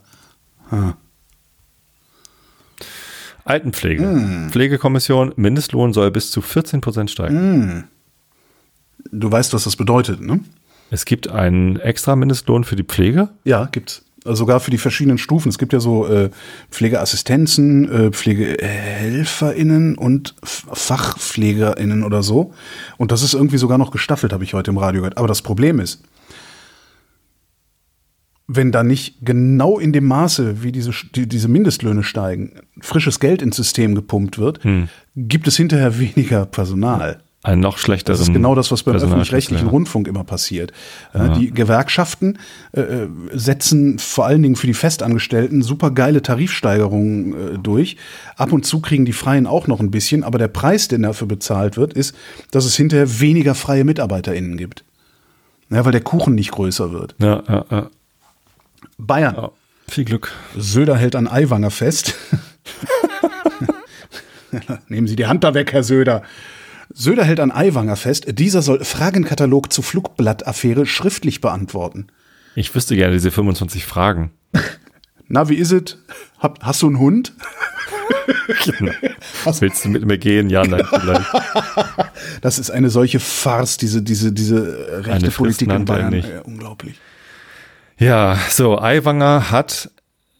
[3.45, 4.03] Altenpflege.
[4.03, 4.49] Hm.
[4.49, 7.37] Pflegekommission, Mindestlohn soll bis zu 14 Prozent steigen.
[7.37, 7.83] Hm.
[9.11, 10.41] Du weißt, was das bedeutet, ne?
[10.91, 13.29] Es gibt einen extra Mindestlohn für die Pflege.
[13.43, 14.03] Ja, gibt's.
[14.23, 15.49] Also sogar für die verschiedenen Stufen.
[15.49, 16.31] Es gibt ja so äh,
[16.71, 22.51] Pflegeassistenzen, äh, PflegehelferInnen und FachpflegerInnen oder so.
[22.97, 25.17] Und das ist irgendwie sogar noch gestaffelt, habe ich heute im Radio gehört.
[25.19, 26.01] Aber das Problem ist,
[28.47, 33.41] wenn da nicht genau in dem Maße, wie diese, die, diese Mindestlöhne steigen, frisches Geld
[33.41, 34.59] ins System gepumpt wird,
[35.15, 37.21] gibt es hinterher weniger Personal.
[37.45, 38.17] Einen noch schlechteren.
[38.17, 39.71] Das ist genau das, was beim öffentlich-rechtlichen ja.
[39.71, 40.73] Rundfunk immer passiert.
[41.13, 41.37] Ja.
[41.37, 42.39] Die Gewerkschaften
[42.71, 47.97] äh, setzen vor allen Dingen für die Festangestellten super geile Tarifsteigerungen äh, durch.
[48.35, 51.27] Ab und zu kriegen die Freien auch noch ein bisschen, aber der Preis, der dafür
[51.27, 52.15] bezahlt wird, ist,
[52.49, 54.83] dass es hinterher weniger freie MitarbeiterInnen gibt.
[55.69, 57.13] Ja, weil der Kuchen nicht größer wird.
[57.19, 57.89] Ja, ja, ja.
[58.97, 59.36] Bayern.
[59.36, 59.51] ja.
[59.88, 60.32] Viel Glück.
[60.57, 62.15] Söder hält an Aiwanger fest.
[64.88, 66.23] Nehmen Sie die Hand da weg, Herr Söder.
[66.93, 68.26] Söder hält an Aiwanger fest.
[68.30, 72.07] Dieser soll Fragenkatalog zur Flugblattaffäre schriftlich beantworten.
[72.55, 74.32] Ich wüsste gerne diese 25 Fragen.
[75.28, 75.97] Na, wie ist es?
[76.39, 77.34] Hab, hast du einen Hund?
[79.59, 80.49] Willst du mit mir gehen?
[80.49, 81.26] Ja, nein, vielleicht.
[82.41, 86.09] Das ist eine solche Farce, diese, diese, diese rechte Politik in er Bayern.
[86.11, 86.30] nicht.
[86.30, 86.95] Ja, unglaublich.
[87.97, 89.89] Ja, so, Aiwanger hat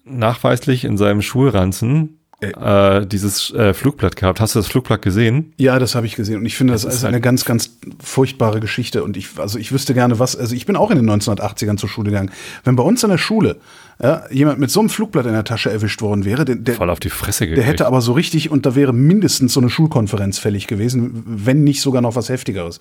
[0.04, 4.40] nachweislich in seinem Schulranzen äh, dieses äh, Flugblatt gehabt.
[4.40, 5.54] Hast du das Flugblatt gesehen?
[5.58, 8.60] Ja, das habe ich gesehen und ich finde, das, Das ist, eine ganz, ganz furchtbare
[8.60, 11.78] Geschichte und ich, also ich wüsste gerne was, also ich bin auch in den 1980ern
[11.78, 12.32] zur Schule gegangen.
[12.64, 13.58] Wenn bei uns in der Schule
[14.02, 16.90] ja, jemand mit so einem Flugblatt in der Tasche erwischt worden wäre, der, der, Voll
[16.90, 17.68] auf die Fresse der gekriegt.
[17.68, 21.82] hätte aber so richtig und da wäre mindestens so eine Schulkonferenz fällig gewesen, wenn nicht
[21.82, 22.80] sogar noch was Heftigeres.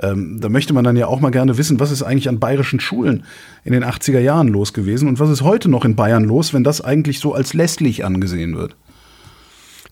[0.00, 2.80] Ähm, da möchte man dann ja auch mal gerne wissen, was ist eigentlich an bayerischen
[2.80, 3.24] Schulen
[3.64, 6.64] in den 80er Jahren los gewesen und was ist heute noch in Bayern los, wenn
[6.64, 8.74] das eigentlich so als lästlich angesehen wird.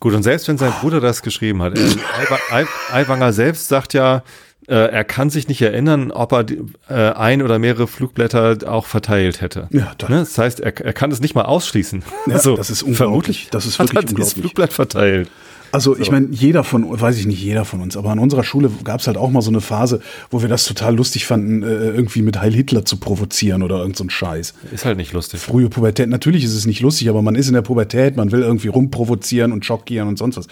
[0.00, 3.94] Gut, und selbst wenn sein Bruder das geschrieben hat, äh, Aiwa- Ai- Aiwanger selbst sagt
[3.94, 4.22] ja,
[4.66, 6.46] äh, er kann sich nicht erinnern, ob er
[6.88, 9.68] äh, ein oder mehrere Flugblätter auch verteilt hätte.
[9.70, 10.20] Ja, da- ne?
[10.20, 12.02] Das heißt, er, er kann es nicht mal ausschließen.
[12.26, 12.96] Ja, das ist unglaublich.
[12.96, 14.42] Vermutlich Das ist hat wirklich er dieses unglaublich.
[14.52, 15.30] Flugblatt verteilt.
[15.74, 18.70] Also ich meine, jeder von, weiß ich nicht, jeder von uns, aber an unserer Schule
[18.84, 19.98] gab es halt auch mal so eine Phase,
[20.30, 23.96] wo wir das total lustig fanden, äh, irgendwie mit Heil Hitler zu provozieren oder irgend
[23.96, 24.54] so ein Scheiß.
[24.70, 25.40] Ist halt nicht lustig.
[25.40, 28.42] Frühe Pubertät, natürlich ist es nicht lustig, aber man ist in der Pubertät, man will
[28.42, 30.46] irgendwie rumprovozieren und schockieren und sonst was.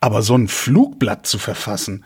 [0.00, 2.04] Aber so ein Flugblatt zu verfassen,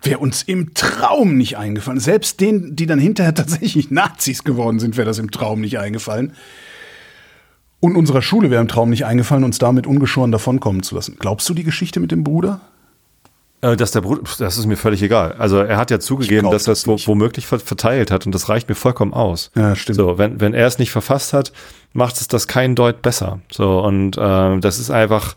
[0.00, 2.00] wäre uns im Traum nicht eingefallen.
[2.00, 6.32] Selbst denen, die dann hinterher tatsächlich Nazis geworden sind, wäre das im Traum nicht eingefallen.
[7.84, 11.16] Und unserer Schule wäre im Traum nicht eingefallen, uns damit ungeschoren davonkommen zu lassen.
[11.18, 12.60] Glaubst du die Geschichte mit dem Bruder?
[13.60, 15.32] Äh, Dass der Bruder, das ist mir völlig egal.
[15.32, 17.08] Also er hat ja zugegeben, glaub dass er das es nicht.
[17.08, 19.50] womöglich ver- verteilt hat und das reicht mir vollkommen aus.
[19.56, 19.96] Ja, stimmt.
[19.96, 21.52] So, wenn, wenn er es nicht verfasst hat,
[21.92, 23.40] macht es das kein Deut besser.
[23.50, 25.34] So, und äh, das ist einfach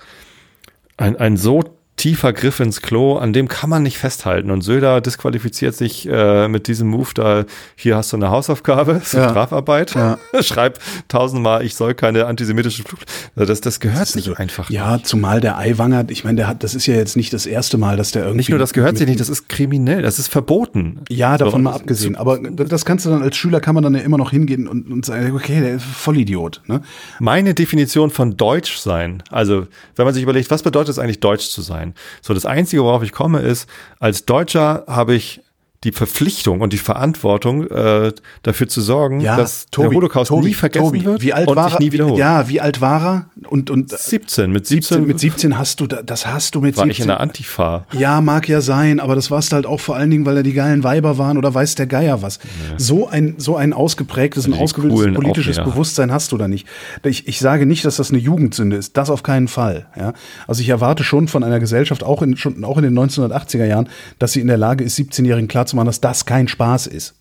[0.97, 1.63] ein, ein so
[1.97, 4.51] tiefer Griff ins Klo, an dem kann man nicht festhalten.
[4.51, 9.13] Und Söder disqualifiziert sich äh, mit diesem Move da, hier hast du eine Hausaufgabe, ist
[9.13, 9.29] Ja.
[9.29, 10.17] Strafarbeit, Ja.
[10.41, 12.99] schreib tausendmal, ich soll keine antisemitischen Flug.
[13.35, 16.63] Also das, das gehört sich Also, einfach Ja, zumal der Eiwanger, ich meine, der hat,
[16.63, 18.37] das ist ja jetzt nicht das erste Mal, dass der irgendwie.
[18.37, 20.99] Nicht nur das gehört sich nicht, das ist kriminell, das ist verboten.
[21.09, 22.15] Ja, davon So, mal abgesehen.
[22.17, 24.91] Aber das kannst du dann als Schüler kann man dann ja immer noch hingehen und,
[24.91, 26.61] und sagen, okay, der ist Vollidiot.
[26.67, 26.81] Ne?
[27.19, 31.47] Meine Definition von Deutsch sein, also wenn man sich überlegt, was bedeutet es eigentlich Deutsch
[31.49, 31.84] zu sein?
[32.21, 33.69] So das Einzige, worauf ich komme, ist,
[33.99, 35.41] als Deutscher habe ich
[35.85, 38.11] die Verpflichtung und die Verantwortung, äh,
[38.43, 41.69] dafür zu sorgen, dass der Holocaust Tobi, nie vergessen Tobi, wird wie alt und war
[41.69, 41.93] sich nie er?
[41.93, 42.17] wiederholt.
[42.19, 43.25] Ja, wie alt war er?
[43.49, 46.75] Und, und 17, mit 17, 17, mit 17 hast du, da- das hast du mit
[46.77, 46.91] war 17.
[46.91, 47.85] ich in der Antifa.
[47.93, 50.53] Ja, mag ja sein, aber das warst halt auch vor allen Dingen, weil er die
[50.53, 52.39] geilen Weiber waren oder weiß der Geier was.
[52.77, 55.73] So ein so ein ausgeprägtes, ein Die ausgebildetes politisches Aufnäher.
[55.73, 56.67] Bewusstsein hast du da nicht.
[57.03, 59.85] Ich, ich sage nicht, dass das eine Jugendsünde ist, das auf keinen Fall.
[59.95, 60.13] Ja,
[60.47, 63.89] also ich erwarte schon von einer Gesellschaft auch in schon auch in den 1980er Jahren,
[64.17, 67.15] dass sie in der Lage ist, 17-Jährigen klarzumachen, dass das kein Spaß ist.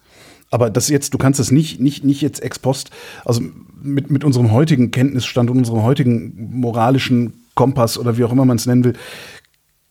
[0.50, 2.90] Aber das jetzt, du kannst es nicht, nicht, nicht jetzt ex post,
[3.24, 3.42] also
[3.82, 8.56] mit, mit unserem heutigen Kenntnisstand und unserem heutigen moralischen Kompass oder wie auch immer man
[8.56, 8.94] es nennen will,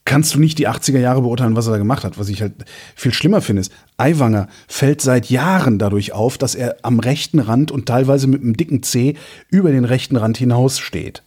[0.05, 2.17] kannst du nicht die 80er Jahre beurteilen, was er da gemacht hat.
[2.17, 2.53] Was ich halt
[2.95, 7.71] viel schlimmer finde, ist, Aiwanger fällt seit Jahren dadurch auf, dass er am rechten Rand
[7.71, 9.15] und teilweise mit einem dicken C
[9.49, 11.23] über den rechten Rand hinaus steht.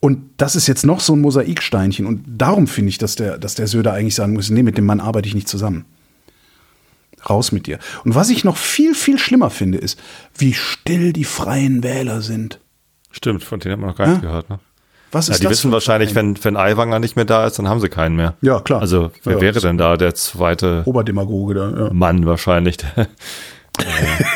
[0.00, 2.06] Und das ist jetzt noch so ein Mosaiksteinchen.
[2.06, 4.86] Und darum finde ich, dass der, dass der Söder eigentlich sagen muss, nee, mit dem
[4.86, 5.84] Mann arbeite ich nicht zusammen.
[7.28, 7.78] Raus mit dir.
[8.04, 9.98] Und was ich noch viel, viel schlimmer finde, ist,
[10.36, 12.60] wie still die freien Wähler sind.
[13.10, 14.28] Stimmt, von denen hat man noch gar nichts Ja.
[14.28, 14.50] gehört.
[14.50, 14.58] Ne?
[15.10, 17.66] Was Ja, ist die das wissen wahrscheinlich, wenn, wenn Aiwanger nicht mehr da ist, dann
[17.68, 18.34] haben sie keinen mehr.
[18.42, 18.80] Ja, klar.
[18.82, 21.70] Also wer Ja, wäre denn da der zweite Oberdemagoge da.
[21.86, 21.92] Ja.
[21.92, 23.06] Mann wahrscheinlich, der, äh,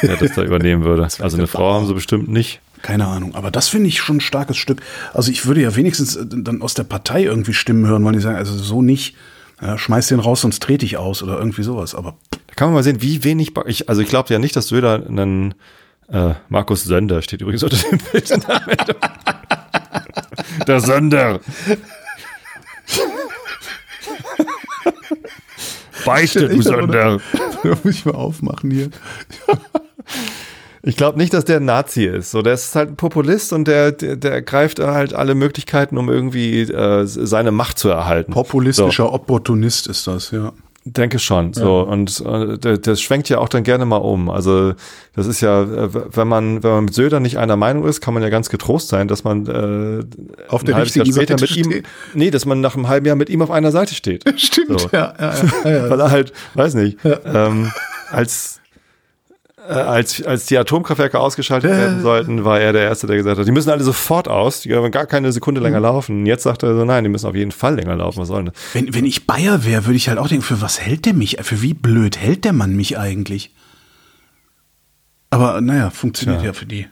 [0.07, 1.03] der das da übernehmen würde.
[1.21, 2.61] Also eine Frau haben sie bestimmt nicht.
[2.81, 4.81] Keine Ahnung, aber das finde ich schon ein starkes Stück.
[5.13, 8.21] Also ich würde ja wenigstens äh, dann aus der Partei irgendwie Stimmen hören, weil die
[8.21, 9.15] sagen, also so nicht,
[9.61, 11.95] ja, schmeiß den raus, sonst trete ich aus oder irgendwie sowas.
[11.95, 12.17] Aber
[12.53, 13.55] Da kann man mal sehen, wie wenig.
[13.55, 15.55] Ba- Ich, also ich glaube ja nicht, dass Söder einen
[16.13, 18.31] äh, Markus Sönder steht übrigens unter dem Bild.
[20.69, 21.41] der Sönder.
[26.05, 27.21] Beichte, du Sönder.
[27.63, 28.91] da muss ich mal aufmachen hier.
[30.83, 32.33] Ich glaube nicht, dass der ein Nazi ist.
[32.33, 36.09] So, der ist halt ein Populist und der, der, der greift halt alle Möglichkeiten, um
[36.09, 38.33] irgendwie äh, seine Macht zu erhalten.
[38.33, 40.53] Populistischer Opportunist ist das, ja.
[40.85, 41.53] Denke schon.
[41.53, 44.29] So und äh, das schwenkt ja auch dann gerne mal um.
[44.29, 44.75] Also
[45.15, 48.15] das ist ja, äh, wenn man wenn man mit Söder nicht einer Meinung ist, kann
[48.15, 50.05] man ja ganz getrost sein, dass man äh,
[50.49, 51.87] Auf der Jahr richtigen später Seite mit ihm, steht.
[52.15, 54.89] nee, dass man nach einem halben Jahr mit ihm auf einer Seite steht, Stimmt, So.
[54.93, 57.71] ja, ja, ja, ja, weil er halt, weiß nicht, ähm,
[58.11, 58.59] als
[59.69, 63.53] als, als die Atomkraftwerke ausgeschaltet werden sollten, war er der Erste, der gesagt hat, die
[63.53, 65.83] müssen alle sofort aus, die können gar keine Sekunde länger Mhm.
[65.85, 66.19] laufen.
[66.21, 68.21] Und jetzt sagt er so, nein, die müssen auf jeden Fall länger laufen.
[68.21, 68.63] Was soll denn das?
[68.75, 71.39] Wenn, wenn ich Bayer wäre, würde ich halt auch denken, für was hält der mich?
[71.43, 73.55] Für wie blöd hält der Mann mich eigentlich?
[75.31, 76.49] Aber naja, funktioniert Tja.
[76.51, 76.87] ja für die.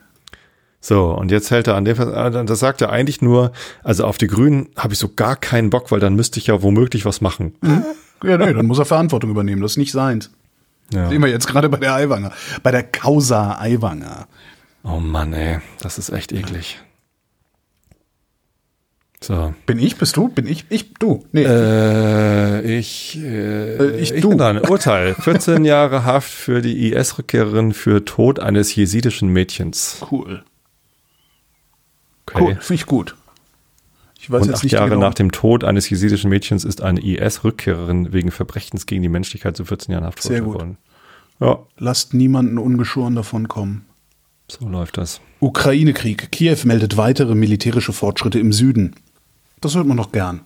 [0.80, 3.52] So, und jetzt hält er an dem, äh, das sagt er eigentlich nur,
[3.84, 6.62] also auf die Grünen habe ich so gar keinen Bock, weil dann müsste ich ja
[6.62, 7.54] womöglich was machen.
[8.24, 9.60] Ja, nee, dann muss er Verantwortung übernehmen.
[9.60, 10.30] Das ist nicht seins.
[10.92, 11.08] Ja.
[11.08, 12.32] Sehen wir jetzt gerade bei der Aiwanger.
[12.62, 14.26] Bei der Causa Aiwanger.
[14.82, 16.80] Oh Mann, ey, das ist echt eklig.
[19.22, 19.54] So.
[19.66, 19.96] Bin ich?
[19.96, 20.28] Bist du?
[20.28, 20.64] Bin ich?
[20.70, 20.94] Ich?
[20.94, 21.26] Du?
[21.32, 21.44] Nee.
[21.44, 24.30] Äh, ich, äh, Äh, ich, ich du.
[24.30, 24.58] bin dran.
[24.58, 25.14] Urteil.
[25.14, 29.98] 14 Jahre Haft für die IS-Rückkehrerin für Tod eines jesidischen Mädchens.
[30.10, 30.42] cool.
[32.26, 32.42] Okay.
[32.42, 32.54] Cool.
[32.60, 33.14] Finde ich gut.
[34.20, 35.00] Ich weiß Und jetzt acht nicht Jahre genau.
[35.00, 39.64] nach dem Tod eines jesidischen Mädchens ist eine IS-Rückkehrerin wegen Verbrechens gegen die Menschlichkeit zu
[39.64, 40.60] 14 Jahren Haft Sehr verurteilt gut.
[40.60, 41.58] worden.
[41.58, 43.86] Ja, Lasst niemanden ungeschoren davon kommen.
[44.46, 45.22] so läuft das.
[45.40, 46.30] Ukraine-Krieg.
[46.32, 48.94] Kiew meldet weitere militärische Fortschritte im Süden.
[49.62, 50.42] Das hört man doch gern.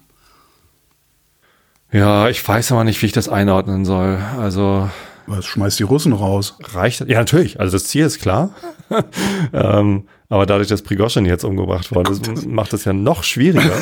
[1.91, 4.19] Ja, ich weiß aber nicht, wie ich das einordnen soll.
[4.39, 4.89] Also
[5.27, 6.57] Was schmeißt die Russen raus?
[6.61, 7.09] reicht das?
[7.09, 7.59] Ja, natürlich.
[7.61, 8.55] Also das Ziel ist klar.
[9.53, 10.05] ähm,
[10.35, 13.73] aber dadurch, dass Prigoschin jetzt umgebracht worden ist, macht es ja noch schwieriger.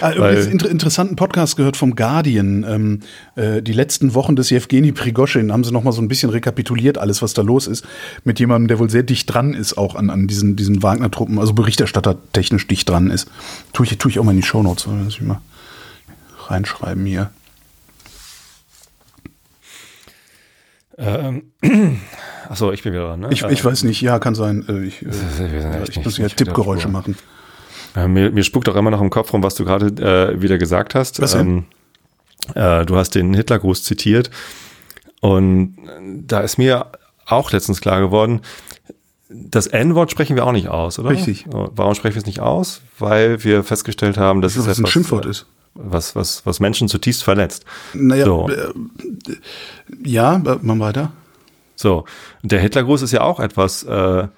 [0.00, 2.64] Ah, übrigens inter interessanten Podcast gehört vom Guardian.
[2.66, 3.00] Ähm,
[3.36, 6.96] äh, die letzten Wochen des Jewgeni Prigoschin haben sie noch mal so ein bisschen rekapituliert,
[6.96, 7.84] alles, was da los ist.
[8.24, 11.52] Mit jemandem, der wohl sehr dicht dran ist, auch an, an diesen, diesen Wagner-Truppen, also
[11.52, 13.30] Berichterstatter technisch dicht dran ist.
[13.74, 15.42] Tue ich, tue ich auch mal in die Shownotes, wenn ich mal
[16.46, 17.30] reinschreiben hier.
[20.96, 21.42] ähm,
[22.48, 23.28] Achso, ich bin wieder dran, ne?
[23.30, 24.64] Ich, ich weiß nicht, ja, kann sein.
[24.68, 27.16] Äh, Ich, äh, ja, echt ich muss ja Tippgeräusche machen.
[27.96, 29.86] Äh, mir, mir spukt auch immer noch im Kopf rum, was du gerade
[30.32, 31.20] äh, wieder gesagt hast.
[31.20, 31.64] Was denn?
[32.54, 34.30] äh, du hast den Hitlergruß zitiert
[35.20, 36.86] und äh, da ist mir
[37.26, 38.40] auch letztens klar geworden,
[39.30, 41.10] das N-Wort sprechen wir auch nicht aus, oder?
[41.10, 41.46] Richtig.
[41.50, 42.82] Warum sprechen wir es nicht aus?
[42.98, 45.46] Weil wir festgestellt haben, dass es es ein Schimpfwort äh, ist.
[45.74, 47.64] Was, was, was Menschen zutiefst verletzt.
[47.94, 48.48] Naja, So.
[48.48, 48.72] äh,
[50.04, 51.12] ja, äh, machen wir weiter.
[51.76, 52.04] So,
[52.42, 54.28] und der Hitlergruß ist ja auch etwas, äh,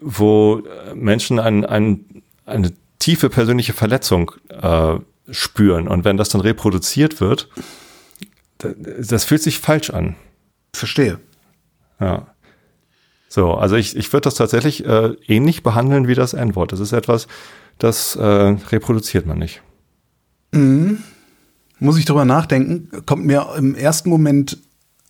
[0.00, 4.96] wo äh, Menschen ein, ein, eine tiefe persönliche Verletzung äh,
[5.30, 5.88] spüren.
[5.88, 7.48] Und wenn das dann reproduziert wird,
[8.58, 10.16] da- das fühlt sich falsch an.
[10.74, 11.18] Verstehe.
[12.00, 12.28] Ja.
[13.28, 16.72] So, also ich, ich würde das tatsächlich äh, ähnlich behandeln wie das N-Wort.
[16.72, 17.26] Das ist etwas,
[17.78, 19.62] das äh, reproduziert man nicht.
[21.78, 23.04] Muss ich drüber nachdenken.
[23.04, 24.58] Kommt mir im ersten Moment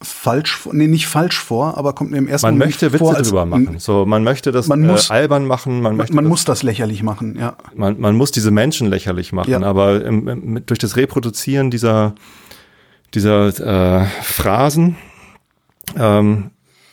[0.00, 3.16] falsch nee, nicht falsch vor, aber kommt mir im ersten Man Moment möchte Witze vor,
[3.16, 3.78] als- drüber machen.
[3.78, 5.80] So, man möchte das Man muss- äh, albern machen.
[5.82, 7.56] Man, möchte man das muss das lächerlich machen, ja.
[7.74, 9.60] man, man muss diese Menschen lächerlich machen, Ja.
[9.62, 12.14] aber im, im, durch das Reproduzieren dieser,
[13.14, 13.48] dieser
[14.02, 14.96] äh, Phrasen
[15.96, 16.50] ähm,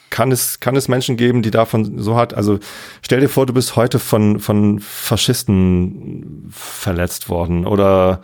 [0.10, 2.34] kann es, kann es Menschen geben, die davon so hat.
[2.34, 2.60] Also
[3.02, 8.22] stell dir vor, du bist heute von, von Faschisten verletzt worden oder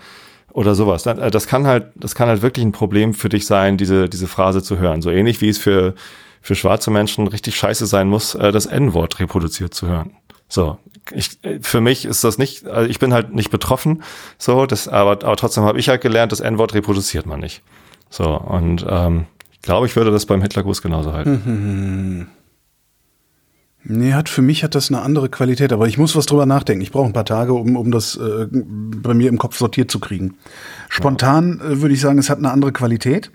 [0.53, 1.05] oder sowas.
[1.05, 4.27] Äh, Das kann halt, das kann halt wirklich ein Problem für dich sein, diese, diese
[4.27, 5.01] Phrase zu hören.
[5.01, 5.95] So ähnlich wie es für,
[6.41, 10.11] für schwarze Menschen richtig scheiße sein muss, äh, das N-Wort reproduziert zu hören.
[10.47, 10.77] So,
[11.11, 14.03] ich, äh, für mich ist das nicht, also ich bin halt nicht betroffen,
[14.37, 17.61] so, das, aber, aber trotzdem habe ich halt gelernt, das N-Wort reproduziert man nicht.
[18.09, 22.27] So, und ähm, ich glaube, ich würde das beim Hitlergruß genauso halten.
[23.83, 26.81] Nee, hat, für mich hat das eine andere Qualität, aber ich muss was drüber nachdenken.
[26.83, 29.99] Ich brauche ein paar Tage, um, um das äh, bei mir im Kopf sortiert zu
[29.99, 30.35] kriegen.
[30.89, 33.31] Spontan äh, würde ich sagen, es hat eine andere Qualität.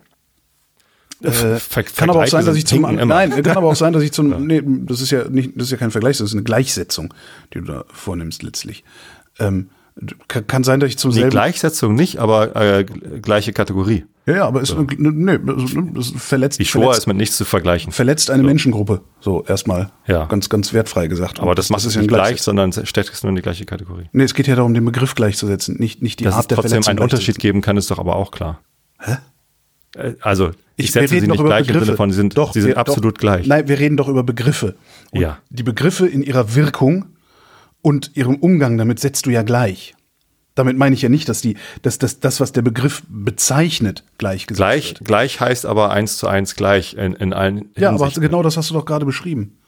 [1.23, 4.03] Äh, Ver- kann aber auch sein, dass ich zum nein, kann aber auch sein, dass
[4.03, 6.45] ich zum nee, das ist ja nicht, das ist ja kein Vergleich, das ist eine
[6.45, 7.13] Gleichsetzung,
[7.53, 8.85] die du da vornimmst letztlich.
[9.39, 9.71] Ähm,
[10.29, 14.05] kann, sein, dass ich zum Die selben Gleichsetzung nicht, aber äh, gleiche Kategorie.
[14.27, 15.39] ja, ja, aber ist eine, nee,
[15.95, 17.93] das verletzt Die Shoah verletzt, ist mit nichts zu vergleichen.
[17.93, 20.27] verletzt eine Menschengruppe, so erstmal, Ja.
[20.27, 21.41] ganz ganz wertfrei gesagt.
[21.41, 23.65] Aber Und das, macht es ja nicht gleich, sondern steckt es nur in die gleiche
[23.65, 24.11] Kategorie.
[24.13, 26.57] Nee, es geht ja darum, den Begriff gleichzusetzen, nicht, nicht die Dass es Art der
[26.57, 28.61] trotzdem Verletzung einen Unterschied geben kann, ist doch aber auch klar.
[29.01, 29.17] Hä?
[29.97, 31.85] Äh, Also, ich, wir setze sie nicht gleich im Begriffe.
[31.87, 33.21] Sinne von, sie sind, doch, sie sind wir- absolut doch.
[33.21, 33.47] gleich.
[33.47, 34.75] Nein, wir reden doch über Begriffe.
[35.13, 35.39] Und Ja.
[35.49, 37.07] Die Begriffe in ihrer Wirkung
[37.83, 39.95] und ihrem Umgang damit setzt du ja gleich.
[40.55, 44.57] Damit meine ich ja nicht, dass die, dass das, das, was der Begriff bezeichnet, gleichgesetzt
[44.59, 45.05] Gleich, wird.
[45.05, 48.71] gleich heißt aber eins zu eins gleich in, in allen Ja, aber genau das hast
[48.71, 49.59] du doch gerade beschrieben.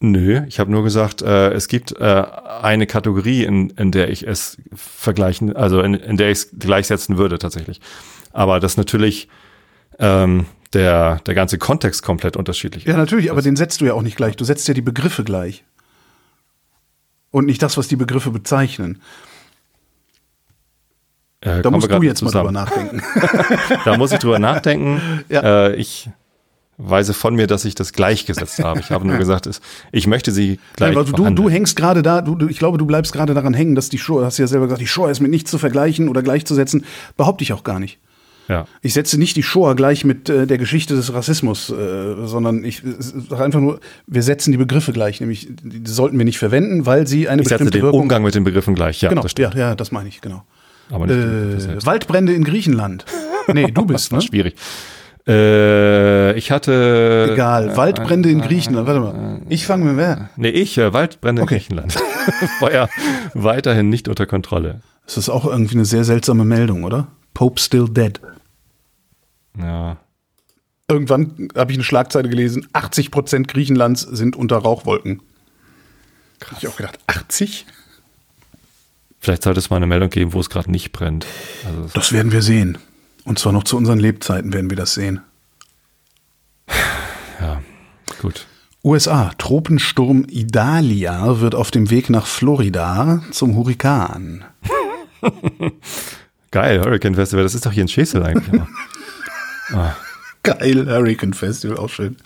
[0.00, 2.24] Nö, ich habe nur gesagt, äh, es gibt äh,
[2.62, 7.18] eine Kategorie, in, in der ich es vergleichen, also in, in der ich es gleichsetzen
[7.18, 7.80] würde tatsächlich.
[8.32, 9.28] Aber das natürlich
[9.98, 12.96] ähm, der, der ganze Kontext komplett unterschiedlich Ja, ist.
[12.98, 14.36] natürlich, aber den setzt du ja auch nicht gleich.
[14.36, 15.64] Du setzt ja die Begriffe gleich.
[17.30, 19.02] Und nicht das, was die Begriffe bezeichnen.
[21.40, 22.54] Äh, Da musst du jetzt mal drüber zusammen.
[22.54, 23.02] nachdenken.
[23.84, 25.00] Da muss ich drüber nachdenken.
[25.28, 25.66] Ja.
[25.68, 26.10] äh, ich
[26.78, 28.80] weise von mir, dass ich das gleichgesetzt habe.
[28.80, 29.60] Ich habe nur gesagt, es,
[29.90, 32.78] ich möchte sie gleich Nein, weil du, du hängst gerade da, du, du, ich glaube,
[32.78, 35.10] du bleibst gerade daran hängen, dass die Shoah, hast du ja selber gesagt, die Shoah
[35.10, 36.84] ist mit nichts zu vergleichen oder gleichzusetzen.
[37.16, 37.98] Behaupte ich auch gar nicht.
[38.48, 38.64] Ja.
[38.82, 42.82] Ich setze nicht die Shoah gleich mit äh, der Geschichte des Rassismus, äh, sondern ich
[43.28, 46.86] sage einfach nur, wir setzen die Begriffe gleich, nämlich die die sollten wir nicht verwenden,
[46.86, 49.00] weil sie eine Ich setze bestimmte den Wirkung Umgang mit den Begriffen gleich.
[49.02, 49.54] Ja, Genau, das stimmt.
[49.54, 50.42] ja, ja, das meine ich, genau.
[50.90, 51.84] Aber nicht Äh.
[51.86, 53.04] Waldbrände in Griechenland.
[53.52, 54.20] Nee, du bist, ne?
[54.22, 54.54] Schwierig.
[55.26, 57.30] Äh, ich hatte.
[57.32, 58.86] Egal, Waldbrände in Griechenland.
[58.86, 59.40] Warte mal.
[59.50, 60.30] Ich fange mit wer?
[60.36, 61.54] Nee, ich, äh, Waldbrände Okay.
[61.54, 61.96] in Griechenland.
[62.72, 62.88] Ja
[63.34, 64.80] weiterhin nicht unter Kontrolle.
[65.06, 67.08] Das ist auch irgendwie eine sehr seltsame Meldung, oder?
[67.38, 68.20] Pope still dead.
[69.56, 69.96] Ja.
[70.88, 75.22] Irgendwann habe ich eine Schlagzeile gelesen, 80 Prozent Griechenlands sind unter Rauchwolken.
[76.40, 76.56] Krass.
[76.56, 77.64] Hab ich auch gedacht, 80?
[79.20, 81.26] Vielleicht sollte es mal eine Meldung geben, wo es gerade nicht brennt.
[81.64, 82.76] Also, es- Das werden wir sehen.
[83.22, 85.20] Und zwar noch zu unseren Lebzeiten werden wir das sehen.
[87.40, 87.62] ja,
[88.20, 88.46] gut.
[88.82, 94.44] USA, Tropensturm Idalia wird auf dem Weg nach Florida zum Hurrikan.
[96.50, 98.52] Geil, Hurricane Festival, das ist doch hier in Schesel eigentlich.
[98.52, 98.68] immer.
[100.42, 102.16] Geil, Hurricane Festival, auch schön.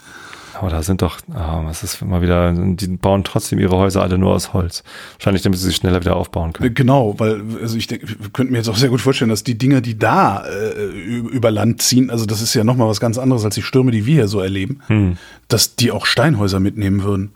[0.54, 4.16] Aber da sind doch, ah, was ist immer wieder, die bauen trotzdem ihre Häuser alle
[4.16, 4.84] nur aus Holz.
[5.14, 6.72] Wahrscheinlich, damit sie sich schneller wieder aufbauen können.
[6.72, 9.58] Genau, weil also ich denke, wir könnten mir jetzt auch sehr gut vorstellen, dass die
[9.58, 13.44] Dinger, die da äh, über Land ziehen, also das ist ja nochmal was ganz anderes
[13.44, 15.18] als die Stürme, die wir hier so erleben,
[15.48, 17.32] dass die auch Steinhäuser mitnehmen würden.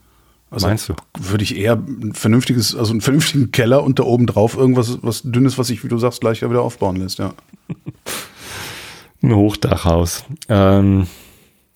[0.51, 0.95] Also Meinst du?
[1.19, 5.23] Würde ich eher ein vernünftiges, also einen vernünftigen Keller und da oben drauf irgendwas was
[5.23, 7.35] Dünnes, was sich, wie du sagst, gleich wieder aufbauen lässt, ja.
[9.23, 10.25] Ein Hochdachhaus.
[10.49, 11.09] Ähm,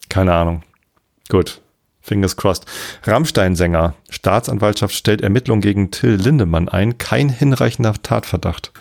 [0.09, 0.63] keine Ahnung.
[1.29, 1.61] Gut.
[2.01, 2.67] Fingers crossed.
[3.05, 3.95] Rammstein-Sänger.
[4.09, 6.99] Staatsanwaltschaft stellt Ermittlungen gegen Till Lindemann ein.
[6.99, 8.73] Kein hinreichender Tatverdacht.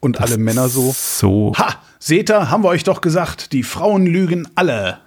[0.00, 0.94] Und alle Männer so.
[0.96, 1.52] So.
[1.58, 1.76] Ha!
[1.98, 5.00] Seht ihr, haben wir euch doch gesagt, die Frauen lügen alle.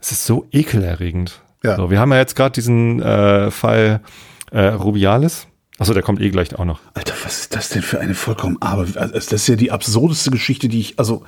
[0.00, 1.40] Es ist so ekelerregend.
[1.62, 1.76] Ja.
[1.76, 4.00] So, wir haben ja jetzt gerade diesen äh, Fall
[4.50, 5.46] äh, Rubiales.
[5.78, 6.80] Achso, der kommt eh gleich auch noch.
[6.94, 10.30] Alter, was ist das denn für eine vollkommen aber also das ist ja die absurdeste
[10.30, 11.24] Geschichte, die ich also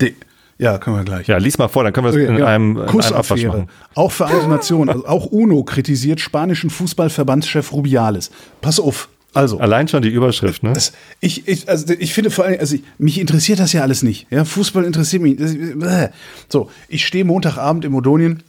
[0.00, 0.16] die,
[0.58, 1.26] ja, können wir gleich.
[1.26, 3.68] Ja, lies mal vor, dann können wir das in, Ja, einem, in einem Abwasch machen.
[3.94, 8.30] Auch Vereinte Nationen, also auch UNO kritisiert spanischen Fußballverbandschef Rubiales.
[8.60, 9.08] Pass auf.
[9.32, 10.72] Also, Allein schon die Überschrift, ne?
[10.74, 14.04] das, ich, ich, also ich finde vor allem, also ich, mich interessiert das ja alles
[14.04, 14.28] nicht.
[14.30, 15.36] Ja, Fußball interessiert mich.
[15.36, 16.10] Das,
[16.48, 18.44] so, ich stehe Montagabend im Odonien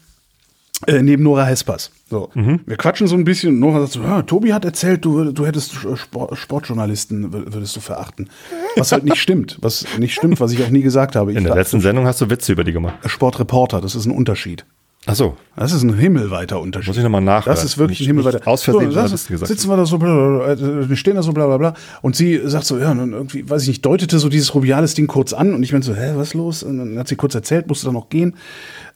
[0.88, 1.92] äh, neben Nora Hespers.
[2.10, 3.54] So, wir quatschen so ein bisschen.
[3.54, 7.76] Und Nora sagt so: ja, Tobi hat erzählt, du, du hättest Sport, Sportjournalisten wür- würdest
[7.76, 8.30] du verachten.
[8.76, 11.32] Was halt nicht stimmt, was nicht stimmt, was ich auch nie gesagt habe.
[11.32, 12.96] Ich In der letzten Sendung hast du Witze über die gemacht.
[13.06, 14.66] Sportreporter, das ist ein Unterschied.
[15.08, 16.88] Achso, Das ist ein himmelweiter Unterschied.
[16.88, 17.56] Muss ich noch mal nachhören.
[17.56, 18.48] Das ist wirklich ein himmelweiter.
[18.48, 19.48] aus Versehen so, Journalisten das, gesagt.
[19.50, 21.74] sitzen wir da so, äh, wir stehen da so, bla bla bla.
[22.02, 25.34] Und sie sagt so, ja, und irgendwie, weiß ich nicht, deutete so dieses Rubiales-Ding kurz
[25.34, 25.54] an.
[25.54, 26.64] Und ich meinte so, hä, was ist los?
[26.64, 28.34] Und dann hat sie kurz erzählt, musste dann noch gehen.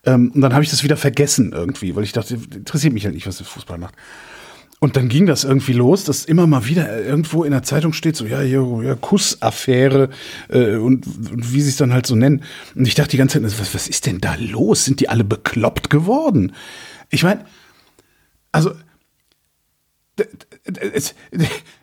[0.05, 3.15] Ähm, und dann habe ich das wieder vergessen irgendwie, weil ich dachte, interessiert mich halt
[3.15, 3.95] nicht, was der Fußball macht.
[4.81, 8.15] Und dann ging das irgendwie los, dass immer mal wieder irgendwo in der Zeitung steht,
[8.15, 10.09] so, ja, hier, ja Kussaffäre
[10.47, 12.43] äh, und, und wie sie es dann halt so nennen.
[12.75, 14.85] Und ich dachte die ganze Zeit, was, was ist denn da los?
[14.85, 16.53] Sind die alle bekloppt geworden?
[17.09, 17.43] Ich meine,
[18.53, 18.71] also,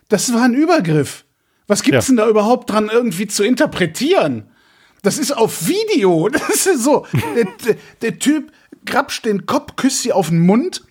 [0.09, 1.25] das war ein Übergriff.
[1.67, 2.11] Was gibt's Ja.
[2.11, 4.45] denn da überhaupt dran irgendwie zu interpretieren?
[5.01, 6.29] Das ist auf Video.
[6.31, 7.05] Das ist so.
[7.35, 8.51] Der, der, der Typ
[8.85, 10.83] grapscht den Kopf, küsst sie auf den Mund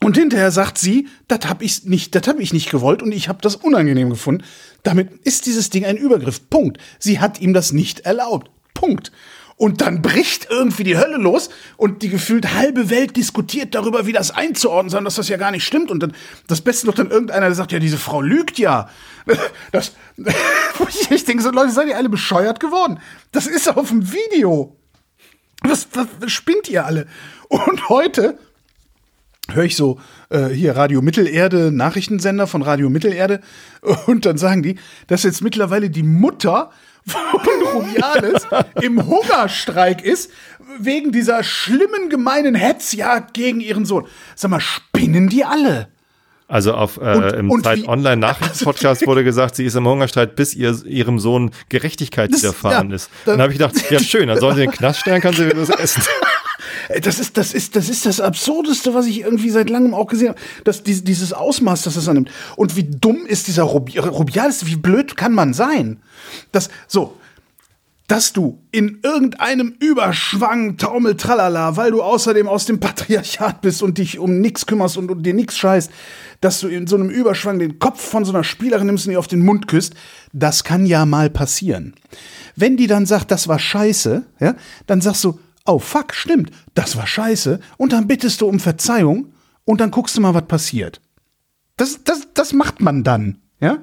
[0.00, 3.28] und hinterher sagt sie, das habe ich nicht, das habe ich nicht gewollt und ich
[3.28, 4.44] habe das unangenehm gefunden.
[4.82, 6.50] Damit ist dieses Ding ein Übergriff.
[6.50, 6.78] Punkt.
[6.98, 8.50] Sie hat ihm das nicht erlaubt.
[8.74, 9.12] Punkt.
[9.56, 14.12] Und dann bricht irgendwie die Hölle los und die gefühlt halbe Welt diskutiert darüber, wie
[14.12, 15.90] das einzuordnen sei, dass das ja gar nicht stimmt.
[15.92, 16.12] Und dann
[16.48, 18.88] das Beste noch dann irgendeiner, der sagt, ja, diese Frau lügt ja.
[19.72, 19.92] Das,
[21.10, 22.98] ich denke, so Leute, seid ihr alle bescheuert geworden?
[23.32, 24.76] Das ist auf dem Video.
[25.62, 27.06] Was, was, was spinnt ihr alle?
[27.48, 28.38] Und heute
[29.52, 30.00] höre ich so
[30.30, 33.40] äh, hier Radio Mittelerde, Nachrichtensender von Radio Mittelerde
[34.06, 34.76] und dann sagen die,
[35.06, 36.70] dass jetzt mittlerweile die Mutter
[37.06, 38.46] von Rubiales
[38.80, 40.30] im Hungerstreik ist,
[40.78, 44.06] wegen dieser schlimmen, gemeinen Hetzjagd gegen ihren Sohn.
[44.34, 45.88] Sag mal, spinnen die alle?
[46.48, 50.36] Also auf äh, Und- im und Zeit Online Nachrichtenpodcast wurde gesagt, sie ist im Hungerstreit,
[50.36, 53.10] bis ihr ihrem Sohn Gerechtigkeit Das- widerfahren ja, ist.
[53.24, 55.34] da- Dann habe ich gedacht, ja schön, dann soll sie in den Knast stellen, kann
[55.34, 56.02] sie das essen.
[56.88, 60.06] Ey, Das ist, das ist, das ist das Absurdeste, was ich irgendwie seit langem auch
[60.06, 60.38] gesehen habe.
[60.64, 62.30] Dass dies- dieses Ausmaß, das es annimmt.
[62.56, 66.00] Und wie dumm ist dieser Rubi Rubiales, wie blöd kann man sein?
[66.52, 67.16] Das, so,
[68.06, 73.96] dass du in irgendeinem Überschwang Taumel Tralala, weil du außerdem aus dem Patriarchat bist und
[73.96, 75.90] dich um nichts kümmerst und, und dir nichts scheißt,
[76.42, 79.18] dass du in so einem Überschwang den Kopf von so einer Spielerin nimmst und ihr
[79.18, 79.94] auf den Mund küsst,
[80.34, 81.94] das kann ja mal passieren.
[82.56, 84.54] Wenn die dann sagt, das war scheiße, ja,
[84.86, 89.32] dann sagst du, oh fuck, stimmt, das war scheiße, und dann bittest du um Verzeihung
[89.64, 91.00] und dann guckst du mal, was passiert.
[91.76, 93.78] Das, das, das macht man dann, ja?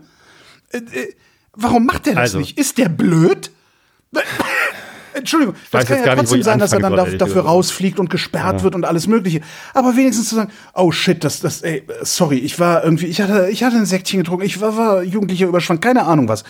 [0.70, 1.14] Äh, äh,
[1.54, 2.58] warum macht er das Also- nicht?
[2.58, 3.52] Ist der blöd?
[5.14, 8.00] Entschuldigung, das weiß kann ja nicht, trotzdem ich sein, dass er dann ehrlich dafür rausfliegt
[8.00, 9.42] und gesperrt wird und alles Mögliche.
[9.74, 13.50] Aber wenigstens zu sagen, oh shit, das, das, ey, sorry, ich war irgendwie, ich hatte,
[13.52, 16.46] ich hatte ein Säckchen getrunken, ich war, war jugendlicher Überschwang, keine Ahnung was.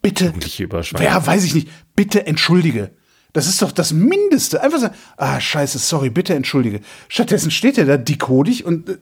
[0.00, 1.00] Bitte, Jugendliche Überschwang.
[1.00, 2.90] ja, weiß ich nicht, bitte entschuldige.
[3.32, 4.62] Das ist doch das Mindeste.
[4.62, 6.80] Einfach sagen, ah, scheiße, sorry, bitte entschuldige.
[7.08, 8.98] Stattdessen steht er da dickhodig und, äh,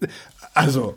[0.55, 0.97] also,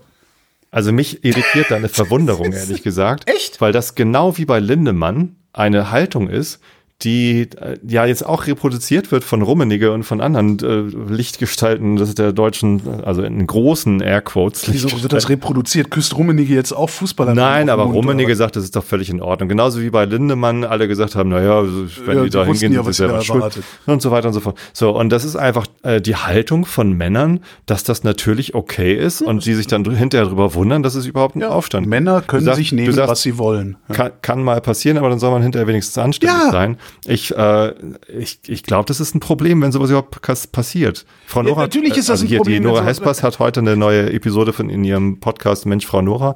[0.72, 3.30] Also mich irritiert deine Verwunderung, ehrlich gesagt.
[3.30, 3.62] Echt?
[3.62, 6.60] Weil das genau wie bei Lindemann eine Haltung ist,
[7.04, 12.16] die äh, ja jetzt auch reproduziert wird von Rummenigge und von anderen äh, Lichtgestalten des
[12.16, 14.72] der deutschen, äh, also in großen Airquotes.
[14.72, 15.90] wieso wird das reproduziert?
[15.92, 17.34] Küsst Rummenigge jetzt auch Fußballer?
[17.34, 19.50] Nein, aber Mund, Rummenigge oder sagt, das ist doch völlig in Ordnung.
[19.50, 21.64] Genauso wie bei Lindemann alle gesagt haben, naja,
[22.06, 23.60] wenn Ja, die da hingehen, ja, sind sie selber schuld.
[23.86, 24.58] Und so weiter und so fort.
[24.74, 29.22] So, und das ist einfach äh, die Haltung von Männern, dass das natürlich okay ist
[29.22, 31.88] und die sich dann hinterher darüber wundern, dass es überhaupt einen Ja, Aufstand.
[31.88, 33.78] Männer können sagst- sich nehmen, sagst, was sie wollen.
[33.92, 36.52] Kann, kann mal passieren, aber dann soll man hinterher wenigstens anständig Ja.
[36.52, 36.78] sein.
[37.06, 37.74] Ich, äh,
[38.18, 40.22] ich, ich glaube, das ist ein Problem, wenn sowas überhaupt
[40.52, 41.06] passiert.
[41.28, 43.60] Frau Ja, Nora, natürlich ist das also ein hier, Problem, Die Nora Hespers hat heute
[43.60, 46.36] eine neue Episode von in ihrem Podcast Mensch, Frau Nora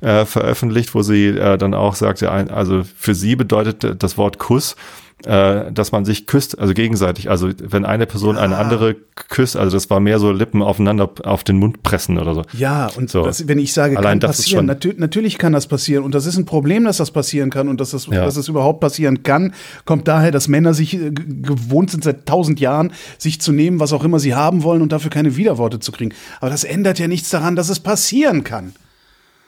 [0.00, 4.18] äh, veröffentlicht, wo sie äh, dann auch sagt, ja, ein- also für sie bedeutet das
[4.18, 4.74] Wort Kuss
[5.24, 7.28] äh, dass man sich küsst, also gegenseitig.
[7.28, 8.42] Also wenn eine Person Ja.
[8.42, 8.94] eine andere
[9.28, 12.42] küsst, also das war mehr so Lippen aufeinander auf den Mund pressen oder so.
[12.56, 13.24] Ja, und So.
[13.24, 16.24] das, wenn ich sage, Allein kann das passieren, natür natürlich kann das passieren und das
[16.26, 18.24] ist ein Problem, dass das passieren kann und dass das, Ja.
[18.24, 19.54] dass es überhaupt passieren kann,
[19.84, 23.92] kommt daher, dass Männer sich äh, gewohnt sind seit tausend Jahren, sich zu nehmen, was
[23.92, 26.12] auch immer sie haben wollen und dafür keine Widerworte zu kriegen.
[26.40, 28.72] Aber das ändert ja nichts daran, dass es passieren kann.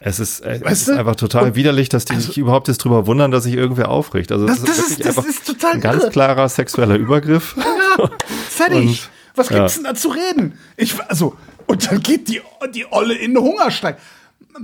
[0.03, 0.99] Es ist, äh, es Weißt ist du?
[0.99, 4.33] einfach total Und- widerlich, dass die sich überhaupt jetzt drüber wundern, dass sich irgendwer aufricht.
[4.33, 6.11] Also Das- das, ist ist- wirklich das einfach ist total ein ganz irre.
[6.13, 7.55] klarer sexueller Übergriff.
[8.49, 8.77] Fertig.
[8.79, 9.83] Und- Was gibt's ja.
[9.83, 10.59] denn da zu reden?
[10.77, 11.37] Ich, also,
[11.67, 12.41] und dann geht die,
[12.75, 13.99] die Olle in den Hungersteig.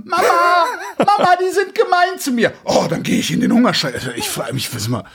[0.03, 0.23] Mama,
[0.97, 2.53] Mama, die sind gemein zu mir.
[2.65, 3.93] Oh, dann gehe ich in den Hungersteig.
[3.95, 5.05] Also, Ich frage mich, was mal.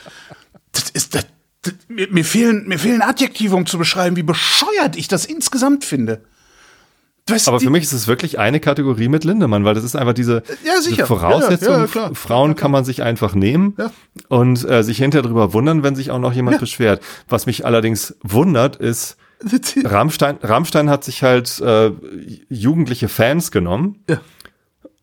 [0.72, 1.26] Das ist das,
[1.62, 5.84] das, mir, mir fehlen mir fehlen Adjektive, um zu beschreiben, wie bescheuert ich das insgesamt
[5.84, 6.24] finde.
[7.28, 10.12] Weißt, Aber für mich ist es wirklich eine Kategorie mit Lindemann, weil das ist einfach
[10.12, 11.74] diese, Ja, diese Voraussetzung.
[11.74, 12.14] Ja, ja.
[12.14, 13.76] Frauen kann man sich einfach nehmen
[14.28, 17.00] und äh, sich hinterher drüber wundern, wenn sich auch noch jemand beschwert.
[17.28, 19.16] Was mich allerdings wundert, ist,
[19.84, 21.90] Rammstein, Rammstein hat sich halt äh,
[22.48, 24.02] jugendliche Fans genommen.
[24.08, 24.20] Ja.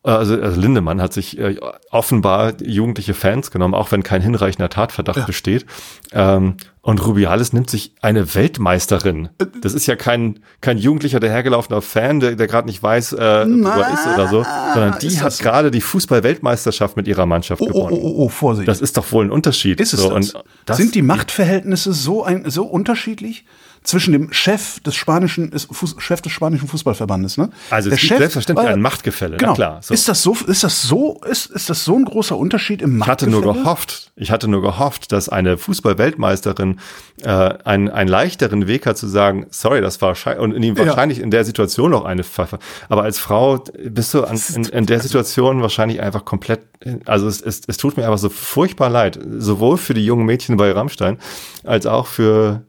[0.02, 1.56] Also, also Lindemann hat sich äh,
[1.90, 5.66] offenbar jugendliche Fans genommen, auch wenn kein hinreichender Tatverdacht besteht.
[6.12, 9.28] Ähm, und Rubiales nimmt sich eine Weltmeisterin.
[9.60, 13.68] Das ist ja kein, kein jugendlicher, dahergelaufener Fan, der, der gerade nicht weiß, äh, wo
[13.68, 17.66] er ist oder so, sondern die hat das- gerade die Fußball-Weltmeisterschaft mit ihrer Mannschaft Oh,
[17.66, 17.98] oh, gewonnen.
[18.02, 18.68] oh, oh, Vorsicht.
[18.68, 19.80] Das ist doch wohl ein Unterschied.
[19.80, 20.32] Ist es so, das?
[20.64, 23.44] Das Sind die Machtverhältnisse so, ein, so unterschiedlich
[23.82, 27.50] zwischen dem Chef des spanischen Fuß, Chef des spanischen Fußballverbandes, ne?
[27.70, 29.54] Also Der es gibt selbstverständlich ein Machtgefälle, na genau.
[29.54, 29.94] klar, so.
[29.94, 30.36] Ist das so?
[30.46, 31.20] Ist das so?
[31.28, 33.64] Ist, ist das so ein großer Unterschied im Ich hatte nur Machtgefälle?
[33.64, 36.78] gehofft, ich hatte nur gehofft, dass eine Fußball-Weltmeisterin
[37.22, 40.76] äh, einen, einen leichteren Weg hat zu sagen, sorry, das war scheiße und in ihm
[40.76, 40.86] Ja.
[40.86, 42.58] wahrscheinlich in der Situation noch eine Pfeffer.
[42.88, 46.60] Aber als Frau bist du an, in, in der Situation wahrscheinlich einfach komplett,
[47.06, 50.56] also es, es, es tut mir einfach so furchtbar leid, sowohl für die jungen Mädchen
[50.56, 51.18] bei Rammstein
[51.64, 52.62] als auch für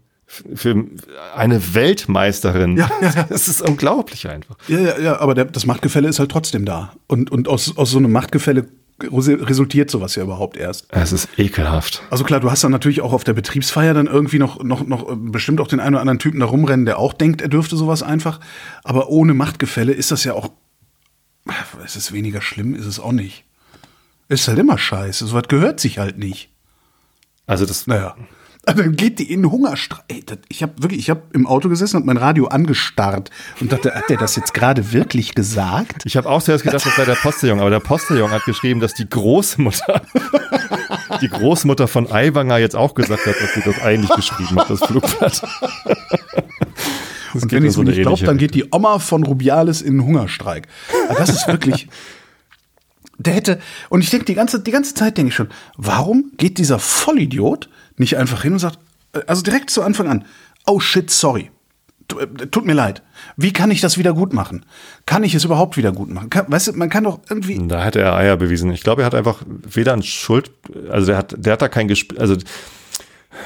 [0.55, 0.85] für
[1.35, 2.77] eine Weltmeisterin.
[2.77, 3.27] Ja, ja, ja.
[3.29, 4.55] Es ist unglaublich einfach.
[4.67, 6.93] Ja, ja, ja, aber der, das Machtgefälle ist halt trotzdem da.
[7.07, 8.67] Und, und aus, aus so einem Machtgefälle
[9.01, 10.87] resultiert sowas ja überhaupt erst.
[10.91, 12.03] Es ist ekelhaft.
[12.09, 15.11] Also klar, du hast dann natürlich auch auf der Betriebsfeier dann irgendwie noch, noch, noch
[15.11, 17.75] äh, bestimmt auch den einen oder anderen Typen da rumrennen, der auch denkt, er dürfte
[17.75, 18.39] sowas einfach.
[18.83, 20.51] Aber ohne Machtgefälle ist das ja auch.
[21.83, 23.43] Es ist weniger schlimm, ist es auch nicht.
[24.29, 25.25] Ist halt immer scheiße.
[25.25, 26.49] So was gehört sich halt nicht.
[27.47, 28.15] Also das, Naja.
[28.63, 30.03] Also Dann geht die in Hungerstreik.
[30.07, 33.71] Ey, das- Ich habe wirklich, ich habe im Auto gesessen und mein Radio angestarrt und
[33.71, 36.03] dachte, hat der das jetzt gerade wirklich gesagt?
[36.05, 38.93] Ich habe auch zuerst gedacht, das wäre der Postillon, aber der Postillon hat geschrieben, dass
[38.93, 40.03] die Großmutter,
[41.21, 44.79] die Großmutter von Aiwanger jetzt auch gesagt hat, dass sie das eigentlich geschrieben hat, das
[44.81, 45.41] Flugblatt.
[47.33, 49.93] Das Und wenn ich so es nicht glaube, dann geht die Oma von Rubiales in
[49.97, 50.67] den Hungerstreik.
[51.09, 51.87] Aber das ist wirklich.
[53.17, 53.59] Der hätte,
[53.89, 57.69] und ich denke die ganze, die ganze Zeit denke ich schon, warum geht dieser Vollidiot
[58.01, 58.79] nicht einfach hin und sagt,
[59.13, 60.25] äh, also direkt zu Anfang an,
[60.65, 61.49] oh shit, sorry.
[62.19, 63.01] Äh, Tut mir leid.
[63.37, 64.65] Wie kann ich das wieder gut machen?
[65.05, 66.29] Kann ich es überhaupt wieder gut machen?
[66.29, 67.65] Kann, weißt du, man kann doch irgendwie.
[67.67, 68.71] Da hätte er Eier bewiesen.
[68.71, 70.51] Ich glaube, er hat einfach weder ein Schuld,
[70.89, 72.35] also der hat, der hat da kein Gespräch, also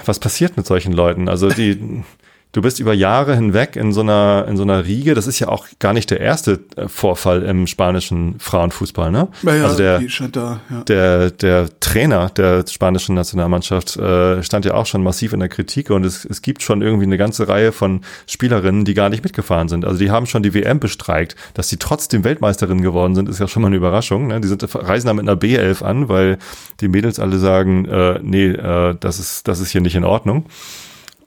[0.05, 1.29] was passiert mit solchen Leuten?
[1.29, 2.03] Also die,
[2.51, 5.13] du bist über Jahre hinweg in so einer, in so einer Riege.
[5.13, 9.27] Das ist ja auch gar nicht der erste äh, Vorfall im spanischen Frauenfußball, ne?
[9.45, 10.81] also der, die scheint da, ja.
[10.83, 15.89] der, der Trainer der spanischen Nationalmannschaft äh, stand ja auch schon massiv in der Kritik
[15.89, 19.67] und es, es gibt schon irgendwie eine ganze Reihe von Spielerinnen, die gar nicht mitgefahren
[19.67, 19.85] sind.
[19.85, 21.35] Also die haben schon die WM bestreikt.
[21.53, 24.27] Dass die trotzdem Weltmeisterin geworden sind, ist ja schon mal eine Überraschung.
[24.27, 24.41] Ne?
[24.41, 26.37] Die sind, reisen da mit einer B11 an, weil
[26.79, 30.45] die Mädels alle sagen, äh, nee, äh, das, ist, das ist hier nicht in Ordnung.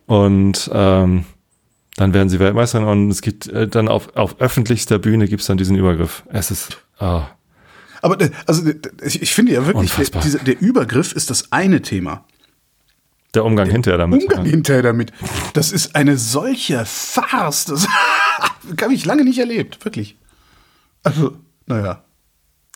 [0.08, 1.24] Und ähm,
[1.96, 5.58] dann werden sie Weltmeisterin und es gibt äh, dann auf, auf öffentlichster Bühne gibt's dann
[5.58, 6.24] diesen Übergriff.
[6.30, 7.26] Es ist, ah.
[8.02, 8.62] Aber äh, also
[9.04, 12.24] ich ich finde ja wirklich, der, dieser, der Übergriff ist das eine Thema.
[13.34, 14.22] der Umgang hinterher damit.
[14.22, 15.12] Umgang hinterher damit.
[15.52, 17.66] Das ist eine solche Farce.
[17.66, 17.86] Das
[18.80, 20.16] habe ich lange nicht erlebt, wirklich.
[21.02, 21.36] Also,
[21.66, 22.02] naja.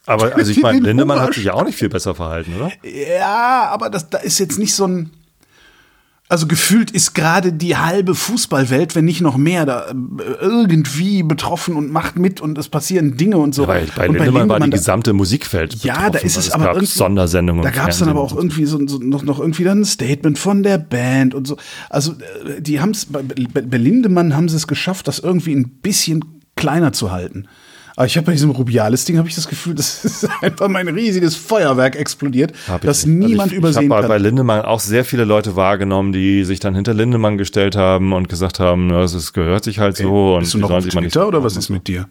[0.04, 2.72] Aber also ich meine, Lindemann hat sich ja auch nicht viel besser verhalten, oder?
[2.84, 5.10] Ja, aber das, da ist jetzt nicht so ein.
[6.32, 9.94] Also gefühlt ist gerade die halbe Fußballwelt, wenn nicht noch mehr, da äh,
[10.40, 13.68] irgendwie betroffen und macht mit und es passieren Dinge und so.
[13.68, 16.86] Weil bei und Lindemann war die gesamte Musikfeld Ja, da ist es Also aber.
[16.86, 19.84] Sondersendungen Da gab es dann aber auch irgendwie so, so noch, noch irgendwie dann ein
[19.84, 21.58] Statement von der Band und so.
[21.90, 25.54] Also äh, die haben es bei, bei bei Lindemann haben sie es geschafft, das irgendwie
[25.54, 26.24] ein bisschen
[26.56, 27.46] kleiner zu halten.
[27.96, 31.36] Aber ich habe bei diesem Rubiales-Ding habe ich das Gefühl, das ist einfach mein riesiges
[31.36, 33.22] Feuerwerk explodiert, ich das nicht.
[33.22, 34.08] Also niemand ich, übersehen ich hab kann.
[34.08, 38.28] bei Lindemann auch sehr viele Leute wahrgenommen, die sich dann hinter Lindemann gestellt haben und
[38.28, 40.84] gesagt haben, na, es ist- gehört sich halt so und Bist du die noch auf
[40.84, 42.06] nicht Twitter oder was ist mit dir?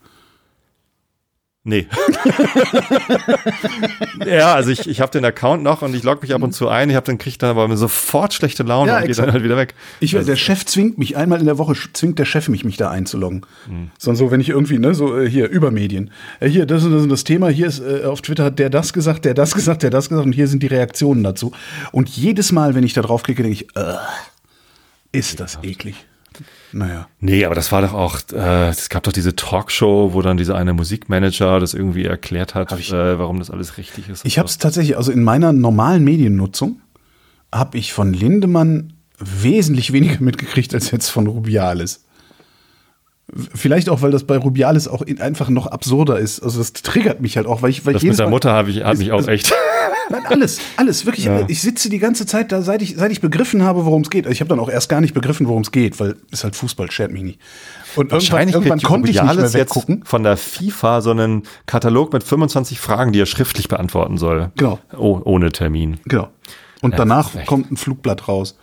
[1.64, 1.86] Nee.
[4.26, 6.70] ja, also ich, ich habe den Account noch und ich logge mich ab und zu
[6.70, 6.90] ein.
[6.90, 9.28] Ich habe dann kriege dann aber sofort schlechte Laune Ja, und exakt.
[9.28, 9.76] dann halt wieder weg.
[10.00, 12.78] Ich, Also- der Chef zwingt mich, einmal in der Woche zwingt der Chef mich, mich
[12.78, 13.46] da einzuloggen.
[13.68, 13.92] Hm.
[14.00, 16.10] Sondern so, wenn ich irgendwie, ne, so äh, hier, über Medien.
[16.40, 19.26] Äh, hier, das ist das, Thema, hier ist, äh, auf Twitter hat der das gesagt,
[19.26, 21.52] der das gesagt, der das gesagt und hier sind die Reaktionen dazu.
[21.92, 23.68] Und jedes Mal, wenn ich da drauf klicke, denke ich,
[25.12, 25.94] ist das eklig.
[26.74, 27.08] Naja.
[27.20, 30.56] Nee, aber das war doch auch, äh, es gab doch diese Talkshow, wo dann dieser
[30.56, 34.26] eine Musikmanager das irgendwie erklärt hat, ich- äh, warum das alles richtig ist.
[34.26, 36.82] Ich habe es tatsächlich, also in meiner normalen Mediennutzung,
[37.54, 42.06] habe ich von Lindemann wesentlich weniger mitgekriegt als jetzt von Rubiales.
[43.56, 46.42] Vielleicht auch, weil das bei Rubiales auch in- einfach noch absurder ist.
[46.42, 48.52] Also das triggert mich halt auch, weil ich, weil das ich mit der Mal- Mutter
[48.52, 49.54] habe ich, hat mich auch echt.
[50.10, 51.30] Nein, alles, alles, wirklich.
[51.48, 54.26] Ich sitze die ganze Zeit da, seit ich, seit ich begriffen habe, worum es geht.
[54.26, 56.58] Also ich habe dann auch erst gar nicht begriffen, worum es geht, weil es halt
[56.58, 57.40] Fußball schert mich nicht.
[57.96, 60.04] Und irgendwann, Wahrscheinlich irgendwann konnte ich nicht mehr Rubiales jetzt weggucken.
[60.04, 64.52] von der FIFA so einen Katalog mit 25 Fragen, die er schriftlich beantworten soll.
[64.58, 64.80] Genau.
[64.98, 66.00] Oh, ohne Termin.
[66.06, 66.28] Genau.
[66.82, 68.58] Und Ja, danach ist kommt ein Flugblatt raus.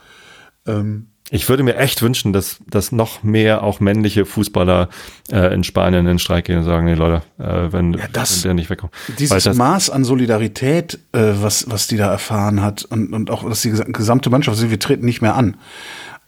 [0.66, 4.88] Ähm, Ich würde mir echt wünschen, dass, dass noch mehr auch männliche Fußballer
[5.30, 8.48] äh, in Spanien in den Streik gehen und sagen, nee Leute, äh, wenn, das- wenn
[8.48, 8.92] der nicht wegkommt.
[9.18, 13.44] Dieses das, Maß an Solidarität, äh, was, was die da erfahren hat und, und auch
[13.44, 15.56] was die gesa- gesamte Mannschaft, also wir treten nicht mehr an.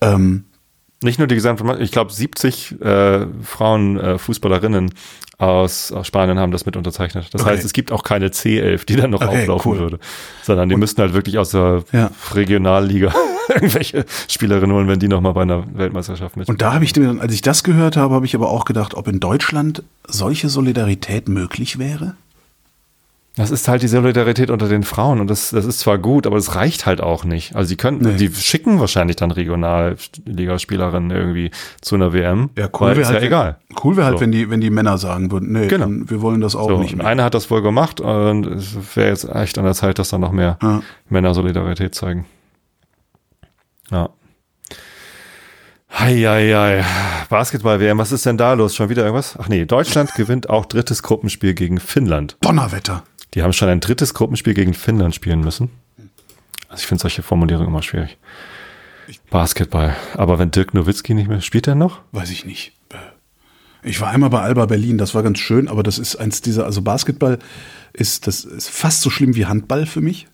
[0.02, 0.44] Ähm,
[1.02, 4.92] nicht nur die gesamte Mannschaft, ich glaube 70 äh, Frauen äh, Fußballerinnen
[5.38, 7.28] aus, aus Spanien haben das mit unterzeichnet.
[7.32, 7.52] Das Okay.
[7.52, 9.78] heißt, es gibt auch keine C11, die dann noch Okay, auflaufen cool.
[9.78, 9.98] würde,
[10.42, 12.10] sondern die müssten halt wirklich aus der Ja.
[12.34, 13.14] Regionalliga
[13.48, 16.48] irgendwelche Spielerinnen holen, wenn die noch mal bei einer Weltmeisterschaft mit.
[16.48, 18.66] und da habe ich mir dann, als ich das gehört habe, habe ich aber auch
[18.66, 22.14] gedacht, ob in Deutschland solche Solidarität möglich wäre.
[23.36, 26.34] Das ist halt die Solidarität unter den Frauen und das, das ist zwar gut, aber
[26.36, 27.54] das reicht halt auch nicht.
[27.54, 28.16] Also sie können, Nee.
[28.16, 32.50] die schicken wahrscheinlich dann Regionalligaspielerinnen irgendwie zu einer WM.
[32.58, 33.58] Ja, cool wäre halt, ja egal.
[33.82, 34.22] Cool wäre halt, So.
[34.22, 35.84] wenn die, wenn die Männer sagen würden, nee, Genau.
[35.86, 37.06] dann, wir wollen das auch So, nicht mehr.
[37.06, 40.18] einer hat das wohl gemacht und es wäre jetzt echt an der Zeit, dass da
[40.18, 40.82] noch mehr Ja.
[41.08, 42.26] Männer Solidarität zeigen.
[43.92, 44.10] Ja.
[45.98, 46.84] Heieiei.
[47.28, 48.74] Basketball-WM, was ist denn da los?
[48.76, 49.36] Schon wieder irgendwas?
[49.40, 52.36] Ach nee, Deutschland gewinnt auch drittes Gruppenspiel gegen Finnland.
[52.40, 53.02] Donnerwetter.
[53.34, 55.70] Die haben schon ein drittes Gruppenspiel gegen Finnland spielen müssen.
[56.68, 58.18] Also ich finde solche Formulierungen immer schwierig.
[59.30, 59.96] Basketball.
[60.14, 62.00] Aber wenn Dirk Nowitzki nicht mehr spielt, er noch?
[62.12, 62.72] Weiß ich nicht.
[63.82, 66.66] Ich war einmal bei Alba Berlin, das war ganz schön, aber das ist eins dieser,
[66.66, 67.38] also Basketball
[67.94, 70.26] ist, das ist fast so schlimm wie Handball für mich.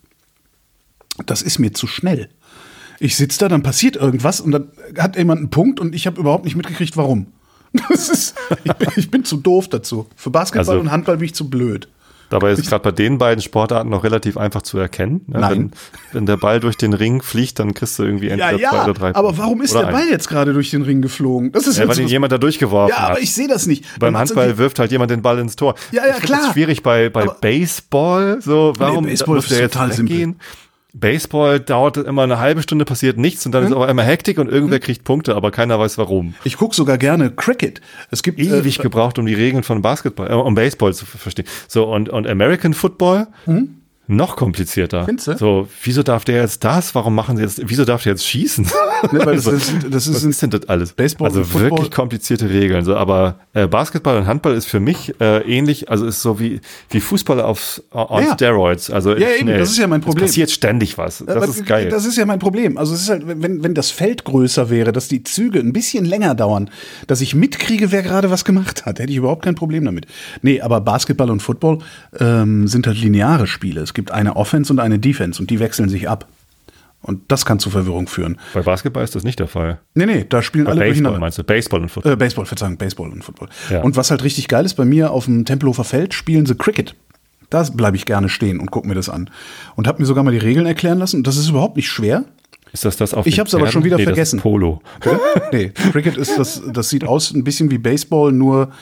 [1.27, 2.29] Das ist mir zu schnell.
[2.99, 6.21] Ich sitze da, dann passiert irgendwas und dann hat jemand einen Punkt und ich habe
[6.21, 7.29] überhaupt nicht mitgekriegt, warum.
[7.91, 10.07] Das ist, ich, bin, ich bin zu doof dazu.
[10.17, 11.89] Für Basketball Also- und Handball bin ich zu blöd.
[12.29, 15.23] Dabei ist es gerade bei den beiden Sportarten noch relativ einfach zu erkennen.
[15.27, 15.39] ne?
[15.41, 15.51] Nein.
[15.53, 15.71] Wenn,
[16.13, 18.85] wenn der Ball durch den Ring fliegt, dann kriegst du irgendwie Ja, entweder zwei ja,
[18.85, 19.39] oder drei aber Punkte.
[19.43, 19.93] warum ist Oder der.
[19.93, 21.53] Ball jetzt gerade durch den Ring geflogen?
[21.53, 23.23] Das ist Ja, weil ihn jemand da durchgeworfen Ja, aber hat.
[23.23, 23.85] ich sehe das nicht.
[24.01, 25.75] Beim Dann Handball wirft halt jemand den Ball ins Tor.
[25.93, 26.41] Ja, ja, ich klar.
[26.43, 28.39] Das schwierig bei, bei Aber- Baseball.
[28.41, 30.35] So, warum Baseball muss der ist jetzt total simpel.
[30.99, 33.71] Baseball dauert immer eine halbe Stunde, passiert nichts und dann Hm?
[33.71, 36.35] ist auf einmal Hektik und irgendwer kriegt Punkte, aber keiner weiß warum.
[36.45, 37.81] Ich gucke sogar gerne Cricket.
[38.11, 41.19] Es gibt Ewig äh, gebraucht, um die Regeln von Basketball, äh, um Baseball zu ver-
[41.19, 41.47] verstehen.
[41.69, 43.27] So, und, und American Football?
[44.09, 45.05] Noch komplizierter.
[45.05, 45.37] Findest du?
[45.37, 46.95] So, wieso darf der jetzt das?
[46.95, 48.67] Warum machen sie jetzt, wieso darf der jetzt schießen?
[49.13, 50.93] Ne, weil das, Also, das, sind- das Was ist, ist denn das alles?
[50.95, 52.83] Baseball also Football- wirklich komplizierte Regeln.
[52.83, 56.61] So, aber äh, Basketball und Handball ist für mich äh, ähnlich, also ist so wie,
[56.91, 58.33] wie Fußball auf on Ja.
[58.35, 58.91] Steroids.
[58.91, 60.25] Also Ja, eben, das ist ja mein Problem.
[60.25, 61.23] Es passiert ständig was.
[61.27, 61.91] Das Aber ist geil.
[61.91, 62.79] Das ist ja mein Problem.
[62.79, 66.07] Also es ist halt, wenn, wenn das Feld größer wäre, dass die Züge ein bisschen
[66.07, 66.71] länger dauern,
[67.07, 70.07] dass ich mitkriege, wer gerade was gemacht hat, hätte ich überhaupt kein Problem damit.
[70.41, 71.81] Nee, aber Basketball und Football
[72.19, 73.83] ähm, sind halt lineare Spiele.
[73.83, 76.29] Es gibt eine Offense und eine Defense und die wechseln sich ab.
[77.03, 78.39] Und das kann zu Verwirrung führen.
[78.53, 79.79] Bei Basketball ist das nicht der Fall.
[79.95, 81.19] Nee, nee, da spielen Bei alle Baseball durcheinander.
[81.21, 81.45] meinst du?
[81.45, 82.13] Baseball und Football.
[82.13, 83.49] Äh, Baseball, Verzeihung, Baseball und Football.
[83.71, 83.83] Ja.
[83.83, 86.95] Und was halt richtig geil ist, bei mir auf dem Tempelhofer Feld spielen sie Cricket.
[87.51, 89.31] Da bleibe ich gerne stehen und gucke mir das an.
[89.77, 91.19] Und habe mir sogar mal die Regeln erklären lassen.
[91.19, 92.25] Und das ist überhaupt nicht schwer.
[92.73, 94.41] ist das das auf Ich den hab's aber schon wieder nee, vergessen.
[94.41, 94.83] Polo.
[95.53, 98.73] nee, Cricket ist das, das sieht aus ein bisschen wie Baseball, nur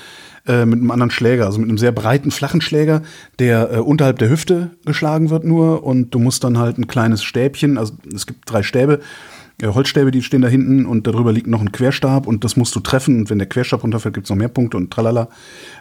[0.47, 3.03] äh, mit einem anderen Schläger, also mit einem sehr breiten, flachen Schläger,
[3.39, 7.25] der äh, unterhalb der Hüfte geschlagen wird nur und du musst dann halt ein kleines
[7.25, 9.01] Stäbchen, also es gibt drei Stäbe,
[9.63, 12.75] äh, Holzstäbe, die stehen da hinten und darüber liegt noch ein Querstab und das musst
[12.77, 15.29] du treffen und wenn der Querstab runterfällt, gibt's noch mehr Punkte und tralala.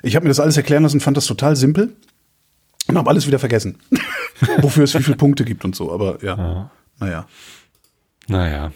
[0.01, 1.93] Ich habe mir das alles erklären lassen, fand das total simpel
[2.87, 3.77] und habe alles wieder vergessen,
[4.61, 7.27] wofür es wie viele Punkte gibt und so, aber ja, naja.
[8.27, 8.71] Naja.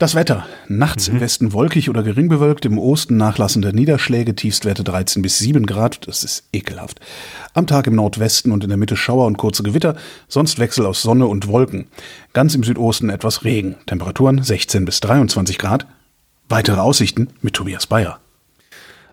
[0.00, 0.46] Das Wetter.
[0.66, 5.66] Nachts im Westen wolkig oder gering bewölkt, im Osten nachlassende Niederschläge, Tiefstwerte 13 bis 7
[5.66, 7.00] Grad, das ist ekelhaft.
[7.52, 9.96] Am Tag im Nordwesten und in der Mitte Schauer und kurze Gewitter,
[10.26, 11.86] sonst Wechsel aus Sonne und Wolken.
[12.32, 13.74] Ganz im Südosten etwas Regen.
[13.84, 15.86] Temperaturen 16 bis 23 Grad.
[16.48, 18.20] Weitere Aussichten mit Tobias Bayer.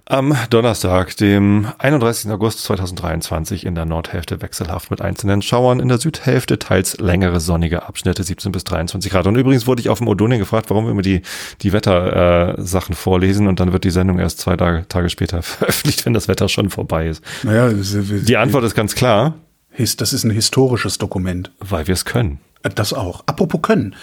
[0.09, 2.31] Am Donnerstag, dem 31.
[2.31, 7.83] August 2023 in der Nordhälfte wechselhaft mit einzelnen Schauern, in der Südhälfte teils längere sonnige
[7.83, 9.27] Abschnitte 17 bis 23 Grad.
[9.27, 11.23] Und übrigens wurde ich auf dem Odonia gefragt, warum wir immer die,
[11.61, 16.05] die Wettersachen äh, vorlesen und dann wird die Sendung erst zwei Tage, Tage später veröffentlicht,
[16.05, 17.21] wenn das Wetter schon vorbei ist.
[17.43, 19.33] Naja, die Antwort ist ganz klar.
[19.77, 21.51] Das ist ein historisches Dokument.
[21.59, 22.39] Weil wir es können.
[22.75, 23.23] Das auch.
[23.25, 23.93] Apropos können.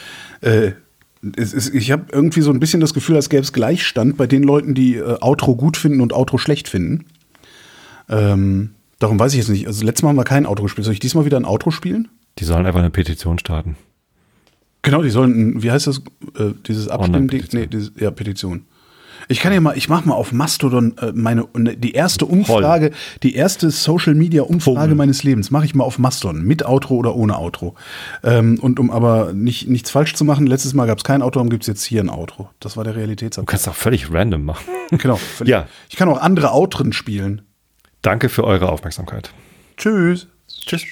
[0.43, 0.73] Äh,
[1.37, 4.43] ist, ich habe irgendwie so ein bisschen das Gefühl, als gäbe es Gleichstand bei den
[4.43, 7.07] Leuten, die äh, Outro gut finden und Outro schlecht finden.
[8.09, 9.67] Ähm, darum weiß ich jetzt nicht.
[9.67, 10.85] Also letztes Mal haben wir kein Outro gespielt.
[10.85, 12.09] Soll ich diesmal wieder ein Outro spielen?
[12.39, 13.77] Die sollen einfach eine Petition starten.
[14.83, 16.03] Genau, die sollen, wie heißt das,
[16.39, 17.45] äh, dieses Abstimmen-Ding?
[17.53, 18.65] Nee, diese, ja, Petition.
[19.29, 22.87] Ich kann ja mal, ich mach mal auf Mastodon äh, meine ne, die erste Umfrage,
[22.87, 23.19] Voll.
[23.23, 24.95] die erste Social Media Umfrage Voll.
[24.95, 27.75] meines Lebens mache ich mal auf Mastodon mit Outro oder ohne Outro.
[28.23, 31.41] Ähm, und um aber nicht nichts falsch zu machen, letztes Mal gab es kein Outro,
[31.41, 32.51] dann gibt es jetzt hier ein Outro.
[32.61, 33.47] Das war der Realitätsabgleich.
[33.47, 34.65] Du kannst auch völlig random machen.
[34.91, 35.17] Genau.
[35.17, 35.51] Völlig.
[35.51, 35.67] Ja.
[35.89, 37.43] Ich kann auch andere Outren spielen.
[38.03, 39.31] Danke für eure Aufmerksamkeit.
[39.77, 40.29] Tschüss.
[40.47, 40.85] Tschüss.